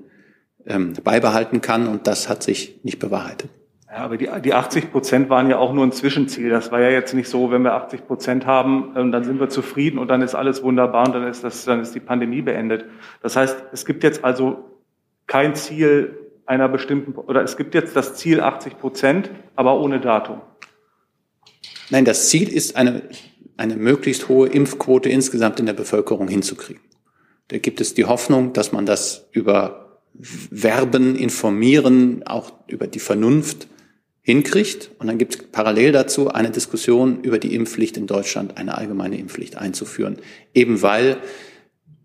ähm, 0.67 0.95
beibehalten 1.03 1.61
kann. 1.61 1.89
Und 1.89 2.07
das 2.07 2.29
hat 2.29 2.43
sich 2.43 2.81
nicht 2.83 2.99
bewahrheitet. 2.99 3.51
Ja, 3.91 4.01
aber 4.01 4.17
die, 4.17 4.29
die 4.43 4.55
80 4.55 4.91
Prozent 4.91 5.31
waren 5.31 5.49
ja 5.49 5.59
auch 5.59 5.73
nur 5.73 5.85
ein 5.85 5.93
Zwischenziel. 5.93 6.51
Das 6.51 6.73
war 6.73 6.81
ja 6.81 6.91
jetzt 6.91 7.15
nicht 7.15 7.29
so, 7.29 7.53
wenn 7.53 7.63
wir 7.63 7.75
80 7.75 8.07
Prozent 8.07 8.45
haben, 8.45 8.93
ähm, 8.97 9.13
dann 9.13 9.23
sind 9.23 9.39
wir 9.39 9.49
zufrieden 9.49 9.99
und 9.99 10.09
dann 10.09 10.21
ist 10.21 10.35
alles 10.35 10.63
wunderbar 10.63 11.07
und 11.07 11.15
dann 11.15 11.29
ist, 11.29 11.45
das, 11.45 11.65
dann 11.65 11.81
ist 11.81 11.95
die 11.95 12.01
Pandemie 12.01 12.43
beendet. 12.43 12.87
Das 13.23 13.37
heißt, 13.37 13.57
es 13.73 13.87
gibt 13.87 14.03
jetzt 14.03 14.25
also 14.25 14.65
kein 15.27 15.55
Ziel 15.55 16.19
einer 16.45 16.69
bestimmten, 16.69 17.15
oder 17.15 17.43
es 17.43 17.57
gibt 17.57 17.75
jetzt 17.75 17.95
das 17.95 18.17
Ziel 18.17 18.41
80 18.41 18.79
Prozent, 18.79 19.31
aber 19.55 19.79
ohne 19.81 20.01
Datum. 20.01 20.41
Nein, 21.91 22.05
das 22.05 22.29
Ziel 22.29 22.49
ist 22.49 22.77
eine 22.77 23.03
eine 23.57 23.77
möglichst 23.77 24.29
hohe 24.29 24.49
Impfquote 24.49 25.09
insgesamt 25.09 25.61
in 25.61 25.67
der 25.67 25.75
Bevölkerung 25.75 26.29
hinzukriegen. 26.29 26.83
Da 27.49 27.59
gibt 27.59 27.81
es 27.81 27.95
die 27.95 28.05
Hoffnung, 28.05 28.53
dass 28.53 28.73
man 28.73 28.87
das 28.87 29.29
über 29.33 30.01
Werben, 30.15 31.17
Informieren, 31.17 32.23
auch 32.27 32.53
über 32.69 32.87
die 32.87 33.01
Vernunft 33.01 33.69
hinkriegt. 34.23 34.91
Und 34.99 35.09
dann 35.09 35.19
gibt 35.19 35.35
es 35.35 35.43
parallel 35.53 35.93
dazu 35.93 36.31
eine 36.31 36.51
Diskussion 36.51 37.21
über 37.23 37.39
die 37.39 37.55
Impfpflicht 37.55 37.97
in 37.97 38.07
Deutschland, 38.07 38.57
eine 38.57 38.79
allgemeine 38.79 39.19
Impfpflicht 39.19 39.57
einzuführen. 39.57 40.19
Eben 40.55 40.83
weil 40.83 41.19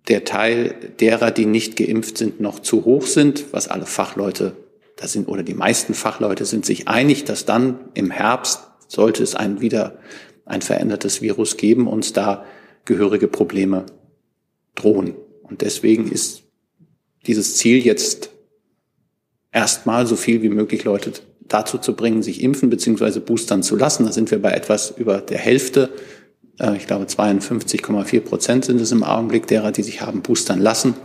der 0.07 0.25
Teil 0.25 0.75
derer, 0.99 1.31
die 1.31 1.45
nicht 1.45 1.75
geimpft 1.75 2.17
sind, 2.17 2.41
noch 2.41 2.59
zu 2.59 2.83
hoch 2.83 3.05
sind, 3.05 3.45
was 3.51 3.67
alle 3.67 3.85
Fachleute, 3.85 4.55
da 4.97 5.07
sind, 5.07 5.27
oder 5.27 5.43
die 5.43 5.53
meisten 5.53 5.93
Fachleute 5.93 6.45
sind 6.45 6.65
sich 6.65 6.87
einig, 6.87 7.23
dass 7.23 7.45
dann 7.45 7.79
im 7.93 8.11
Herbst 8.11 8.68
sollte 8.89 9.23
es 9.23 9.35
einen 9.35 9.61
wieder 9.61 9.99
ein 10.45 10.61
verändertes 10.61 11.21
Virus 11.21 11.55
geben, 11.55 11.87
uns 11.87 12.11
da 12.11 12.43
gehörige 12.83 13.27
Probleme 13.27 13.85
drohen. 14.75 15.15
Und 15.43 15.61
deswegen 15.61 16.11
ist 16.11 16.43
dieses 17.25 17.55
Ziel 17.55 17.85
jetzt 17.85 18.31
erstmal 19.51 20.05
so 20.07 20.15
viel 20.15 20.41
wie 20.41 20.49
möglich 20.49 20.83
Leute 20.83 21.13
dazu 21.41 21.77
zu 21.77 21.95
bringen, 21.95 22.23
sich 22.23 22.41
impfen 22.43 22.69
bzw. 22.69 23.19
boostern 23.19 23.63
zu 23.63 23.75
lassen. 23.75 24.05
Da 24.05 24.11
sind 24.11 24.31
wir 24.31 24.41
bei 24.41 24.51
etwas 24.51 24.91
über 24.91 25.21
der 25.21 25.37
Hälfte. 25.37 25.89
Äh, 26.59 26.77
ich 26.77 26.87
glaube 26.87 27.05
52,4 27.05 28.21
Prozent 28.21 28.65
sind 28.65 28.81
es 28.81 28.91
im 28.91 29.03
Augenblick 29.03 29.47
derer, 29.47 29.71
die 29.71 29.83
sich 29.83 30.01
haben 30.01 30.21
boostern 30.21 30.59
lassen. 30.59 30.95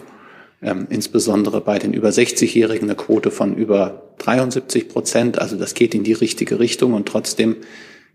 Ähm, 0.64 0.86
insbesondere 0.88 1.60
bei 1.60 1.78
den 1.78 1.92
über 1.92 2.08
60-Jährigen 2.08 2.88
eine 2.88 2.96
Quote 2.96 3.30
von 3.30 3.54
über 3.54 4.14
73 4.18 4.88
Prozent. 4.88 5.38
Also 5.38 5.56
das 5.56 5.74
geht 5.74 5.94
in 5.94 6.04
die 6.04 6.14
richtige 6.14 6.58
Richtung 6.58 6.94
und 6.94 7.06
trotzdem 7.06 7.56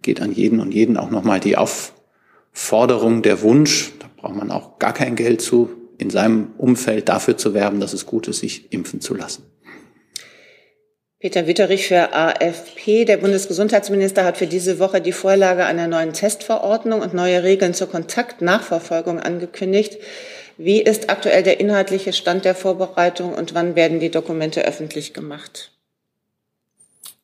geht 0.01 0.19
an 0.19 0.31
jeden 0.31 0.59
und 0.59 0.73
jeden 0.73 0.97
auch 0.97 1.11
nochmal 1.11 1.39
die 1.39 1.57
Aufforderung, 1.57 3.21
der 3.21 3.43
Wunsch, 3.43 3.91
da 3.99 4.07
braucht 4.17 4.35
man 4.35 4.49
auch 4.49 4.79
gar 4.79 4.93
kein 4.93 5.15
Geld 5.15 5.41
zu, 5.41 5.69
in 5.99 6.09
seinem 6.09 6.47
Umfeld 6.57 7.07
dafür 7.07 7.37
zu 7.37 7.53
werben, 7.53 7.79
dass 7.79 7.93
es 7.93 8.07
gut 8.07 8.27
ist, 8.27 8.39
sich 8.39 8.73
impfen 8.73 8.99
zu 8.99 9.13
lassen. 9.13 9.43
Peter 11.19 11.45
Witterich 11.45 11.87
für 11.87 12.13
AFP. 12.13 13.05
Der 13.05 13.17
Bundesgesundheitsminister 13.17 14.23
hat 14.23 14.37
für 14.37 14.47
diese 14.47 14.79
Woche 14.79 15.01
die 15.01 15.11
Vorlage 15.11 15.65
einer 15.65 15.87
neuen 15.87 16.13
Testverordnung 16.13 17.01
und 17.01 17.13
neue 17.13 17.43
Regeln 17.43 17.75
zur 17.75 17.89
Kontaktnachverfolgung 17.89 19.19
angekündigt. 19.19 19.97
Wie 20.61 20.81
ist 20.81 21.09
aktuell 21.09 21.41
der 21.41 21.61
inhaltliche 21.61 22.11
Stand 22.11 22.43
der 22.43 22.53
Vorbereitung 22.53 23.33
und 23.33 23.53
wann 23.53 23.77
werden 23.77 24.01
die 24.01 24.11
Dokumente 24.11 24.65
öffentlich 24.65 25.13
gemacht? 25.13 25.71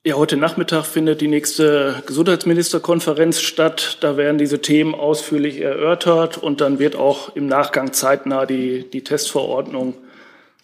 Ja, 0.05 0.15
heute 0.15 0.37
Nachmittag 0.37 0.85
findet 0.85 1.19
die 1.19 1.27
nächste 1.27 2.01
Gesundheitsministerkonferenz 2.05 3.41
statt. 3.41 3.97
Da 3.99 4.15
werden 4.15 4.37
diese 4.37 4.61
Themen 4.61 4.95
ausführlich 4.95 5.59
erörtert 5.59 6.37
und 6.37 6.61
dann 6.61 6.79
wird 6.79 6.95
auch 6.95 7.35
im 7.35 7.47
Nachgang 7.47 7.91
zeitnah 7.91 8.45
die, 8.45 8.89
die 8.89 9.03
Testverordnung 9.03 9.95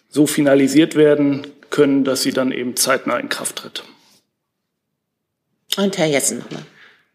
so 0.08 0.26
finalisiert 0.26 0.94
werden 0.94 1.48
können, 1.68 2.04
dass 2.04 2.22
sie 2.22 2.32
dann 2.32 2.52
eben 2.52 2.74
zeitnah 2.76 3.18
in 3.18 3.28
Kraft 3.28 3.56
tritt. 3.56 3.84
Und 5.76 5.98
Herr 5.98 6.06
Jessen 6.06 6.38
nochmal. 6.38 6.62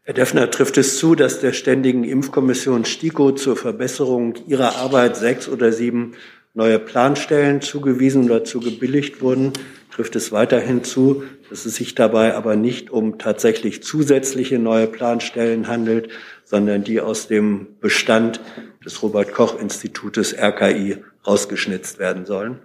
Herr 0.07 0.13
Deffner, 0.13 0.49
trifft 0.49 0.77
es 0.77 0.97
zu, 0.97 1.15
dass 1.15 1.41
der 1.41 1.51
Ständigen 1.51 2.05
Impfkommission 2.05 2.85
STIKO 2.85 3.33
zur 3.33 3.57
Verbesserung 3.57 4.35
ihrer 4.47 4.77
Arbeit 4.77 5.17
sechs 5.17 5.49
oder 5.49 5.73
sieben 5.73 6.13
neue 6.53 6.79
Planstellen 6.79 7.59
zugewiesen 7.59 8.23
oder 8.23 8.45
zugebilligt 8.45 9.19
wurden? 9.19 9.51
Trifft 9.93 10.15
es 10.15 10.31
weiterhin 10.31 10.85
zu, 10.85 11.23
dass 11.49 11.65
es 11.65 11.75
sich 11.75 11.93
dabei 11.93 12.35
aber 12.35 12.55
nicht 12.55 12.89
um 12.89 13.17
tatsächlich 13.17 13.83
zusätzliche 13.83 14.59
neue 14.59 14.87
Planstellen 14.87 15.67
handelt, 15.67 16.07
sondern 16.45 16.85
die 16.85 17.01
aus 17.01 17.27
dem 17.27 17.67
Bestand 17.81 18.39
des 18.85 19.03
Robert 19.03 19.33
Koch 19.33 19.59
Institutes 19.59 20.33
RKI 20.33 21.03
rausgeschnitzt 21.27 21.99
werden 21.99 22.25
sollen? 22.25 22.59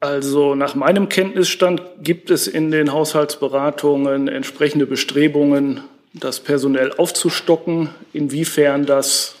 Also 0.00 0.54
nach 0.54 0.74
meinem 0.74 1.10
Kenntnisstand 1.10 1.82
gibt 2.00 2.30
es 2.30 2.48
in 2.48 2.70
den 2.70 2.92
Haushaltsberatungen 2.92 4.28
entsprechende 4.28 4.86
Bestrebungen, 4.86 5.82
das 6.14 6.40
personell 6.40 6.92
aufzustocken. 6.92 7.90
Inwiefern 8.14 8.86
das 8.86 9.36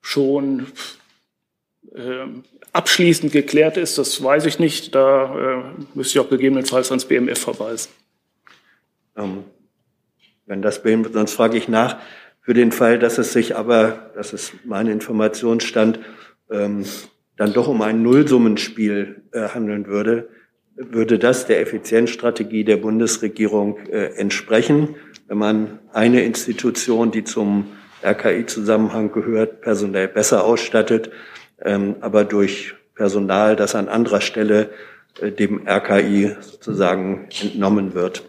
schon 0.00 0.66
äh, 1.94 2.24
abschließend 2.72 3.32
geklärt 3.32 3.76
ist, 3.76 3.98
das 3.98 4.22
weiß 4.22 4.46
ich 4.46 4.58
nicht. 4.58 4.94
Da 4.94 5.34
äh, 5.58 5.62
müsste 5.92 6.18
ich 6.18 6.24
auch 6.24 6.30
gegebenenfalls 6.30 6.90
ans 6.90 7.04
BMF 7.04 7.38
verweisen. 7.38 7.90
Ähm, 9.14 9.44
wenn 10.46 10.62
das 10.62 10.82
BMF, 10.82 11.12
sonst 11.12 11.34
frage 11.34 11.58
ich 11.58 11.68
nach. 11.68 11.98
Für 12.40 12.54
den 12.54 12.72
Fall, 12.72 12.98
dass 12.98 13.18
es 13.18 13.34
sich 13.34 13.56
aber, 13.56 14.10
das 14.14 14.32
ist 14.32 14.54
mein 14.64 14.86
Informationsstand, 14.86 16.00
ähm, 16.50 16.86
dann 17.38 17.52
doch 17.54 17.68
um 17.68 17.80
ein 17.80 18.02
Nullsummenspiel 18.02 19.22
äh, 19.32 19.48
handeln 19.48 19.86
würde, 19.86 20.28
würde 20.76 21.18
das 21.18 21.46
der 21.46 21.60
Effizienzstrategie 21.60 22.64
der 22.64 22.76
Bundesregierung 22.76 23.78
äh, 23.86 24.14
entsprechen, 24.16 24.96
wenn 25.28 25.38
man 25.38 25.78
eine 25.92 26.22
Institution, 26.22 27.10
die 27.10 27.24
zum 27.24 27.68
RKI-Zusammenhang 28.04 29.12
gehört, 29.12 29.60
personell 29.60 30.08
besser 30.08 30.44
ausstattet, 30.44 31.10
ähm, 31.64 31.96
aber 32.00 32.24
durch 32.24 32.74
Personal, 32.94 33.56
das 33.56 33.74
an 33.74 33.88
anderer 33.88 34.20
Stelle 34.20 34.70
äh, 35.20 35.30
dem 35.30 35.66
RKI 35.66 36.36
sozusagen 36.40 37.28
entnommen 37.40 37.94
wird. 37.94 38.28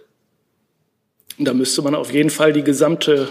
Da 1.39 1.53
müsste 1.53 1.81
man 1.81 1.95
auf 1.95 2.11
jeden 2.11 2.29
Fall 2.29 2.53
die 2.53 2.63
gesamte 2.63 3.27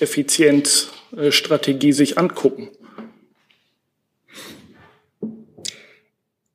Effizienzstrategie 0.00 1.92
sich 1.92 2.18
angucken. 2.18 2.70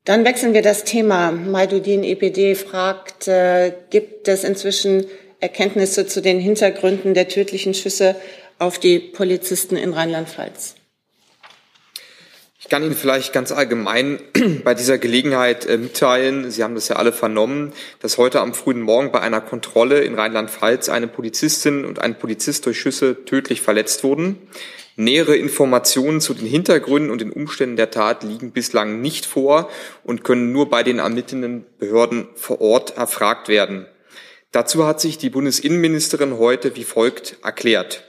Dann 0.05 0.23
wechseln 0.23 0.53
wir 0.53 0.61
das 0.61 0.83
Thema. 0.83 1.31
Maidudin 1.31 2.03
EPD 2.03 2.53
fragt, 2.53 3.27
äh, 3.27 3.73
gibt 3.89 4.27
es 4.27 4.43
inzwischen 4.43 5.07
Erkenntnisse 5.39 6.05
zu 6.05 6.21
den 6.21 6.39
Hintergründen 6.39 7.15
der 7.15 7.27
tödlichen 7.27 7.73
Schüsse 7.73 8.15
auf 8.59 8.77
die 8.77 8.99
Polizisten 8.99 9.75
in 9.75 9.93
Rheinland-Pfalz? 9.93 10.75
Ich 12.59 12.69
kann 12.69 12.83
Ihnen 12.83 12.95
vielleicht 12.95 13.33
ganz 13.33 13.51
allgemein 13.51 14.19
bei 14.63 14.75
dieser 14.75 14.99
Gelegenheit 14.99 15.65
äh, 15.65 15.77
mitteilen, 15.77 16.51
Sie 16.51 16.63
haben 16.63 16.75
das 16.75 16.87
ja 16.87 16.97
alle 16.97 17.11
vernommen, 17.11 17.73
dass 17.99 18.19
heute 18.19 18.41
am 18.41 18.53
frühen 18.53 18.81
Morgen 18.81 19.11
bei 19.11 19.21
einer 19.21 19.41
Kontrolle 19.41 20.01
in 20.01 20.13
Rheinland-Pfalz 20.13 20.87
eine 20.89 21.07
Polizistin 21.07 21.83
und 21.83 21.97
ein 21.97 22.17
Polizist 22.19 22.67
durch 22.67 22.79
Schüsse 22.79 23.25
tödlich 23.25 23.61
verletzt 23.61 24.03
wurden. 24.03 24.37
Nähere 24.97 25.35
Informationen 25.35 26.21
zu 26.21 26.33
den 26.33 26.47
Hintergründen 26.47 27.11
und 27.11 27.19
den 27.19 27.31
Umständen 27.31 27.75
der 27.75 27.91
Tat 27.91 28.23
liegen 28.23 28.51
bislang 28.51 29.01
nicht 29.01 29.25
vor 29.25 29.69
und 30.03 30.23
können 30.23 30.53
nur 30.53 30.69
bei 30.69 30.83
den 30.83 30.99
ermittelnden 30.99 31.65
Behörden 31.79 32.29
vor 32.35 32.61
Ort 32.61 32.97
erfragt 32.97 33.49
werden. 33.49 33.87
Dazu 34.51 34.87
hat 34.87 35.01
sich 35.01 35.17
die 35.17 35.29
Bundesinnenministerin 35.29 36.37
heute 36.37 36.77
wie 36.77 36.85
folgt 36.85 37.37
erklärt. 37.43 38.03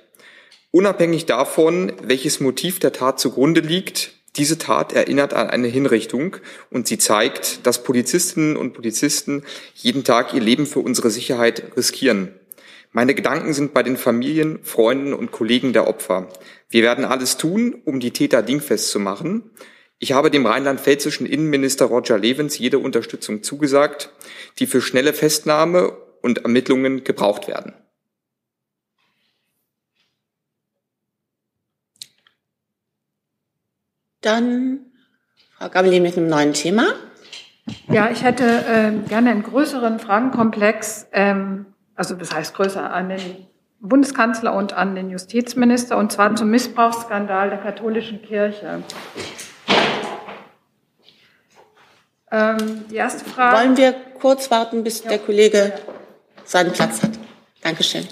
Unabhängig 0.70 1.26
davon, 1.26 1.90
welches 2.02 2.38
Motiv 2.38 2.78
der 2.78 2.92
Tat 2.92 3.18
zugrunde 3.18 3.62
liegt, 3.62 4.12
diese 4.36 4.58
Tat 4.58 4.92
erinnert 4.92 5.34
an 5.34 5.50
eine 5.50 5.66
Hinrichtung 5.66 6.36
und 6.70 6.86
sie 6.86 6.98
zeigt, 6.98 7.66
dass 7.66 7.82
Polizistinnen 7.82 8.56
und 8.56 8.74
Polizisten 8.74 9.42
jeden 9.74 10.04
Tag 10.04 10.34
ihr 10.34 10.40
Leben 10.40 10.66
für 10.66 10.80
unsere 10.80 11.10
Sicherheit 11.10 11.72
riskieren. 11.76 12.34
Meine 12.92 13.14
Gedanken 13.14 13.52
sind 13.52 13.74
bei 13.74 13.82
den 13.82 13.96
Familien, 13.96 14.58
Freunden 14.62 15.12
und 15.12 15.32
Kollegen 15.32 15.72
der 15.72 15.86
Opfer. 15.86 16.28
Wir 16.68 16.82
werden 16.82 17.04
alles 17.04 17.36
tun, 17.36 17.82
um 17.84 18.00
die 18.00 18.12
Täter 18.12 18.42
dingfest 18.42 18.90
zu 18.90 18.98
machen. 18.98 19.50
Ich 19.98 20.12
habe 20.12 20.30
dem 20.30 20.46
rheinland-pfälzischen 20.46 21.26
Innenminister 21.26 21.86
Roger 21.86 22.18
Levens 22.18 22.58
jede 22.58 22.78
Unterstützung 22.78 23.42
zugesagt, 23.42 24.10
die 24.58 24.66
für 24.66 24.80
schnelle 24.80 25.12
Festnahme 25.12 25.96
und 26.22 26.38
Ermittlungen 26.38 27.04
gebraucht 27.04 27.48
werden. 27.48 27.72
Dann 34.20 34.80
Frau 35.56 35.68
Gabeli 35.68 36.00
mit 36.00 36.16
einem 36.16 36.28
neuen 36.28 36.52
Thema. 36.52 36.94
Ja, 37.88 38.10
ich 38.10 38.22
hätte 38.22 38.44
äh, 38.44 39.08
gerne 39.08 39.30
einen 39.30 39.42
größeren 39.42 39.98
Fragenkomplex 39.98 41.06
ähm, 41.12 41.66
also 41.96 42.14
das 42.14 42.32
heißt 42.32 42.54
größer, 42.54 42.92
an 42.92 43.08
den 43.08 43.46
Bundeskanzler 43.80 44.54
und 44.54 44.72
an 44.72 44.94
den 44.94 45.10
Justizminister, 45.10 45.96
und 45.96 46.12
zwar 46.12 46.34
zum 46.36 46.50
Missbrauchsskandal 46.50 47.50
der 47.50 47.58
katholischen 47.58 48.22
Kirche. 48.22 48.82
Ähm, 52.30 52.84
die 52.90 52.96
erste 52.96 53.24
Frage. 53.24 53.56
Wollen 53.56 53.76
wir 53.76 53.94
kurz 54.20 54.50
warten, 54.50 54.82
bis 54.82 55.04
ja. 55.04 55.10
der 55.10 55.18
Kollege 55.20 55.72
seinen 56.44 56.72
Platz 56.72 57.02
hat? 57.02 57.10
Dankeschön. 57.62 58.06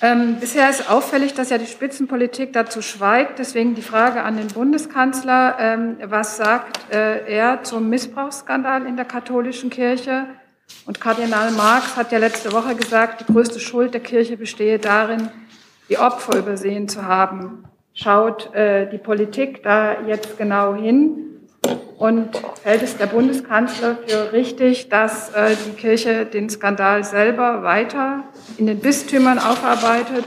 Ähm, 0.00 0.36
bisher 0.38 0.70
ist 0.70 0.88
auffällig, 0.88 1.34
dass 1.34 1.50
ja 1.50 1.58
die 1.58 1.66
Spitzenpolitik 1.66 2.52
dazu 2.52 2.82
schweigt. 2.82 3.38
Deswegen 3.38 3.74
die 3.74 3.82
Frage 3.82 4.22
an 4.22 4.36
den 4.36 4.48
Bundeskanzler. 4.48 5.56
Ähm, 5.58 5.96
was 6.04 6.36
sagt 6.36 6.92
äh, 6.92 7.26
er 7.26 7.64
zum 7.64 7.88
Missbrauchsskandal 7.88 8.86
in 8.86 8.96
der 8.96 9.04
katholischen 9.04 9.70
Kirche? 9.70 10.26
Und 10.86 11.00
Kardinal 11.00 11.50
Marx 11.52 11.96
hat 11.96 12.12
ja 12.12 12.18
letzte 12.18 12.52
Woche 12.52 12.76
gesagt, 12.76 13.22
die 13.22 13.32
größte 13.32 13.58
Schuld 13.58 13.94
der 13.94 14.00
Kirche 14.00 14.36
bestehe 14.36 14.78
darin, 14.78 15.30
die 15.88 15.98
Opfer 15.98 16.38
übersehen 16.38 16.88
zu 16.88 17.04
haben. 17.04 17.64
Schaut 17.92 18.54
äh, 18.54 18.88
die 18.88 18.98
Politik 18.98 19.64
da 19.64 20.02
jetzt 20.02 20.38
genau 20.38 20.74
hin? 20.76 21.37
Und 21.98 22.30
hält 22.62 22.82
es 22.82 22.96
der 22.96 23.06
Bundeskanzler 23.06 23.98
für 24.06 24.32
richtig, 24.32 24.88
dass 24.88 25.30
äh, 25.30 25.56
die 25.66 25.72
Kirche 25.72 26.26
den 26.26 26.48
Skandal 26.48 27.02
selber 27.02 27.64
weiter 27.64 28.22
in 28.56 28.66
den 28.66 28.78
Bistümern 28.78 29.40
aufarbeitet? 29.40 30.24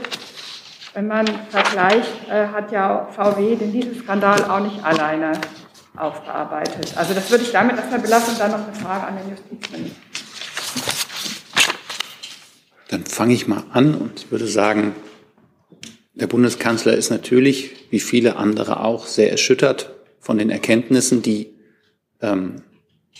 Wenn 0.92 1.06
man 1.06 1.26
vergleicht, 1.48 2.28
äh, 2.28 2.48
hat 2.48 2.70
ja 2.72 3.08
VW 3.12 3.56
den 3.56 3.72
Dieselskandal 3.72 4.44
auch 4.44 4.60
nicht 4.60 4.84
alleine 4.84 5.32
aufgearbeitet. 5.96 6.92
Also 6.96 7.14
das 7.14 7.30
würde 7.30 7.44
ich 7.44 7.52
damit 7.52 7.76
erstmal 7.76 8.00
belassen 8.00 8.34
und 8.34 8.40
dann 8.40 8.50
noch 8.50 8.66
eine 8.66 8.74
Frage 8.74 9.06
an 9.06 9.16
den 9.16 9.30
Justizminister. 9.30 10.00
Dann 12.88 13.06
fange 13.06 13.32
ich 13.32 13.46
mal 13.48 13.64
an 13.72 13.94
und 13.94 14.30
würde 14.30 14.46
sagen, 14.46 14.94
der 16.12 16.26
Bundeskanzler 16.26 16.92
ist 16.92 17.08
natürlich, 17.08 17.86
wie 17.88 18.00
viele 18.00 18.36
andere 18.36 18.80
auch, 18.80 19.06
sehr 19.06 19.30
erschüttert 19.30 19.94
von 20.22 20.38
den 20.38 20.50
Erkenntnissen, 20.50 21.20
die 21.20 21.52
ähm, 22.20 22.62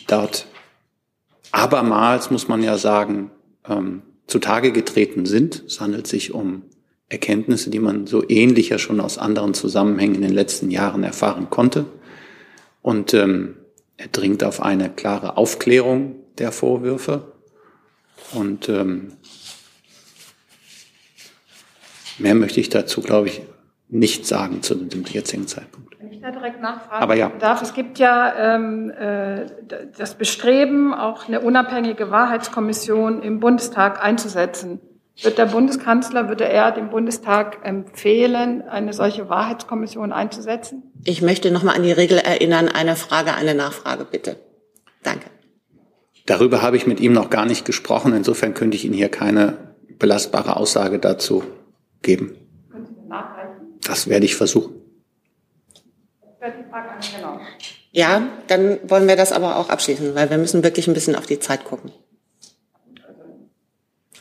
dort 0.07 0.47
abermals, 1.51 2.31
muss 2.31 2.49
man 2.49 2.63
ja 2.63 2.79
sagen, 2.79 3.33
ähm, 3.69 4.03
zutage 4.29 4.73
getreten 4.73 5.27
sind. 5.27 5.65
Es 5.67 5.81
handelt 5.81 6.07
sich 6.07 6.33
um 6.33 6.63
Erkenntnisse, 7.09 7.71
die 7.71 7.81
man 7.81 8.07
so 8.07 8.27
ähnlich 8.27 8.71
ja 8.71 8.79
schon 8.79 9.01
aus 9.01 9.19
anderen 9.19 9.53
Zusammenhängen 9.53 10.15
in 10.15 10.23
den 10.23 10.33
letzten 10.33 10.71
Jahren 10.71 11.03
erfahren 11.03 11.51
konnte. 11.51 11.87
Und 12.81 13.13
ähm, 13.15 13.57
er 13.97 14.07
dringt 14.07 14.45
auf 14.45 14.63
eine 14.63 14.89
klare 14.89 15.37
Aufklärung 15.37 16.15
der 16.39 16.53
Vorwürfe. 16.53 17.33
Und 18.33 18.69
ähm, 18.69 19.15
mehr 22.19 22.37
möchte 22.37 22.61
ich 22.61 22.69
dazu, 22.69 23.01
glaube 23.01 23.27
ich, 23.27 23.43
nicht 23.93 24.27
sagen 24.27 24.63
zu 24.63 24.75
dem 24.75 25.05
jetzigen 25.05 25.47
Zeitpunkt 25.47 25.93
da 26.23 26.31
direkt 26.31 26.61
nachfragen 26.61 27.03
Aber 27.03 27.15
ja. 27.15 27.31
darf. 27.39 27.63
Es 27.63 27.75
gibt 27.75 27.99
ja 27.99 28.55
ähm, 28.55 28.91
äh, 28.91 29.47
das 29.99 30.15
Bestreben, 30.15 30.95
auch 30.95 31.29
eine 31.29 31.41
unabhängige 31.41 32.11
Wahrheitskommission 32.11 33.23
im 33.23 33.41
Bundestag 33.41 34.03
einzusetzen. 34.03 34.81
Wird 35.21 35.37
der 35.37 35.47
Bundeskanzler, 35.47 36.29
würde 36.29 36.49
er 36.49 36.73
dem 36.73 36.89
Bundestag 36.89 37.59
empfehlen, 37.65 38.63
eine 38.63 38.95
solche 38.95 39.29
Wahrheitskommission 39.29 40.11
einzusetzen? 40.11 40.85
Ich 41.05 41.21
möchte 41.21 41.51
noch 41.51 41.63
mal 41.63 41.75
an 41.75 41.83
die 41.83 41.93
Regel 41.93 42.19
erinnern, 42.19 42.69
eine 42.69 42.97
Frage, 42.97 43.35
eine 43.35 43.55
Nachfrage, 43.55 44.07
bitte. 44.11 44.37
Danke. 45.03 45.27
Darüber 46.25 46.63
habe 46.63 46.77
ich 46.77 46.87
mit 46.87 47.01
ihm 47.01 47.13
noch 47.13 47.29
gar 47.29 47.45
nicht 47.45 47.67
gesprochen. 47.67 48.15
Insofern 48.15 48.55
könnte 48.55 48.77
ich 48.77 48.85
Ihnen 48.85 48.95
hier 48.95 49.11
keine 49.11 49.75
belastbare 49.99 50.57
Aussage 50.57 50.99
dazu 50.99 51.43
geben. 52.01 52.37
Sie? 53.83 53.89
Das 53.89 54.09
werde 54.09 54.25
ich 54.25 54.37
versuchen. 54.37 54.75
Ja, 57.91 58.23
dann 58.47 58.79
wollen 58.89 59.07
wir 59.07 59.17
das 59.17 59.33
aber 59.33 59.57
auch 59.57 59.69
abschließen, 59.69 60.15
weil 60.15 60.31
wir 60.31 60.39
müssen 60.39 60.65
wirklich 60.65 60.89
ein 60.89 60.95
bisschen 60.95 61.15
auf 61.15 61.27
die 61.27 61.39
Zeit 61.39 61.65
gucken. 61.65 61.93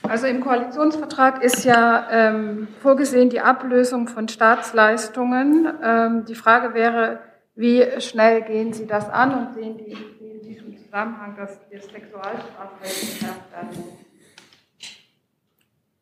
Also 0.04 0.28
im 0.28 0.42
Koalitionsvertrag 0.42 1.42
ist 1.42 1.64
ja 1.64 2.08
ähm, 2.12 2.68
vorgesehen 2.82 3.30
die 3.30 3.40
Ablösung 3.40 4.08
von 4.08 4.28
Staatsleistungen. 4.28 5.72
Ähm, 5.82 6.26
die 6.26 6.36
Frage 6.36 6.74
wäre, 6.74 7.22
wie 7.56 7.86
schnell 8.02 8.42
gehen 8.42 8.74
Sie 8.74 8.88
das 8.88 9.10
an 9.10 9.34
und 9.48 9.54
sehen 9.54 9.78
die 9.78 9.92
in 9.94 10.42
diesem 10.42 10.78
Zusammenhang, 10.78 11.36
dass 11.38 11.60
das 11.72 11.86
Sexualstrafrecht 11.86 13.00
geschärft 13.00 13.52
werden 13.52 13.70
muss? 13.70 14.01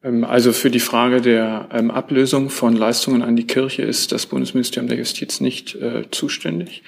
Ähm, 0.03 0.23
also 0.23 0.53
für 0.53 0.69
die 0.69 0.79
Frage 0.79 1.21
der 1.21 1.69
ähm, 1.71 1.91
Ablösung 1.91 2.49
von 2.49 2.75
Leistungen 2.75 3.21
an 3.21 3.35
die 3.35 3.47
Kirche 3.47 3.83
ist 3.83 4.11
das 4.11 4.25
Bundesministerium 4.25 4.87
der 4.87 4.97
Justiz 4.97 5.41
nicht 5.41 5.75
äh, 5.75 6.09
zuständig. 6.11 6.83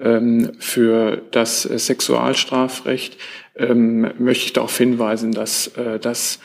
Ähm, 0.00 0.52
für 0.58 1.22
das 1.30 1.64
äh, 1.64 1.78
Sexualstrafrecht 1.78 3.16
möchte 3.54 4.46
ich 4.46 4.52
darauf 4.54 4.78
hinweisen, 4.78 5.32
dass 5.32 5.66
äh, 5.76 5.98
das 5.98 6.38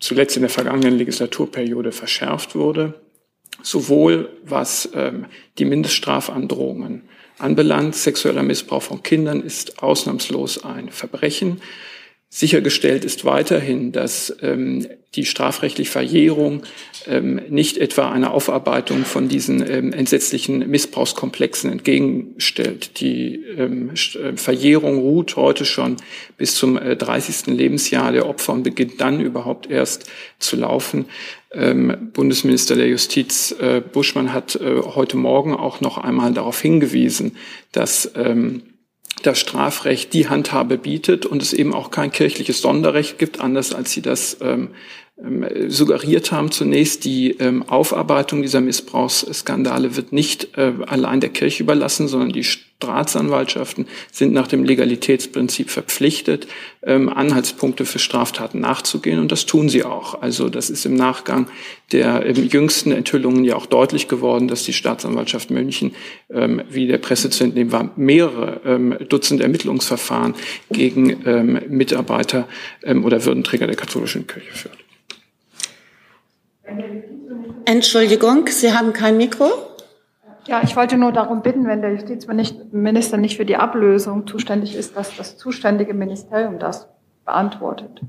zuletzt 0.00 0.36
in 0.36 0.42
der 0.42 0.50
vergangenen 0.50 0.98
Legislaturperiode 0.98 1.92
verschärft 1.92 2.54
wurde, 2.54 3.00
sowohl 3.62 4.28
was 4.44 4.90
die 5.58 5.64
Mindeststrafandrohungen 5.64 7.08
anbelangt. 7.38 7.94
Sexueller 7.94 8.42
Missbrauch 8.42 8.82
von 8.82 9.02
Kindern 9.02 9.40
ist 9.40 9.82
ausnahmslos 9.82 10.62
ein 10.62 10.90
Verbrechen. 10.90 11.62
Sichergestellt 12.30 13.06
ist 13.06 13.24
weiterhin, 13.24 13.90
dass 13.90 14.36
ähm, 14.42 14.86
die 15.14 15.24
strafrechtliche 15.24 15.90
Verjährung 15.90 16.62
ähm, 17.06 17.40
nicht 17.48 17.78
etwa 17.78 18.10
einer 18.10 18.32
Aufarbeitung 18.32 19.06
von 19.06 19.28
diesen 19.28 19.66
ähm, 19.66 19.94
entsetzlichen 19.94 20.58
Missbrauchskomplexen 20.68 21.72
entgegenstellt. 21.72 23.00
Die 23.00 23.36
ähm, 23.56 23.92
äh, 23.94 24.36
Verjährung 24.36 24.98
ruht 24.98 25.36
heute 25.36 25.64
schon 25.64 25.96
bis 26.36 26.54
zum 26.54 26.76
äh, 26.76 26.96
30. 26.96 27.46
Lebensjahr 27.46 28.12
der 28.12 28.28
Opfer 28.28 28.52
und 28.52 28.62
beginnt 28.62 29.00
dann 29.00 29.20
überhaupt 29.20 29.70
erst 29.70 30.10
zu 30.38 30.56
laufen. 30.56 31.06
Ähm, 31.50 32.10
Bundesminister 32.12 32.76
der 32.76 32.88
Justiz 32.88 33.56
äh, 33.58 33.80
Buschmann 33.80 34.34
hat 34.34 34.56
äh, 34.56 34.82
heute 34.82 35.16
Morgen 35.16 35.54
auch 35.54 35.80
noch 35.80 35.96
einmal 35.96 36.34
darauf 36.34 36.60
hingewiesen, 36.60 37.38
dass 37.72 38.12
ähm, 38.16 38.64
das 39.22 39.40
Strafrecht 39.40 40.12
die 40.12 40.28
Handhabe 40.28 40.78
bietet 40.78 41.26
und 41.26 41.42
es 41.42 41.52
eben 41.52 41.74
auch 41.74 41.90
kein 41.90 42.12
kirchliches 42.12 42.60
Sonderrecht 42.60 43.18
gibt, 43.18 43.40
anders 43.40 43.74
als 43.74 43.92
Sie 43.92 44.02
das 44.02 44.38
ähm, 44.40 44.70
ähm, 45.22 45.44
suggeriert 45.68 46.30
haben. 46.30 46.50
Zunächst, 46.50 47.04
die 47.04 47.32
ähm, 47.32 47.68
Aufarbeitung 47.68 48.42
dieser 48.42 48.60
Missbrauchsskandale 48.60 49.96
wird 49.96 50.12
nicht 50.12 50.56
äh, 50.56 50.72
allein 50.86 51.20
der 51.20 51.30
Kirche 51.30 51.64
überlassen, 51.64 52.06
sondern 52.06 52.30
die 52.30 52.44
Staatsanwaltschaften 52.80 53.86
sind 54.12 54.32
nach 54.32 54.46
dem 54.46 54.62
Legalitätsprinzip 54.62 55.68
verpflichtet, 55.68 56.46
ähm, 56.82 57.08
Anhaltspunkte 57.08 57.84
für 57.84 57.98
Straftaten 57.98 58.60
nachzugehen. 58.60 59.18
Und 59.18 59.32
das 59.32 59.46
tun 59.46 59.68
sie 59.68 59.82
auch. 59.82 60.22
Also 60.22 60.48
das 60.48 60.70
ist 60.70 60.86
im 60.86 60.94
Nachgang 60.94 61.48
der 61.90 62.30
jüngsten 62.30 62.92
Enthüllungen 62.92 63.42
ja 63.44 63.56
auch 63.56 63.66
deutlich 63.66 64.06
geworden, 64.06 64.46
dass 64.46 64.62
die 64.62 64.72
Staatsanwaltschaft 64.72 65.50
München, 65.50 65.94
wie 66.28 66.86
der 66.86 66.98
Presse 66.98 67.30
zu 67.30 67.44
entnehmen 67.44 67.72
war, 67.72 67.92
mehrere 67.96 68.98
Dutzend 69.08 69.40
Ermittlungsverfahren 69.40 70.34
gegen 70.70 71.16
Mitarbeiter 71.68 72.46
oder 72.84 73.24
Würdenträger 73.24 73.66
der 73.66 73.76
katholischen 73.76 74.26
Kirche 74.26 74.52
führt. 74.52 74.76
Entschuldigung, 77.64 78.46
Sie 78.48 78.72
haben 78.72 78.92
kein 78.92 79.16
Mikro? 79.16 79.67
Ja, 80.48 80.62
ich 80.62 80.74
wollte 80.76 80.96
nur 80.96 81.12
darum 81.12 81.42
bitten, 81.42 81.66
wenn 81.66 81.82
der 81.82 81.92
Justizminister 81.92 83.18
nicht 83.18 83.36
für 83.36 83.44
die 83.44 83.56
Ablösung 83.56 84.26
zuständig 84.26 84.74
ist, 84.74 84.96
dass 84.96 85.14
das 85.14 85.36
zuständige 85.36 85.92
Ministerium 85.92 86.58
das 86.58 86.88
beantwortet. 87.26 88.00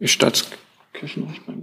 Staatskirchenrecht 0.00 1.46
beim 1.46 1.62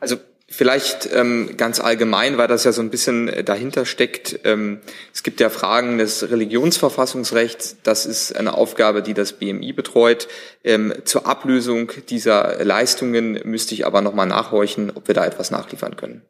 Also 0.00 0.16
Vielleicht 0.52 1.08
ähm, 1.14 1.54
ganz 1.56 1.78
allgemein, 1.78 2.36
weil 2.36 2.48
das 2.48 2.64
ja 2.64 2.72
so 2.72 2.82
ein 2.82 2.90
bisschen 2.90 3.28
äh, 3.28 3.44
dahinter 3.44 3.86
steckt. 3.86 4.40
Ähm, 4.42 4.80
es 5.14 5.22
gibt 5.22 5.38
ja 5.38 5.48
Fragen 5.48 5.96
des 5.98 6.28
Religionsverfassungsrechts. 6.28 7.76
Das 7.84 8.04
ist 8.04 8.34
eine 8.34 8.54
Aufgabe, 8.54 9.00
die 9.00 9.14
das 9.14 9.34
BMI 9.34 9.72
betreut. 9.72 10.26
Ähm, 10.64 10.92
zur 11.04 11.26
Ablösung 11.26 11.92
dieser 12.08 12.64
Leistungen 12.64 13.40
müsste 13.44 13.74
ich 13.74 13.86
aber 13.86 14.00
nochmal 14.00 14.26
nachhorchen, 14.26 14.90
ob 14.92 15.06
wir 15.06 15.14
da 15.14 15.24
etwas 15.24 15.52
nachliefern 15.52 15.96
können. 15.96 16.22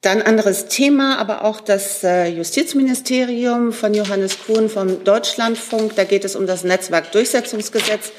Dann 0.00 0.22
anderes 0.22 0.66
Thema, 0.66 1.18
aber 1.18 1.44
auch 1.44 1.60
das 1.60 2.02
äh, 2.02 2.26
Justizministerium 2.26 3.72
von 3.72 3.94
Johannes 3.94 4.38
Kuhn 4.44 4.68
vom 4.68 5.04
Deutschlandfunk. 5.04 5.94
Da 5.94 6.02
geht 6.02 6.24
es 6.24 6.34
um 6.34 6.48
das 6.48 6.64
Netzwerkdurchsetzungsgesetz. 6.64 8.10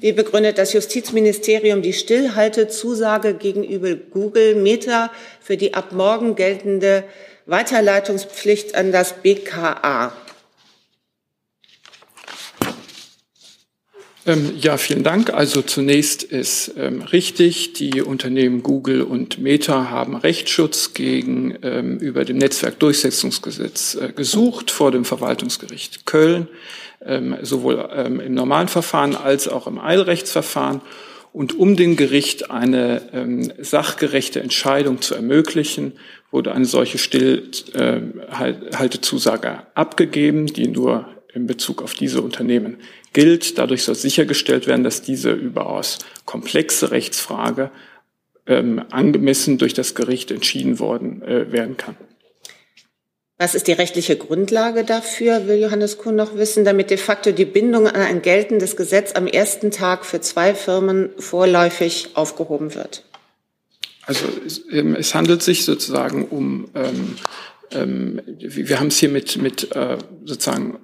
Wie 0.00 0.12
begründet 0.12 0.58
das 0.58 0.72
Justizministerium 0.74 1.82
die 1.82 1.92
Stillhaltezusage 1.92 3.34
gegenüber 3.34 3.94
Google 3.94 4.54
Meta 4.54 5.10
für 5.40 5.56
die 5.56 5.74
ab 5.74 5.90
morgen 5.92 6.36
geltende 6.36 7.02
Weiterleitungspflicht 7.46 8.76
an 8.76 8.92
das 8.92 9.14
BKA? 9.14 10.12
Ja, 14.60 14.76
vielen 14.76 15.02
Dank. 15.02 15.32
Also 15.32 15.62
zunächst 15.62 16.22
ist 16.22 16.74
ähm, 16.76 17.02
richtig, 17.02 17.72
die 17.72 18.02
Unternehmen 18.02 18.62
Google 18.62 19.02
und 19.02 19.38
Meta 19.38 19.90
haben 19.90 20.16
Rechtsschutz 20.16 20.94
gegenüber 20.94 22.20
ähm, 22.20 22.26
dem 22.26 22.38
Netzwerkdurchsetzungsgesetz 22.38 23.94
äh, 23.94 24.12
gesucht 24.12 24.70
vor 24.70 24.90
dem 24.90 25.04
Verwaltungsgericht 25.04 26.06
Köln 26.06 26.48
ähm, 27.04 27.36
sowohl 27.42 27.88
ähm, 27.94 28.20
im 28.20 28.32
normalen 28.34 28.68
Verfahren 28.68 29.16
als 29.16 29.48
auch 29.48 29.66
im 29.66 29.78
Eilrechtsverfahren. 29.78 30.80
Und 31.32 31.58
um 31.58 31.76
dem 31.76 31.96
Gericht 31.96 32.50
eine 32.50 33.02
ähm, 33.12 33.52
sachgerechte 33.58 34.40
Entscheidung 34.40 35.02
zu 35.02 35.14
ermöglichen, 35.14 35.92
wurde 36.30 36.52
eine 36.52 36.64
solche 36.64 36.96
Stillhaltezusage 36.98 39.58
abgegeben, 39.74 40.46
die 40.46 40.68
nur 40.68 41.06
in 41.38 41.46
Bezug 41.46 41.82
auf 41.82 41.94
diese 41.94 42.20
Unternehmen 42.20 42.78
gilt. 43.12 43.58
Dadurch 43.58 43.84
soll 43.84 43.94
sichergestellt 43.94 44.66
werden, 44.66 44.84
dass 44.84 45.02
diese 45.02 45.32
überaus 45.32 45.98
komplexe 46.24 46.90
Rechtsfrage 46.90 47.70
ähm, 48.46 48.84
angemessen 48.90 49.56
durch 49.58 49.72
das 49.72 49.94
Gericht 49.94 50.30
entschieden 50.30 50.78
worden 50.78 51.22
äh, 51.22 51.50
werden 51.52 51.76
kann. 51.76 51.96
Was 53.40 53.54
ist 53.54 53.68
die 53.68 53.72
rechtliche 53.72 54.16
Grundlage 54.16 54.82
dafür, 54.82 55.46
will 55.46 55.60
Johannes 55.60 55.96
Kuhn 55.98 56.16
noch 56.16 56.36
wissen, 56.36 56.64
damit 56.64 56.90
de 56.90 56.96
facto 56.96 57.30
die 57.30 57.44
Bindung 57.44 57.86
an 57.86 58.00
ein 58.00 58.20
geltendes 58.20 58.74
Gesetz 58.76 59.12
am 59.14 59.28
ersten 59.28 59.70
Tag 59.70 60.04
für 60.04 60.20
zwei 60.20 60.56
Firmen 60.56 61.10
vorläufig 61.18 62.08
aufgehoben 62.14 62.74
wird? 62.74 63.04
Also 64.06 64.24
es, 64.44 64.64
ähm, 64.72 64.96
es 64.96 65.14
handelt 65.14 65.42
sich 65.42 65.64
sozusagen 65.64 66.24
um, 66.24 66.68
ähm, 66.74 67.16
ähm, 67.70 68.22
wir 68.26 68.80
haben 68.80 68.88
es 68.88 68.98
hier 68.98 69.10
mit, 69.10 69.36
mit 69.36 69.74
äh, 69.76 69.98
sozusagen 70.24 70.80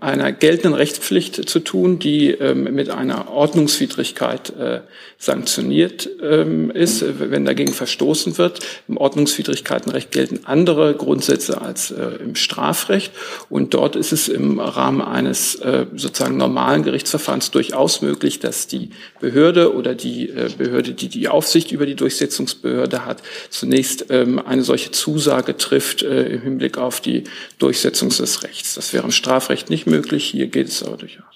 einer 0.00 0.32
geltenden 0.32 0.74
Rechtspflicht 0.74 1.48
zu 1.48 1.60
tun, 1.60 1.98
die 1.98 2.30
ähm, 2.30 2.64
mit 2.74 2.90
einer 2.90 3.30
Ordnungswidrigkeit 3.30 4.52
äh, 4.58 4.80
sanktioniert 5.18 6.08
ähm, 6.22 6.70
ist, 6.70 7.04
wenn 7.18 7.44
dagegen 7.44 7.72
verstoßen 7.72 8.38
wird. 8.38 8.60
Im 8.88 8.96
Ordnungswidrigkeitenrecht 8.96 10.10
gelten 10.10 10.40
andere 10.44 10.94
Grundsätze 10.94 11.60
als 11.60 11.90
äh, 11.90 12.02
im 12.22 12.34
Strafrecht. 12.34 13.12
Und 13.50 13.74
dort 13.74 13.96
ist 13.96 14.12
es 14.12 14.28
im 14.28 14.58
Rahmen 14.58 15.02
eines 15.02 15.56
äh, 15.56 15.86
sozusagen 15.94 16.36
normalen 16.36 16.82
Gerichtsverfahrens 16.82 17.50
durchaus 17.50 18.02
möglich, 18.02 18.38
dass 18.38 18.66
die 18.66 18.90
Behörde 19.20 19.74
oder 19.74 19.94
die 19.94 20.28
äh, 20.30 20.50
Behörde, 20.56 20.92
die 20.92 21.08
die 21.08 21.28
Aufsicht 21.28 21.72
über 21.72 21.86
die 21.86 21.94
Durchsetzungsbehörde 21.94 23.04
hat, 23.04 23.22
zunächst 23.50 24.06
ähm, 24.10 24.38
eine 24.38 24.62
solche 24.62 24.90
Zusage 24.90 25.56
trifft 25.56 26.02
äh, 26.02 26.24
im 26.24 26.42
Hinblick 26.42 26.78
auf 26.78 27.00
die 27.00 27.24
Durchsetzung 27.58 28.08
des 28.08 28.42
Rechts. 28.42 28.74
Das 28.74 28.92
wäre 28.92 29.04
im 29.04 29.12
Strafrecht 29.12 29.70
nicht 29.70 29.73
möglich. 29.86 30.24
Hier 30.30 30.46
geht 30.46 30.68
es 30.68 30.82
aber 30.82 30.96
durchaus. 30.96 31.34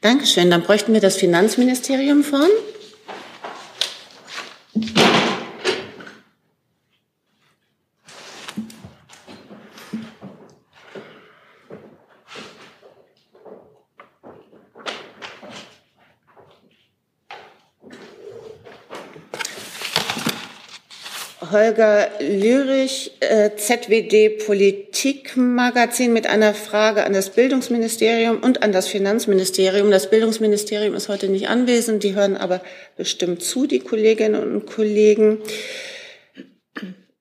Dankeschön. 0.00 0.50
Dann 0.50 0.62
bräuchten 0.62 0.92
wir 0.92 1.00
das 1.00 1.16
Finanzministerium 1.16 2.22
vorn. 2.22 2.50
Holger 21.54 22.08
Lürich, 22.18 23.12
äh, 23.20 23.50
ZWD 23.54 24.44
Politikmagazin 24.44 26.12
mit 26.12 26.26
einer 26.26 26.52
Frage 26.52 27.04
an 27.04 27.12
das 27.12 27.30
Bildungsministerium 27.30 28.38
und 28.38 28.64
an 28.64 28.72
das 28.72 28.88
Finanzministerium. 28.88 29.92
Das 29.92 30.10
Bildungsministerium 30.10 30.94
ist 30.94 31.08
heute 31.08 31.28
nicht 31.28 31.48
anwesend, 31.48 32.02
die 32.02 32.16
hören 32.16 32.36
aber 32.36 32.60
bestimmt 32.96 33.40
zu, 33.40 33.68
die 33.68 33.78
Kolleginnen 33.78 34.42
und 34.42 34.66
Kollegen. 34.66 35.38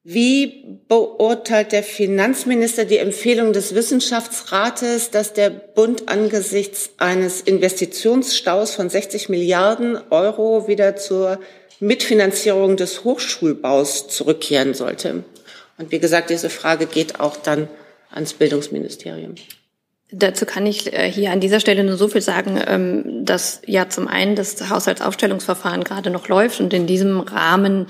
Wie 0.06 0.82
beurteilt 0.90 1.72
der 1.72 1.82
Finanzminister 1.82 2.84
die 2.84 2.98
Empfehlung 2.98 3.54
des 3.54 3.74
Wissenschaftsrates, 3.74 5.12
dass 5.12 5.32
der 5.32 5.50
Bund 5.50 6.10
angesichts 6.10 6.90
eines 6.98 7.40
Investitionsstaus 7.40 8.76
von 8.76 8.90
60 8.90 9.30
Milliarden 9.30 9.98
Euro 10.10 10.68
wieder 10.68 10.98
zur 10.98 11.40
Mitfinanzierung 11.80 12.76
des 12.76 13.06
Hochschulbaus 13.06 14.10
zurückkehren 14.10 14.74
sollte. 14.74 15.24
Und 15.78 15.92
wie 15.94 16.00
gesagt, 16.00 16.30
diese 16.30 16.50
Frage 16.50 16.86
geht 16.86 17.22
auch 17.22 17.38
dann 17.38 17.70
ans 18.12 18.34
Bildungsministerium. 18.34 19.36
Dazu 20.16 20.46
kann 20.46 20.68
ich 20.68 20.94
äh, 20.94 21.12
hier 21.12 21.32
an 21.32 21.40
dieser 21.40 21.60
Stelle 21.60 21.84
nur 21.84 21.98
so 21.98 22.08
viel 22.08 22.22
sagen, 22.22 22.62
ähm, 22.68 23.26
dass 23.26 23.62
ja 23.66 23.90
zum 23.90 24.08
einen 24.08 24.36
das 24.36 24.70
Haushaltsaufstellungsverfahren 24.70 25.84
gerade 25.84 26.12
noch 26.12 26.28
läuft 26.28 26.60
und 26.60 26.72
in 26.72 26.86
diesem 26.86 27.20
Rahmen 27.20 27.88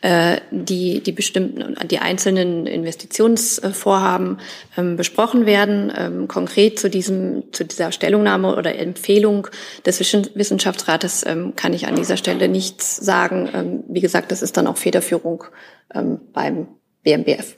äh, 0.00 0.38
die, 0.50 1.02
die 1.02 1.12
bestimmten, 1.12 1.76
die 1.88 1.98
einzelnen 1.98 2.66
Investitionsvorhaben 2.66 4.38
ähm, 4.78 4.96
besprochen 4.96 5.44
werden. 5.44 5.92
Ähm, 5.94 6.28
konkret 6.28 6.78
zu 6.78 6.88
diesem, 6.88 7.52
zu 7.52 7.64
dieser 7.64 7.92
Stellungnahme 7.92 8.56
oder 8.56 8.74
Empfehlung 8.74 9.48
des 9.84 10.00
Wissenschaftsrates 10.00 11.24
kann 11.56 11.74
ich 11.74 11.86
an 11.86 11.96
dieser 11.96 12.16
Stelle 12.16 12.48
nichts 12.48 12.96
sagen. 12.96 13.84
Wie 13.88 14.00
gesagt, 14.00 14.30
das 14.30 14.42
ist 14.42 14.56
dann 14.56 14.66
auch 14.66 14.76
Federführung 14.76 15.44
beim 16.32 16.68
BMBF. 17.02 17.56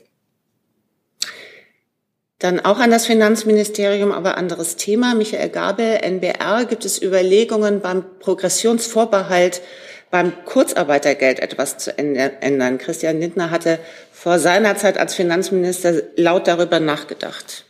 Dann 2.39 2.61
auch 2.61 2.79
an 2.79 2.89
das 2.89 3.05
Finanzministerium, 3.05 4.13
aber 4.13 4.37
anderes 4.37 4.77
Thema. 4.77 5.13
Michael 5.13 5.49
Gabel, 5.49 5.99
NBR, 6.01 6.65
gibt 6.65 6.85
es 6.85 7.01
Überlegungen 7.01 7.81
beim 7.81 8.05
Progressionsvorbehalt 8.19 9.61
beim 10.11 10.33
Kurzarbeitergeld 10.45 11.39
etwas 11.39 11.77
zu 11.77 11.95
ändern. 11.97 12.77
Christian 12.77 13.19
Lindner 13.19 13.51
hatte 13.51 13.77
vor 14.11 14.39
seiner 14.39 14.75
Zeit 14.75 14.97
als 14.97 15.13
Finanzminister 15.13 16.01
laut 16.15 16.47
darüber 16.47 16.79
nachgedacht. 16.79 17.65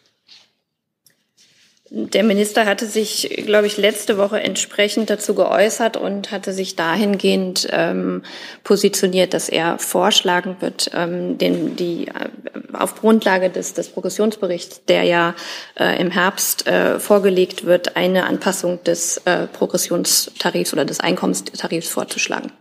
Der 1.92 2.24
Minister 2.24 2.68
hatte 2.68 2.86
sich, 2.86 3.44
glaube 3.48 3.66
ich, 3.66 3.78
letzte 3.78 4.20
Woche 4.20 4.40
entsprechend 4.40 5.10
dazu 5.10 5.34
geäußert 5.34 5.98
und 5.98 6.32
hatte 6.32 6.54
sich 6.54 6.76
dahingehend 6.76 7.68
ähm, 7.72 8.22
positioniert, 8.64 9.34
dass 9.34 9.50
er 9.50 9.80
vorschlagen 9.80 10.58
wird, 10.60 10.92
ähm, 10.94 11.40
den, 11.40 11.76
die 11.76 12.08
äh, 12.08 12.30
auf 12.74 12.96
Grundlage 12.96 13.50
des, 13.50 13.74
des 13.74 13.90
Progressionsberichts, 13.90 14.82
der 14.88 15.04
ja 15.04 15.34
äh, 15.80 16.00
im 16.00 16.12
Herbst 16.12 16.68
äh, 16.68 17.00
vorgelegt 17.00 17.66
wird, 17.66 17.96
eine 17.96 18.26
Anpassung 18.26 18.84
des 18.84 19.22
äh, 19.26 19.48
Progressionstarifs 19.48 20.74
oder 20.74 20.86
des 20.86 21.00
Einkommenstarifs 21.00 21.90
vorzuschlagen. 21.90 22.52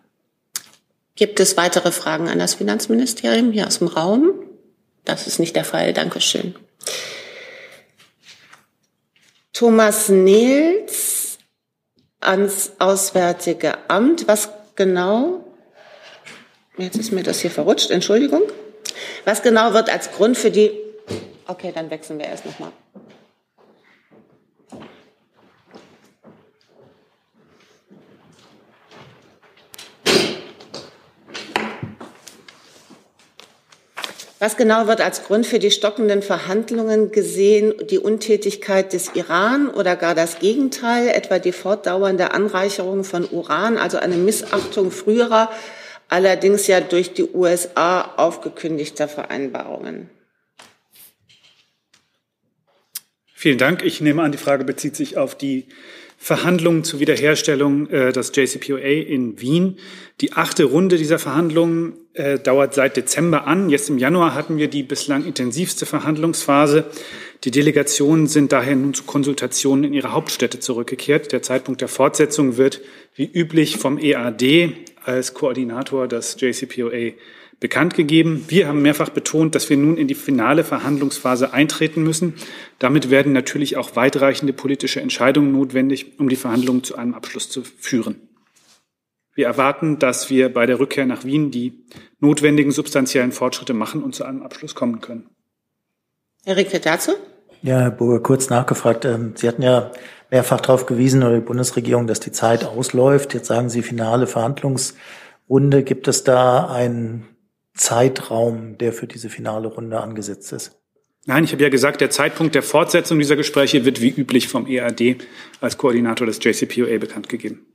Gibt 1.16 1.38
es 1.40 1.58
weitere 1.58 1.92
Fragen 1.92 2.28
an 2.28 2.38
das 2.38 2.54
Finanzministerium 2.54 3.52
hier 3.52 3.66
aus 3.66 3.80
dem 3.80 3.88
Raum? 3.88 4.30
Das 5.04 5.26
ist 5.26 5.38
nicht 5.38 5.54
der 5.54 5.64
Fall. 5.64 5.92
Dankeschön. 5.92 6.54
Thomas 9.58 10.08
Nils 10.08 11.38
ans 12.20 12.70
Auswärtige 12.78 13.90
Amt. 13.90 14.28
Was 14.28 14.50
genau? 14.76 15.44
Jetzt 16.76 16.96
ist 16.96 17.10
mir 17.10 17.24
das 17.24 17.40
hier 17.40 17.50
verrutscht. 17.50 17.90
Entschuldigung. 17.90 18.42
Was 19.24 19.42
genau 19.42 19.72
wird 19.72 19.90
als 19.90 20.12
Grund 20.12 20.38
für 20.38 20.52
die? 20.52 20.70
Okay, 21.48 21.72
dann 21.74 21.90
wechseln 21.90 22.20
wir 22.20 22.26
erst 22.26 22.46
nochmal. 22.46 22.70
Was 34.40 34.56
genau 34.56 34.86
wird 34.86 35.00
als 35.00 35.24
Grund 35.24 35.46
für 35.46 35.58
die 35.58 35.72
stockenden 35.72 36.22
Verhandlungen 36.22 37.10
gesehen? 37.10 37.74
Die 37.90 37.98
Untätigkeit 37.98 38.92
des 38.92 39.16
Iran 39.16 39.68
oder 39.68 39.96
gar 39.96 40.14
das 40.14 40.38
Gegenteil, 40.38 41.08
etwa 41.08 41.40
die 41.40 41.50
fortdauernde 41.50 42.30
Anreicherung 42.30 43.02
von 43.02 43.28
Uran, 43.28 43.76
also 43.76 43.98
eine 43.98 44.14
Missachtung 44.14 44.92
früherer, 44.92 45.50
allerdings 46.08 46.68
ja 46.68 46.80
durch 46.80 47.14
die 47.14 47.24
USA 47.24 48.02
aufgekündigter 48.16 49.08
Vereinbarungen? 49.08 50.08
Vielen 53.34 53.58
Dank. 53.58 53.82
Ich 53.82 54.00
nehme 54.00 54.22
an, 54.22 54.30
die 54.30 54.38
Frage 54.38 54.64
bezieht 54.64 54.94
sich 54.94 55.16
auf 55.16 55.36
die 55.36 55.66
Verhandlungen 56.20 56.82
zur 56.82 56.98
Wiederherstellung 56.98 57.88
äh, 57.90 58.12
des 58.12 58.32
JCPOA 58.34 58.80
in 58.80 59.40
Wien. 59.40 59.78
Die 60.20 60.32
achte 60.32 60.64
Runde 60.64 60.98
dieser 60.98 61.20
Verhandlungen 61.20 61.92
äh, 62.14 62.40
dauert 62.40 62.74
seit 62.74 62.96
Dezember 62.96 63.46
an. 63.46 63.70
Jetzt 63.70 63.88
im 63.88 63.98
Januar 63.98 64.34
hatten 64.34 64.58
wir 64.58 64.66
die 64.66 64.82
bislang 64.82 65.24
intensivste 65.24 65.86
Verhandlungsphase. 65.86 66.86
Die 67.44 67.52
Delegationen 67.52 68.26
sind 68.26 68.50
daher 68.50 68.74
nun 68.74 68.94
zu 68.94 69.04
Konsultationen 69.04 69.84
in 69.84 69.94
ihre 69.94 70.12
Hauptstädte 70.12 70.58
zurückgekehrt. 70.58 71.30
Der 71.30 71.40
Zeitpunkt 71.40 71.80
der 71.80 71.88
Fortsetzung 71.88 72.56
wird 72.56 72.80
wie 73.14 73.30
üblich 73.32 73.76
vom 73.76 73.96
EAD 73.96 74.72
als 75.04 75.34
Koordinator 75.34 76.08
des 76.08 76.36
JCPOA 76.40 77.12
bekannt 77.60 77.94
gegeben. 77.94 78.44
Wir 78.48 78.68
haben 78.68 78.82
mehrfach 78.82 79.08
betont, 79.08 79.54
dass 79.54 79.68
wir 79.68 79.76
nun 79.76 79.96
in 79.96 80.06
die 80.06 80.14
finale 80.14 80.64
Verhandlungsphase 80.64 81.52
eintreten 81.52 82.02
müssen. 82.02 82.34
Damit 82.78 83.10
werden 83.10 83.32
natürlich 83.32 83.76
auch 83.76 83.96
weitreichende 83.96 84.52
politische 84.52 85.00
Entscheidungen 85.00 85.52
notwendig, 85.52 86.18
um 86.18 86.28
die 86.28 86.36
Verhandlungen 86.36 86.84
zu 86.84 86.96
einem 86.96 87.14
Abschluss 87.14 87.50
zu 87.50 87.62
führen. 87.62 88.20
Wir 89.34 89.46
erwarten, 89.46 89.98
dass 89.98 90.30
wir 90.30 90.52
bei 90.52 90.66
der 90.66 90.80
Rückkehr 90.80 91.06
nach 91.06 91.24
Wien 91.24 91.50
die 91.50 91.84
notwendigen 92.18 92.72
substanziellen 92.72 93.32
Fortschritte 93.32 93.72
machen 93.72 94.02
und 94.02 94.14
zu 94.14 94.24
einem 94.24 94.42
Abschluss 94.42 94.74
kommen 94.74 95.00
können. 95.00 95.28
Herr 96.44 96.56
Ricke, 96.56 96.80
dazu? 96.80 97.12
Ja, 97.62 97.80
Herr 97.80 97.90
Burger, 97.90 98.20
kurz 98.20 98.50
nachgefragt. 98.50 99.04
Ähm, 99.04 99.34
Sie 99.36 99.46
hatten 99.46 99.62
ja 99.62 99.92
mehrfach 100.30 100.60
darauf 100.60 100.86
gewiesen, 100.86 101.22
oder 101.22 101.36
die 101.36 101.44
Bundesregierung, 101.44 102.06
dass 102.06 102.20
die 102.20 102.32
Zeit 102.32 102.64
ausläuft. 102.64 103.34
Jetzt 103.34 103.48
sagen 103.48 103.68
Sie 103.68 103.82
finale 103.82 104.26
Verhandlungsrunde. 104.26 105.82
Gibt 105.82 106.08
es 106.08 106.24
da 106.24 106.66
einen 106.66 107.26
Zeitraum, 107.78 108.76
der 108.76 108.92
für 108.92 109.06
diese 109.06 109.30
finale 109.30 109.68
Runde 109.68 110.00
angesetzt 110.00 110.52
ist? 110.52 110.78
Nein, 111.24 111.44
ich 111.44 111.52
habe 111.52 111.62
ja 111.62 111.68
gesagt, 111.68 112.00
der 112.00 112.10
Zeitpunkt 112.10 112.54
der 112.54 112.62
Fortsetzung 112.62 113.18
dieser 113.18 113.36
Gespräche 113.36 113.84
wird 113.84 114.00
wie 114.00 114.10
üblich 114.10 114.48
vom 114.48 114.66
EAD 114.66 115.18
als 115.60 115.76
Koordinator 115.76 116.26
des 116.26 116.42
JCPOA 116.42 116.98
bekannt 116.98 117.28
gegeben. 117.28 117.66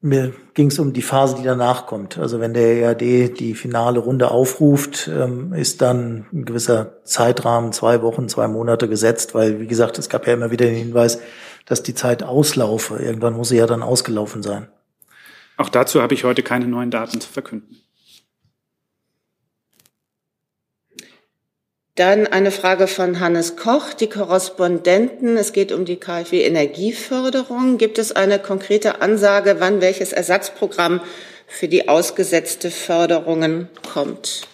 Mir 0.00 0.34
ging 0.52 0.66
es 0.66 0.78
um 0.78 0.92
die 0.92 1.00
Phase, 1.00 1.36
die 1.36 1.44
danach 1.44 1.86
kommt. 1.86 2.18
Also 2.18 2.38
wenn 2.38 2.52
der 2.52 2.76
EAD 2.76 3.38
die 3.40 3.54
finale 3.54 4.00
Runde 4.00 4.30
aufruft, 4.30 5.08
ähm, 5.08 5.54
ist 5.54 5.80
dann 5.80 6.26
ein 6.30 6.44
gewisser 6.44 7.02
Zeitrahmen, 7.04 7.72
zwei 7.72 8.02
Wochen, 8.02 8.28
zwei 8.28 8.46
Monate 8.46 8.86
gesetzt, 8.86 9.34
weil, 9.34 9.60
wie 9.60 9.66
gesagt, 9.66 9.98
es 9.98 10.10
gab 10.10 10.26
ja 10.26 10.34
immer 10.34 10.50
wieder 10.50 10.66
den 10.66 10.74
Hinweis, 10.74 11.22
dass 11.64 11.82
die 11.82 11.94
Zeit 11.94 12.22
auslaufe. 12.22 12.96
Irgendwann 12.96 13.32
muss 13.32 13.48
sie 13.48 13.56
ja 13.56 13.66
dann 13.66 13.82
ausgelaufen 13.82 14.42
sein. 14.42 14.68
Auch 15.56 15.70
dazu 15.70 16.02
habe 16.02 16.12
ich 16.12 16.24
heute 16.24 16.42
keine 16.42 16.66
neuen 16.66 16.90
Daten 16.90 17.18
zu 17.18 17.30
verkünden. 17.30 17.78
Dann 21.96 22.26
eine 22.26 22.50
Frage 22.50 22.88
von 22.88 23.20
Hannes 23.20 23.54
Koch, 23.54 23.94
die 23.94 24.08
Korrespondenten. 24.08 25.36
Es 25.36 25.52
geht 25.52 25.70
um 25.70 25.84
die 25.84 25.94
KfW 25.94 26.42
Energieförderung. 26.42 27.78
Gibt 27.78 27.98
es 27.98 28.10
eine 28.10 28.40
konkrete 28.40 29.00
Ansage, 29.00 29.56
wann 29.60 29.80
welches 29.80 30.12
Ersatzprogramm 30.12 31.00
für 31.46 31.68
die 31.68 31.88
ausgesetzte 31.88 32.72
Förderungen 32.72 33.68
kommt? 33.92 34.48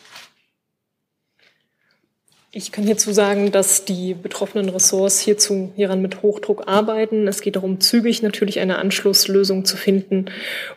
Ich 2.53 2.73
kann 2.73 2.83
hierzu 2.83 3.13
sagen, 3.13 3.53
dass 3.53 3.85
die 3.85 4.13
betroffenen 4.13 4.71
Ressorts 4.71 5.21
hierzu 5.21 5.71
hieran 5.77 6.03
mit 6.03 6.23
Hochdruck 6.23 6.67
arbeiten. 6.67 7.29
Es 7.29 7.43
geht 7.43 7.55
darum, 7.55 7.79
zügig 7.79 8.23
natürlich 8.23 8.59
eine 8.59 8.79
Anschlusslösung 8.79 9.65
zu 9.65 9.77
finden. 9.77 10.25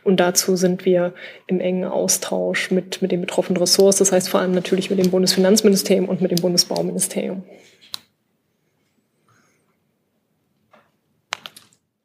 Und 0.04 0.20
dazu 0.20 0.56
sind 0.56 0.86
wir 0.86 1.16
im 1.48 1.60
engen 1.60 1.86
Austausch 1.86 2.70
mit, 2.70 3.02
mit 3.02 3.12
den 3.12 3.22
betroffenen 3.22 3.60
Ressorts. 3.60 3.98
Das 3.98 4.12
heißt 4.12 4.30
vor 4.30 4.40
allem 4.40 4.52
natürlich 4.52 4.92
mit 4.92 5.00
dem 5.00 5.10
Bundesfinanzministerium 5.10 6.10
und 6.10 6.22
mit 6.22 6.30
dem 6.30 6.42
Bundesbauministerium. 6.42 7.42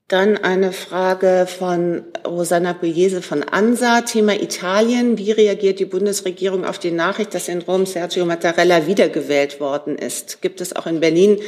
Dann 0.09 0.39
eine 0.39 0.73
Frage 0.73 1.47
von 1.47 2.03
Rosanna 2.27 2.73
Pugliese 2.73 3.21
von 3.21 3.43
ANSA, 3.43 4.01
Thema 4.01 4.41
Italien. 4.41 5.19
Wie 5.19 5.33
reagiert 5.33 5.81
die 5.81 5.85
Bundesregierung 5.85 6.65
auf 6.65 6.79
die 6.79 6.91
Nachricht, 6.91 7.35
dass 7.35 7.49
in 7.49 7.61
Rom 7.61 7.85
Sergio 7.85 8.25
Mattarella 8.25 8.87
wiedergewählt 8.87 9.61
worden 9.61 9.97
ist? 9.97 10.41
Gibt 10.41 10.63
es 10.63 10.75
auch 10.75 10.87
in 10.87 11.01
Berlin 11.01 11.39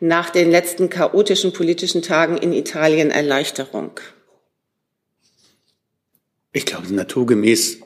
nach 0.00 0.30
den 0.30 0.50
letzten 0.50 0.88
chaotischen 0.88 1.52
politischen 1.52 2.00
Tagen 2.00 2.38
in 2.38 2.54
Italien 2.54 3.10
Erleichterung? 3.10 3.90
Ich 6.52 6.64
glaube, 6.64 6.90
naturgemäß 6.90 7.80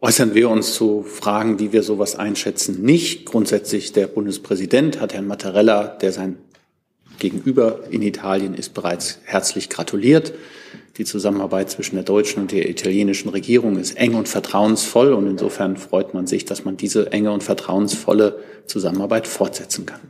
äußern 0.00 0.34
wir 0.34 0.48
uns 0.48 0.72
zu 0.74 1.02
Fragen, 1.02 1.58
wie 1.58 1.72
wir 1.72 1.82
sowas 1.82 2.14
einschätzen, 2.14 2.80
nicht. 2.82 3.26
Grundsätzlich 3.26 3.92
der 3.92 4.06
Bundespräsident 4.06 5.00
hat 5.00 5.14
Herrn 5.14 5.26
Mattarella, 5.26 5.88
der 5.88 6.12
sein 6.12 6.38
Gegenüber 7.22 7.84
in 7.88 8.02
Italien 8.02 8.52
ist 8.54 8.74
bereits 8.74 9.20
herzlich 9.22 9.70
gratuliert. 9.70 10.34
Die 10.96 11.04
Zusammenarbeit 11.04 11.70
zwischen 11.70 11.94
der 11.94 12.02
deutschen 12.02 12.42
und 12.42 12.50
der 12.50 12.68
italienischen 12.68 13.28
Regierung 13.28 13.78
ist 13.78 13.96
eng 13.96 14.14
und 14.14 14.28
vertrauensvoll 14.28 15.12
und 15.12 15.28
insofern 15.28 15.76
freut 15.76 16.14
man 16.14 16.26
sich, 16.26 16.46
dass 16.46 16.64
man 16.64 16.76
diese 16.76 17.12
enge 17.12 17.30
und 17.30 17.44
vertrauensvolle 17.44 18.40
Zusammenarbeit 18.66 19.28
fortsetzen 19.28 19.86
kann. 19.86 20.00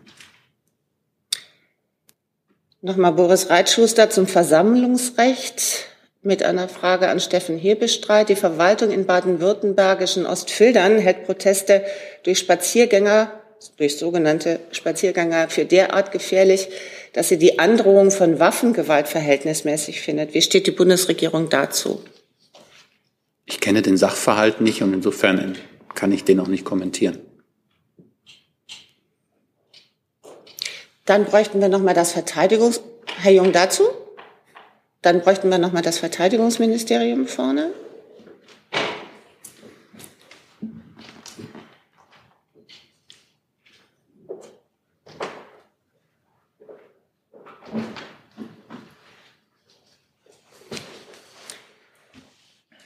Nochmal 2.80 3.12
Boris 3.12 3.50
Reitschuster 3.50 4.08
zum 4.08 4.26
Versammlungsrecht 4.26 5.84
mit 6.22 6.42
einer 6.42 6.66
Frage 6.66 7.10
an 7.10 7.20
Steffen 7.20 7.58
Hebestreit. 7.58 8.30
Die 8.30 8.36
Verwaltung 8.36 8.90
in 8.90 9.04
baden-württembergischen 9.04 10.24
Ostfildern 10.24 10.96
hält 10.96 11.26
Proteste 11.26 11.84
durch 12.22 12.38
Spaziergänger 12.38 13.30
durch 13.76 13.98
sogenannte 13.98 14.60
Spaziergänger 14.72 15.48
für 15.48 15.64
derart 15.64 16.12
gefährlich, 16.12 16.68
dass 17.12 17.28
sie 17.28 17.38
die 17.38 17.58
Androhung 17.58 18.10
von 18.10 18.38
Waffengewalt 18.38 19.08
verhältnismäßig 19.08 20.00
findet. 20.00 20.34
Wie 20.34 20.42
steht 20.42 20.66
die 20.66 20.70
Bundesregierung 20.72 21.48
dazu? 21.48 22.02
Ich 23.44 23.60
kenne 23.60 23.82
den 23.82 23.96
Sachverhalt 23.96 24.60
nicht 24.60 24.82
und 24.82 24.94
insofern 24.94 25.56
kann 25.94 26.12
ich 26.12 26.24
den 26.24 26.40
auch 26.40 26.48
nicht 26.48 26.64
kommentieren. 26.64 27.18
Dann 31.04 31.24
bräuchten 31.24 31.60
wir 31.60 31.68
noch 31.68 31.82
mal 31.82 31.94
das 31.94 32.12
Verteidigungs 32.12 32.80
Herr 33.20 33.32
Jung 33.32 33.52
dazu? 33.52 33.84
Dann 35.02 35.20
bräuchten 35.20 35.48
wir 35.50 35.58
noch 35.58 35.72
mal 35.72 35.82
das 35.82 35.98
Verteidigungsministerium 35.98 37.26
vorne. 37.26 37.72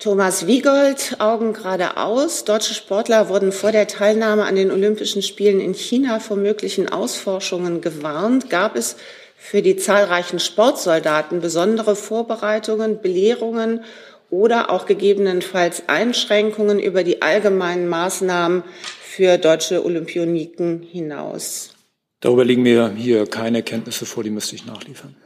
Thomas 0.06 0.46
Wiegold, 0.46 1.16
Augen 1.18 1.52
geradeaus. 1.52 2.44
Deutsche 2.44 2.74
Sportler 2.74 3.28
wurden 3.28 3.50
vor 3.50 3.72
der 3.72 3.88
Teilnahme 3.88 4.44
an 4.44 4.54
den 4.54 4.70
Olympischen 4.70 5.20
Spielen 5.20 5.58
in 5.58 5.74
China 5.74 6.20
vor 6.20 6.36
möglichen 6.36 6.88
Ausforschungen 6.88 7.80
gewarnt. 7.80 8.48
Gab 8.48 8.76
es 8.76 8.98
für 9.36 9.62
die 9.62 9.74
zahlreichen 9.74 10.38
Sportsoldaten 10.38 11.40
besondere 11.40 11.96
Vorbereitungen, 11.96 13.00
Belehrungen 13.02 13.82
oder 14.30 14.70
auch 14.70 14.86
gegebenenfalls 14.86 15.88
Einschränkungen 15.88 16.78
über 16.78 17.02
die 17.02 17.20
allgemeinen 17.20 17.88
Maßnahmen 17.88 18.62
für 19.02 19.38
deutsche 19.38 19.84
Olympioniken 19.84 20.82
hinaus? 20.82 21.74
Darüber 22.20 22.44
liegen 22.44 22.62
mir 22.62 22.92
hier 22.96 23.26
keine 23.26 23.64
Kenntnisse 23.64 24.06
vor, 24.06 24.22
die 24.22 24.30
müsste 24.30 24.54
ich 24.54 24.66
nachliefern 24.66 25.16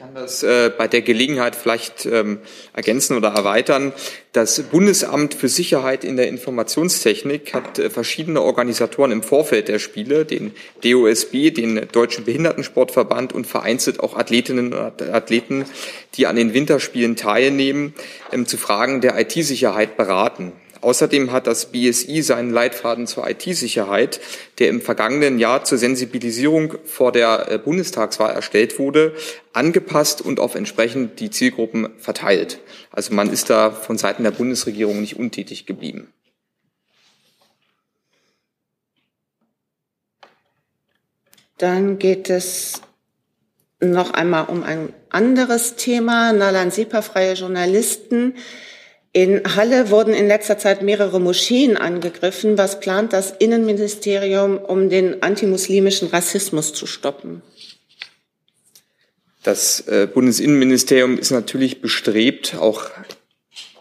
kann 0.00 0.14
das 0.14 0.42
äh, 0.42 0.70
bei 0.70 0.88
der 0.88 1.02
Gelegenheit 1.02 1.54
vielleicht 1.54 2.06
ähm, 2.06 2.38
ergänzen 2.72 3.18
oder 3.18 3.34
erweitern. 3.34 3.92
Das 4.32 4.62
Bundesamt 4.62 5.34
für 5.34 5.48
Sicherheit 5.48 6.04
in 6.04 6.16
der 6.16 6.26
Informationstechnik 6.28 7.52
hat 7.52 7.78
äh, 7.78 7.90
verschiedene 7.90 8.40
Organisatoren 8.40 9.12
im 9.12 9.22
Vorfeld 9.22 9.68
der 9.68 9.78
Spiele, 9.78 10.24
den 10.24 10.52
DOSB, 10.82 11.50
den 11.50 11.86
Deutschen 11.92 12.24
Behindertensportverband 12.24 13.34
und 13.34 13.46
vereinzelt 13.46 14.00
auch 14.00 14.16
Athletinnen 14.16 14.72
und 14.72 15.02
Athleten, 15.02 15.66
die 16.14 16.26
an 16.26 16.36
den 16.36 16.54
Winterspielen 16.54 17.16
teilnehmen, 17.16 17.92
ähm, 18.32 18.46
zu 18.46 18.56
Fragen 18.56 19.02
der 19.02 19.20
IT-Sicherheit 19.20 19.98
beraten. 19.98 20.52
Außerdem 20.80 21.30
hat 21.32 21.46
das 21.46 21.72
BSI 21.72 22.22
seinen 22.22 22.50
Leitfaden 22.50 23.06
zur 23.06 23.28
IT-Sicherheit, 23.28 24.20
der 24.58 24.68
im 24.68 24.80
vergangenen 24.80 25.38
Jahr 25.38 25.64
zur 25.64 25.78
Sensibilisierung 25.78 26.74
vor 26.84 27.12
der 27.12 27.50
äh, 27.50 27.58
Bundestagswahl 27.58 28.32
erstellt 28.32 28.78
wurde, 28.78 29.14
angepasst 29.52 30.22
und 30.22 30.40
auf 30.40 30.54
entsprechend 30.54 31.20
die 31.20 31.30
Zielgruppen 31.30 31.90
verteilt. 31.98 32.60
Also 32.90 33.14
man 33.14 33.30
ist 33.30 33.50
da 33.50 33.70
von 33.70 33.98
Seiten 33.98 34.24
der 34.24 34.30
Bundesregierung 34.30 35.00
nicht 35.00 35.18
untätig 35.18 35.66
geblieben. 35.66 36.12
Dann 41.58 41.98
geht 41.98 42.30
es 42.30 42.80
noch 43.80 44.12
einmal 44.14 44.46
um 44.46 44.62
ein 44.62 44.94
anderes 45.10 45.76
Thema. 45.76 46.32
Nalan 46.32 46.70
Sipa, 46.70 47.02
freie 47.02 47.34
Journalisten. 47.34 48.34
In 49.12 49.42
Halle 49.56 49.90
wurden 49.90 50.14
in 50.14 50.28
letzter 50.28 50.56
Zeit 50.56 50.82
mehrere 50.82 51.20
Moscheen 51.20 51.76
angegriffen. 51.76 52.56
Was 52.56 52.78
plant 52.78 53.12
das 53.12 53.32
Innenministerium, 53.36 54.56
um 54.56 54.88
den 54.88 55.22
antimuslimischen 55.22 56.08
Rassismus 56.08 56.72
zu 56.72 56.86
stoppen? 56.86 57.42
Das 59.42 59.80
äh, 59.88 60.06
Bundesinnenministerium 60.06 61.18
ist 61.18 61.30
natürlich 61.30 61.80
bestrebt, 61.80 62.54
auch 62.56 62.90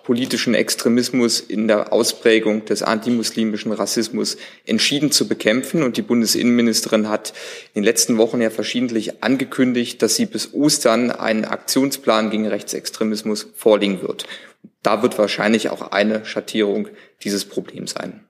politischen 0.03 0.55
Extremismus 0.55 1.39
in 1.39 1.67
der 1.67 1.93
Ausprägung 1.93 2.65
des 2.65 2.81
antimuslimischen 2.81 3.71
Rassismus 3.71 4.37
entschieden 4.65 5.11
zu 5.11 5.27
bekämpfen. 5.27 5.83
Und 5.83 5.97
die 5.97 6.01
Bundesinnenministerin 6.01 7.09
hat 7.09 7.33
in 7.75 7.81
den 7.81 7.83
letzten 7.83 8.17
Wochen 8.17 8.41
ja 8.41 8.49
verschiedentlich 8.49 9.21
angekündigt, 9.21 10.01
dass 10.01 10.15
sie 10.15 10.25
bis 10.25 10.55
Ostern 10.55 11.11
einen 11.11 11.45
Aktionsplan 11.45 12.31
gegen 12.31 12.47
Rechtsextremismus 12.47 13.49
vorlegen 13.55 14.01
wird. 14.01 14.25
Da 14.83 15.01
wird 15.01 15.17
wahrscheinlich 15.17 15.69
auch 15.69 15.91
eine 15.91 16.25
Schattierung 16.25 16.87
dieses 17.23 17.45
Problems 17.45 17.91
sein. 17.91 18.25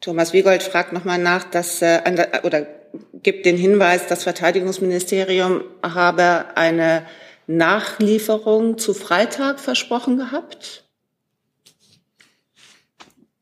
Thomas 0.00 0.32
Wiegold 0.32 0.62
fragt 0.62 0.92
nochmal 0.92 1.18
nach, 1.18 1.44
dass, 1.44 1.82
äh, 1.82 2.00
oder 2.44 2.66
gibt 3.14 3.46
den 3.46 3.56
Hinweis, 3.56 4.06
das 4.06 4.22
Verteidigungsministerium 4.22 5.64
habe 5.82 6.56
eine 6.56 7.06
Nachlieferung 7.46 8.78
zu 8.78 8.94
Freitag 8.94 9.58
versprochen 9.58 10.18
gehabt. 10.18 10.84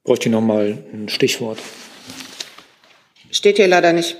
Bräuchte 0.05 0.29
ich 0.29 0.33
nochmal 0.33 0.79
ein 0.93 1.09
Stichwort. 1.09 1.59
Steht 3.31 3.57
hier 3.57 3.69
leider 3.69 3.93
nicht. 3.93 4.17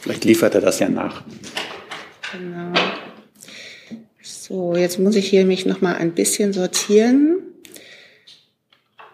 Vielleicht 0.00 0.24
liefert 0.24 0.54
er 0.54 0.60
das 0.60 0.78
ja 0.78 0.88
nach. 0.88 1.24
Genau. 2.32 2.79
So, 4.50 4.74
jetzt 4.74 4.98
muss 4.98 5.14
ich 5.14 5.30
hier 5.30 5.46
mich 5.46 5.64
noch 5.64 5.80
mal 5.80 5.94
ein 5.94 6.12
bisschen 6.12 6.52
sortieren. 6.52 7.36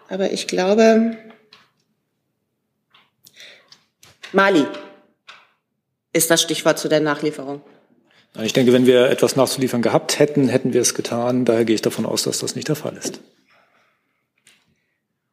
Aber 0.09 0.31
ich 0.31 0.47
glaube, 0.47 1.15
Mali 4.31 4.65
ist 6.11 6.31
das 6.31 6.41
Stichwort 6.41 6.79
zu 6.79 6.89
der 6.89 7.01
Nachlieferung. 7.01 7.61
Ich 8.41 8.53
denke, 8.53 8.73
wenn 8.73 8.87
wir 8.87 9.11
etwas 9.11 9.35
nachzuliefern 9.35 9.83
gehabt 9.83 10.17
hätten, 10.17 10.49
hätten 10.49 10.73
wir 10.73 10.81
es 10.81 10.95
getan. 10.95 11.45
Daher 11.45 11.65
gehe 11.65 11.75
ich 11.75 11.83
davon 11.83 12.07
aus, 12.07 12.23
dass 12.23 12.39
das 12.39 12.55
nicht 12.55 12.67
der 12.67 12.75
Fall 12.75 12.97
ist. 12.97 13.19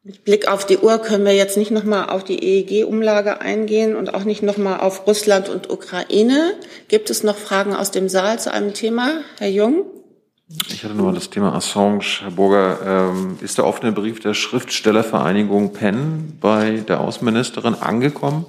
Mit 0.06 0.22
Blick 0.22 0.48
auf 0.48 0.66
die 0.66 0.76
Uhr 0.76 0.98
können 0.98 1.24
wir 1.24 1.34
jetzt 1.34 1.56
nicht 1.56 1.70
nochmal 1.70 2.10
auf 2.10 2.24
die 2.24 2.38
EEG-Umlage 2.38 3.40
eingehen 3.40 3.96
und 3.96 4.12
auch 4.12 4.24
nicht 4.24 4.42
nochmal 4.42 4.80
auf 4.80 5.06
Russland 5.06 5.48
und 5.48 5.70
Ukraine. 5.70 6.52
Gibt 6.88 7.08
es 7.08 7.22
noch 7.22 7.38
Fragen 7.38 7.74
aus 7.74 7.90
dem 7.90 8.10
Saal 8.10 8.38
zu 8.38 8.52
einem 8.52 8.74
Thema? 8.74 9.22
Herr 9.38 9.48
Jung? 9.48 9.86
Ich 10.68 10.84
hatte 10.84 10.94
nur 10.94 11.14
das 11.14 11.30
Thema 11.30 11.54
Assange. 11.54 12.04
Herr 12.20 12.32
Burger, 12.32 13.12
ähm, 13.14 13.38
ist 13.40 13.56
der 13.56 13.64
offene 13.64 13.92
Brief 13.92 14.20
der 14.20 14.34
Schriftstellervereinigung 14.34 15.72
Penn 15.72 16.36
bei 16.38 16.84
der 16.86 17.00
Außenministerin 17.00 17.74
angekommen? 17.74 18.44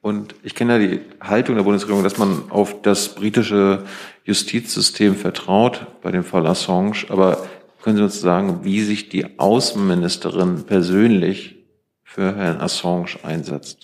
Und 0.00 0.34
ich 0.42 0.56
kenne 0.56 0.72
ja 0.72 0.78
die 0.80 1.00
Haltung 1.20 1.54
der 1.54 1.62
Bundesregierung, 1.62 2.02
dass 2.02 2.18
man 2.18 2.50
auf 2.50 2.82
das 2.82 3.14
britische 3.14 3.84
Justizsystem 4.24 5.14
vertraut 5.14 5.86
bei 6.02 6.10
dem 6.10 6.24
Fall 6.24 6.44
Assange. 6.48 7.06
Aber 7.08 7.46
können 7.88 7.96
Sie 7.96 8.04
uns 8.04 8.20
sagen, 8.20 8.64
wie 8.64 8.82
sich 8.82 9.08
die 9.08 9.38
Außenministerin 9.38 10.64
persönlich 10.64 11.56
für 12.04 12.36
Herrn 12.36 12.60
Assange 12.60 13.16
einsetzt? 13.22 13.78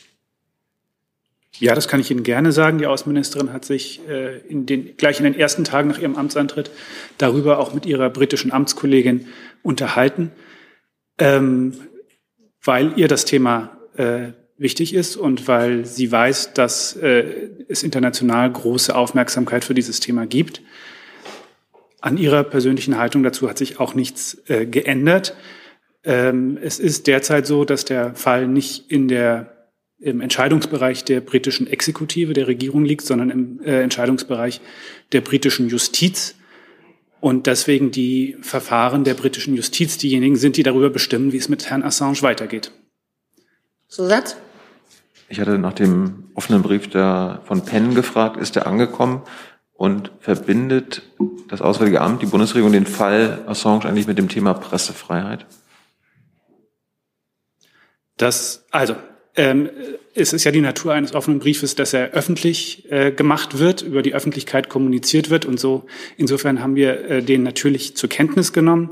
Ja, 1.58 1.74
das 1.74 1.88
kann 1.88 2.00
ich 2.00 2.10
Ihnen 2.10 2.22
gerne 2.22 2.52
sagen. 2.52 2.76
Die 2.76 2.86
Außenministerin 2.86 3.50
hat 3.54 3.64
sich 3.64 4.06
äh, 4.06 4.40
in 4.40 4.66
den, 4.66 4.98
gleich 4.98 5.20
in 5.20 5.24
den 5.24 5.34
ersten 5.34 5.64
Tagen 5.64 5.88
nach 5.88 5.98
ihrem 5.98 6.16
Amtsantritt 6.16 6.70
darüber 7.16 7.58
auch 7.58 7.72
mit 7.72 7.86
ihrer 7.86 8.10
britischen 8.10 8.52
Amtskollegin 8.52 9.26
unterhalten, 9.62 10.32
ähm, 11.16 11.72
weil 12.62 12.92
ihr 12.98 13.08
das 13.08 13.24
Thema 13.24 13.78
äh, 13.96 14.32
wichtig 14.58 14.92
ist 14.92 15.16
und 15.16 15.48
weil 15.48 15.86
sie 15.86 16.12
weiß, 16.12 16.52
dass 16.52 16.94
äh, 16.96 17.24
es 17.68 17.82
international 17.82 18.52
große 18.52 18.94
Aufmerksamkeit 18.94 19.64
für 19.64 19.72
dieses 19.72 20.00
Thema 20.00 20.26
gibt. 20.26 20.60
An 22.04 22.18
ihrer 22.18 22.44
persönlichen 22.44 22.98
Haltung 22.98 23.22
dazu 23.22 23.48
hat 23.48 23.56
sich 23.56 23.80
auch 23.80 23.94
nichts 23.94 24.36
äh, 24.48 24.66
geändert. 24.66 25.34
Ähm, 26.02 26.58
es 26.60 26.78
ist 26.78 27.06
derzeit 27.06 27.46
so, 27.46 27.64
dass 27.64 27.86
der 27.86 28.14
Fall 28.14 28.46
nicht 28.46 28.90
in 28.90 29.08
der 29.08 29.70
im 29.98 30.20
Entscheidungsbereich 30.20 31.06
der 31.06 31.22
britischen 31.22 31.66
Exekutive, 31.66 32.34
der 32.34 32.46
Regierung 32.46 32.84
liegt, 32.84 33.06
sondern 33.06 33.30
im 33.30 33.60
äh, 33.64 33.80
Entscheidungsbereich 33.80 34.60
der 35.12 35.22
britischen 35.22 35.70
Justiz. 35.70 36.34
Und 37.20 37.46
deswegen 37.46 37.90
die 37.90 38.36
Verfahren 38.42 39.04
der 39.04 39.14
britischen 39.14 39.54
Justiz 39.54 39.96
diejenigen 39.96 40.36
sind, 40.36 40.58
die 40.58 40.62
darüber 40.62 40.90
bestimmen, 40.90 41.32
wie 41.32 41.38
es 41.38 41.48
mit 41.48 41.70
Herrn 41.70 41.82
Assange 41.82 42.20
weitergeht. 42.20 42.70
Zusatz? 43.88 44.36
Ich 45.30 45.40
hatte 45.40 45.58
nach 45.58 45.72
dem 45.72 46.24
offenen 46.34 46.60
Brief 46.60 46.86
der, 46.90 47.40
von 47.46 47.64
Penn 47.64 47.94
gefragt, 47.94 48.36
ist 48.36 48.56
er 48.56 48.66
angekommen 48.66 49.22
und 49.74 50.12
verbindet 50.20 51.02
das 51.48 51.60
Auswärtige 51.60 52.00
Amt, 52.00 52.22
die 52.22 52.26
Bundesregierung, 52.26 52.72
den 52.72 52.86
Fall 52.86 53.42
Assange 53.46 53.84
eigentlich 53.84 54.06
mit 54.06 54.18
dem 54.18 54.28
Thema 54.28 54.54
Pressefreiheit? 54.54 55.46
Das, 58.16 58.64
also, 58.70 58.94
ähm, 59.36 59.68
es 60.14 60.32
ist 60.32 60.44
ja 60.44 60.52
die 60.52 60.60
Natur 60.60 60.92
eines 60.92 61.14
offenen 61.14 61.40
Briefes, 61.40 61.74
dass 61.74 61.92
er 61.92 62.12
öffentlich 62.12 62.90
äh, 62.90 63.10
gemacht 63.10 63.58
wird, 63.58 63.82
über 63.82 64.02
die 64.02 64.14
Öffentlichkeit 64.14 64.68
kommuniziert 64.68 65.28
wird 65.28 65.44
und 65.44 65.58
so. 65.58 65.86
Insofern 66.16 66.62
haben 66.62 66.76
wir 66.76 67.10
äh, 67.10 67.22
den 67.22 67.42
natürlich 67.42 67.96
zur 67.96 68.08
Kenntnis 68.08 68.52
genommen. 68.52 68.90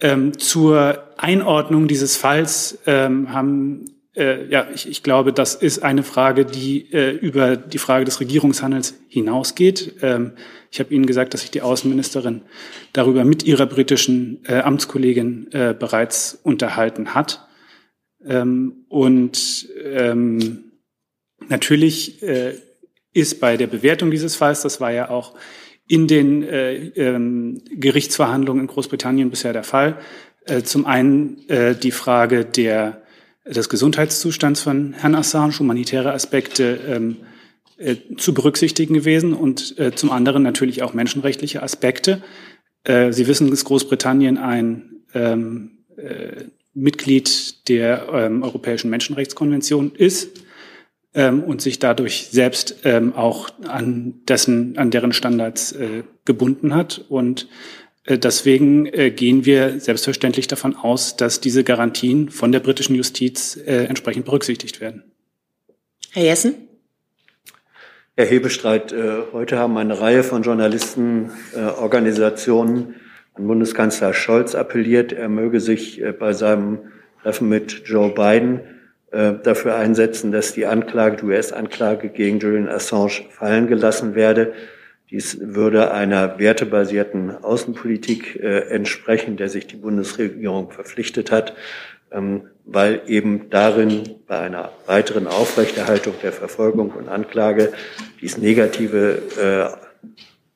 Ähm, 0.00 0.38
zur 0.38 1.02
Einordnung 1.16 1.88
dieses 1.88 2.16
Falls 2.16 2.78
ähm, 2.86 3.32
haben 3.32 3.84
äh, 4.16 4.46
ja, 4.48 4.68
ich, 4.74 4.88
ich 4.88 5.02
glaube, 5.02 5.32
das 5.32 5.54
ist 5.54 5.82
eine 5.82 6.02
Frage, 6.02 6.44
die 6.44 6.92
äh, 6.92 7.10
über 7.10 7.56
die 7.56 7.78
Frage 7.78 8.04
des 8.04 8.20
Regierungshandels 8.20 8.94
hinausgeht. 9.08 9.96
Ähm, 10.02 10.32
ich 10.70 10.80
habe 10.80 10.92
Ihnen 10.92 11.06
gesagt, 11.06 11.34
dass 11.34 11.42
sich 11.42 11.50
die 11.50 11.62
Außenministerin 11.62 12.42
darüber 12.92 13.24
mit 13.24 13.44
ihrer 13.44 13.66
britischen 13.66 14.44
äh, 14.46 14.60
Amtskollegin 14.60 15.52
äh, 15.52 15.74
bereits 15.78 16.38
unterhalten 16.42 17.14
hat. 17.14 17.46
Ähm, 18.24 18.84
und 18.88 19.68
ähm, 19.84 20.72
natürlich 21.48 22.22
äh, 22.22 22.54
ist 23.12 23.40
bei 23.40 23.56
der 23.56 23.66
Bewertung 23.66 24.10
dieses 24.10 24.36
Falls, 24.36 24.62
das 24.62 24.80
war 24.80 24.92
ja 24.92 25.10
auch 25.10 25.34
in 25.88 26.06
den 26.06 26.42
äh, 26.44 26.74
ähm, 26.74 27.62
Gerichtsverhandlungen 27.72 28.62
in 28.62 28.68
Großbritannien 28.68 29.30
bisher 29.30 29.52
der 29.52 29.64
Fall, 29.64 29.98
äh, 30.46 30.62
zum 30.62 30.86
einen 30.86 31.48
äh, 31.48 31.74
die 31.74 31.90
Frage 31.90 32.44
der, 32.44 33.02
des 33.52 33.68
Gesundheitszustands 33.68 34.60
von 34.60 34.92
Herrn 34.92 35.14
Assange, 35.14 35.58
humanitäre 35.58 36.12
Aspekte 36.12 36.80
ähm, 36.88 37.16
äh, 37.78 37.96
zu 38.16 38.34
berücksichtigen 38.34 38.94
gewesen 38.94 39.32
und 39.34 39.78
äh, 39.78 39.92
zum 39.94 40.10
anderen 40.10 40.42
natürlich 40.42 40.82
auch 40.82 40.92
menschenrechtliche 40.92 41.62
Aspekte. 41.62 42.22
Äh, 42.84 43.12
Sie 43.12 43.26
wissen, 43.26 43.50
dass 43.50 43.64
Großbritannien 43.64 44.38
ein 44.38 45.02
ähm, 45.14 45.78
äh, 45.96 46.44
Mitglied 46.74 47.68
der 47.68 48.08
ähm, 48.12 48.42
Europäischen 48.42 48.90
Menschenrechtskonvention 48.90 49.92
ist 49.94 50.42
ähm, 51.14 51.42
und 51.42 51.60
sich 51.60 51.78
dadurch 51.78 52.28
selbst 52.30 52.76
ähm, 52.84 53.14
auch 53.14 53.50
an 53.66 54.20
dessen, 54.28 54.78
an 54.78 54.90
deren 54.90 55.12
Standards 55.12 55.72
äh, 55.72 56.04
gebunden 56.24 56.74
hat. 56.74 57.04
Und 57.08 57.48
deswegen 58.18 58.86
äh, 58.86 59.10
gehen 59.10 59.44
wir 59.44 59.80
selbstverständlich 59.80 60.48
davon 60.48 60.76
aus, 60.76 61.16
dass 61.16 61.40
diese 61.40 61.64
Garantien 61.64 62.30
von 62.30 62.52
der 62.52 62.60
britischen 62.60 62.94
Justiz 62.94 63.56
äh, 63.56 63.84
entsprechend 63.84 64.24
berücksichtigt 64.24 64.80
werden. 64.80 65.02
Herr 66.12 66.24
Jessen? 66.24 66.54
Herr 68.16 68.26
Hebestreit, 68.26 68.92
äh, 68.92 69.22
heute 69.32 69.58
haben 69.58 69.76
eine 69.78 70.00
Reihe 70.00 70.22
von 70.22 70.42
Journalistenorganisationen 70.42 72.94
an 73.34 73.46
Bundeskanzler 73.46 74.12
Scholz 74.12 74.54
appelliert, 74.54 75.12
er 75.12 75.28
möge 75.28 75.60
sich 75.60 76.02
äh, 76.02 76.12
bei 76.12 76.32
seinem 76.32 76.78
Treffen 77.22 77.48
mit 77.48 77.82
Joe 77.86 78.10
Biden 78.10 78.60
äh, 79.12 79.34
dafür 79.42 79.76
einsetzen, 79.76 80.32
dass 80.32 80.52
die 80.52 80.66
Anklage, 80.66 81.16
die 81.16 81.24
US-Anklage 81.24 82.08
gegen 82.08 82.38
Julian 82.38 82.68
Assange 82.68 83.22
fallen 83.30 83.66
gelassen 83.66 84.14
werde. 84.14 84.52
Dies 85.10 85.38
würde 85.40 85.90
einer 85.92 86.38
wertebasierten 86.38 87.42
Außenpolitik 87.42 88.36
äh, 88.36 88.68
entsprechen, 88.68 89.36
der 89.36 89.48
sich 89.48 89.66
die 89.66 89.76
Bundesregierung 89.76 90.70
verpflichtet 90.70 91.30
hat, 91.30 91.54
ähm, 92.12 92.42
weil 92.64 93.02
eben 93.06 93.50
darin 93.50 94.16
bei 94.26 94.38
einer 94.38 94.72
weiteren 94.86 95.26
Aufrechterhaltung 95.26 96.14
der 96.22 96.32
Verfolgung 96.32 96.90
und 96.90 97.08
Anklage 97.08 97.72
dies 98.20 98.38
negative 98.38 99.78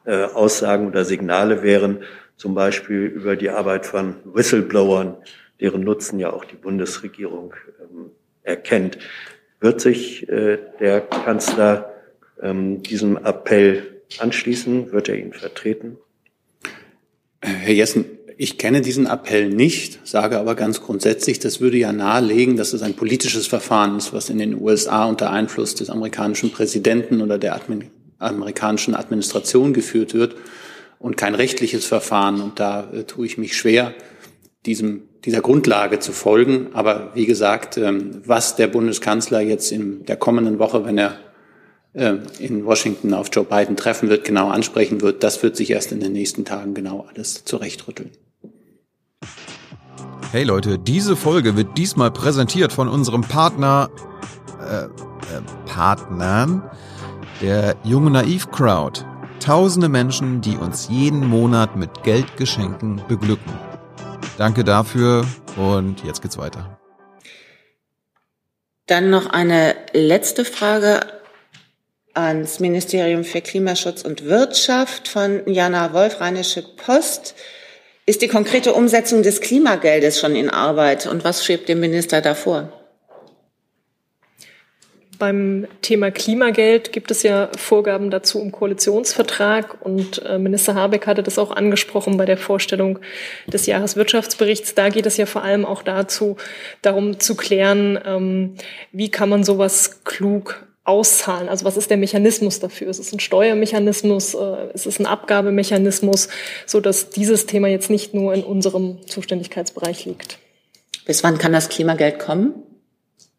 Aussagen 0.07 0.87
oder 0.87 1.05
Signale 1.07 1.63
wären, 1.63 2.05
zum 2.37 2.55
Beispiel 2.55 3.05
über 3.05 3.37
die 3.37 3.51
Arbeit 3.51 3.87
von 3.87 4.17
Whistleblowern, 4.25 5.17
deren 5.61 5.83
Nutzen 5.83 6.19
ja 6.19 6.33
auch 6.33 6.45
die 6.45 6.57
Bundesregierung 6.57 7.55
ähm, 7.81 8.11
erkennt. 8.43 8.99
Wird 9.61 9.81
sich 9.81 10.29
äh, 10.29 10.59
der 10.81 11.01
Kanzler 11.01 11.95
ähm, 12.43 12.83
diesem 12.83 13.17
Appell 13.17 13.94
anschließen? 14.19 14.93
Wird 14.93 15.09
er 15.09 15.19
ihn 15.19 15.33
vertreten? 15.33 15.99
Herr 17.41 17.73
Jessen, 17.73 18.07
ich 18.37 18.59
kenne 18.59 18.81
diesen 18.81 19.07
Appell 19.07 19.49
nicht, 19.49 20.01
sage 20.07 20.39
aber 20.39 20.55
ganz 20.55 20.81
grundsätzlich, 20.81 21.39
das 21.39 21.61
würde 21.61 21.77
ja 21.77 21.93
nahelegen, 21.93 22.57
dass 22.57 22.73
es 22.73 22.83
ein 22.83 22.95
politisches 22.95 23.47
Verfahren 23.47 23.97
ist, 23.97 24.13
was 24.13 24.31
in 24.31 24.39
den 24.39 24.61
USA 24.61 25.05
unter 25.05 25.31
Einfluss 25.31 25.75
des 25.75 25.91
amerikanischen 25.91 26.51
Präsidenten 26.51 27.21
oder 27.21 27.39
der 27.39 27.55
Admin 27.55 27.91
amerikanischen 28.19 28.95
Administration 28.95 29.75
geführt 29.75 30.15
wird 30.15 30.37
und 30.99 31.17
kein 31.17 31.35
rechtliches 31.35 31.85
Verfahren. 31.85 32.41
Und 32.41 32.59
da 32.59 32.91
äh, 32.93 33.05
tue 33.05 33.27
ich 33.27 33.39
mich 33.39 33.57
schwer, 33.57 33.93
diesem, 34.67 35.03
dieser 35.25 35.41
Grundlage 35.41 35.99
zu 35.99 36.13
folgen. 36.13 36.69
Aber 36.73 37.11
wie 37.15 37.27
gesagt, 37.27 37.77
ähm, 37.77 38.23
was 38.25 38.57
der 38.57 38.69
Bundeskanzler 38.69 39.41
jetzt 39.41 39.73
in 39.73 40.07
der 40.07 40.17
kommenden 40.17 40.59
Woche, 40.59 40.85
wenn 40.85 40.97
er 40.97 41.19
in 41.95 42.65
Washington 42.65 43.15
auf 43.15 43.29
Joe 43.33 43.45
Biden 43.45 43.77
treffen 43.77 44.09
wird, 44.09 44.25
genau 44.25 44.49
ansprechen 44.51 45.01
wird, 45.01 45.23
das 45.23 45.43
wird 45.43 45.57
sich 45.57 45.71
erst 45.71 45.93
in 45.93 46.01
den 46.01 46.13
nächsten 46.13 46.45
Tagen 46.45 46.75
genau 46.75 47.07
alles 47.09 47.45
zurechtrütteln. 47.45 48.11
Hey 50.33 50.43
Leute, 50.43 50.79
diese 50.81 51.15
Folge 51.15 51.57
wird 51.57 51.79
diesmal 51.79 52.11
präsentiert 52.11 52.73
von 52.73 52.89
unserem 52.89 53.21
Partner, 53.21 53.89
äh, 54.61 54.87
äh, 54.87 54.89
Partnern, 55.67 56.69
der 57.41 57.77
Junge 57.85 58.11
Naiv 58.11 58.51
Crowd. 58.51 59.05
Tausende 59.39 59.89
Menschen, 59.89 60.41
die 60.41 60.57
uns 60.57 60.89
jeden 60.89 61.29
Monat 61.29 61.77
mit 61.77 62.03
Geldgeschenken 62.03 63.03
beglücken. 63.07 63.53
Danke 64.37 64.65
dafür 64.65 65.25
und 65.57 66.03
jetzt 66.03 66.23
geht's 66.23 66.39
weiter. 66.39 66.81
Dann 68.87 69.11
noch 69.11 69.27
eine 69.27 69.77
letzte 69.93 70.45
Frage 70.45 71.01
ans 72.15 72.61
Ministerium 72.61 73.25
für 73.25 73.41
Klimaschutz 73.41 74.03
und 74.03 74.25
Wirtschaft 74.25 75.09
von 75.09 75.43
Jana 75.47 75.93
Wolf, 75.93 76.21
Rheinische 76.21 76.63
Post. 76.63 77.35
Ist 78.07 78.23
die 78.23 78.29
konkrete 78.29 78.75
Umsetzung 78.75 79.23
des 79.23 79.41
Klimageldes 79.41 80.21
schon 80.21 80.37
in 80.37 80.51
Arbeit 80.51 81.07
und 81.07 81.25
was 81.25 81.45
schwebt 81.45 81.69
dem 81.69 81.81
Minister 81.81 82.21
davor? 82.21 82.73
Beim 85.19 85.67
Thema 85.81 86.11
Klimageld 86.11 86.93
gibt 86.93 87.11
es 87.11 87.23
ja 87.23 87.49
Vorgaben 87.57 88.11
dazu 88.11 88.41
im 88.41 88.53
Koalitionsvertrag 88.53 89.81
und 89.81 90.23
äh, 90.23 90.39
Minister 90.39 90.75
Habeck 90.75 91.07
hatte 91.07 91.23
das 91.23 91.39
auch 91.39 91.51
angesprochen 91.51 92.17
bei 92.17 92.27
der 92.27 92.37
Vorstellung 92.37 92.99
des 93.47 93.67
Jahreswirtschaftsberichts. 93.67 94.75
Da 94.75 94.89
geht 94.89 95.07
es 95.07 95.17
ja 95.17 95.27
vor 95.27 95.43
allem 95.43 95.65
auch 95.65 95.83
dazu, 95.83 96.37
darum 96.83 97.21
zu 97.21 97.37
klären, 97.37 97.99
ähm, 98.05 98.55
wie 98.93 99.11
kann 99.11 99.29
man 99.29 99.45
sowas 99.45 100.05
klug 100.05 100.67
auszahlen? 100.85 101.49
Also 101.49 101.65
was 101.65 101.77
ist 101.77 101.91
der 101.91 101.97
Mechanismus 101.97 102.61
dafür? 102.61 102.89
Ist 102.89 102.99
es 102.99 103.13
ein 103.13 103.21
Steuermechanismus? 103.21 104.35
Äh, 104.35 104.73
ist 104.75 104.87
es 104.87 104.99
ein 105.01 105.07
Abgabemechanismus? 105.07 106.29
So 106.67 106.81
dass 106.81 107.11
dieses 107.11 107.47
Thema 107.47 107.69
jetzt 107.69 107.91
nicht 107.91 108.15
nur 108.15 108.35
in 108.35 108.45
unserem 108.45 109.07
Zuständigkeitsbereich 109.07 110.05
liegt. 110.05 110.39
Bis 111.07 111.25
wann 111.25 111.39
kann 111.39 111.53
das 111.53 111.69
Klimageld 111.69 112.19
kommen? 112.19 112.55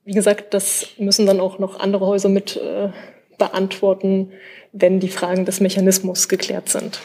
Wie 0.03 0.13
gesagt, 0.13 0.53
das 0.53 0.87
müssen 0.97 1.25
dann 1.25 1.39
auch 1.39 1.57
noch 1.57 1.79
andere 1.79 2.05
Häuser 2.05 2.29
mit 2.29 2.57
äh, 2.57 2.89
beantworten, 3.37 4.31
wenn 4.71 4.99
die 4.99 5.09
Fragen 5.09 5.45
des 5.45 5.61
Mechanismus 5.61 6.27
geklärt 6.27 6.69
sind. 6.69 6.99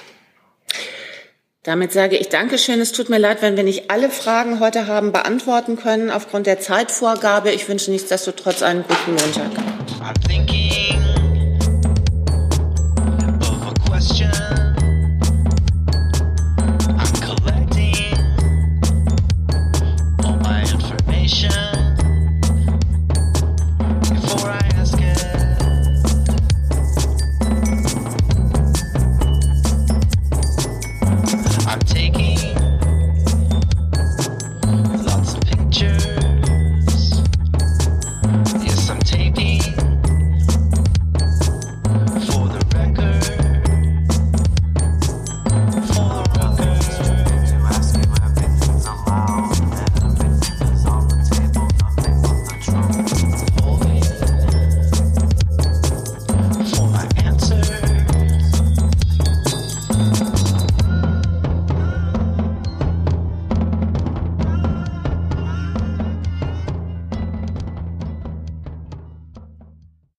Damit 1.63 1.93
sage 1.93 2.17
ich 2.17 2.31
Dankeschön. 2.31 2.81
Es 2.81 2.93
tut 2.93 3.11
mir 3.11 3.19
leid, 3.19 3.43
wenn 3.43 3.57
wir 3.57 3.65
nicht 3.65 3.91
alle 3.91 4.09
Fragen 4.09 4.61
heute 4.61 4.87
haben 4.87 5.13
beantworten 5.13 5.77
können 5.77 6.11
aufgrund 6.11 6.47
der 6.47 6.59
Zeitvorgabe. 6.59 7.51
Ich 7.53 7.69
wünsche 7.69 7.91
nichtsdestotrotz 7.91 8.63
einen 8.63 8.83
guten 8.83 9.11
Montag. 9.11 9.70
I'm 10.11 10.17
thinking. 10.23 10.70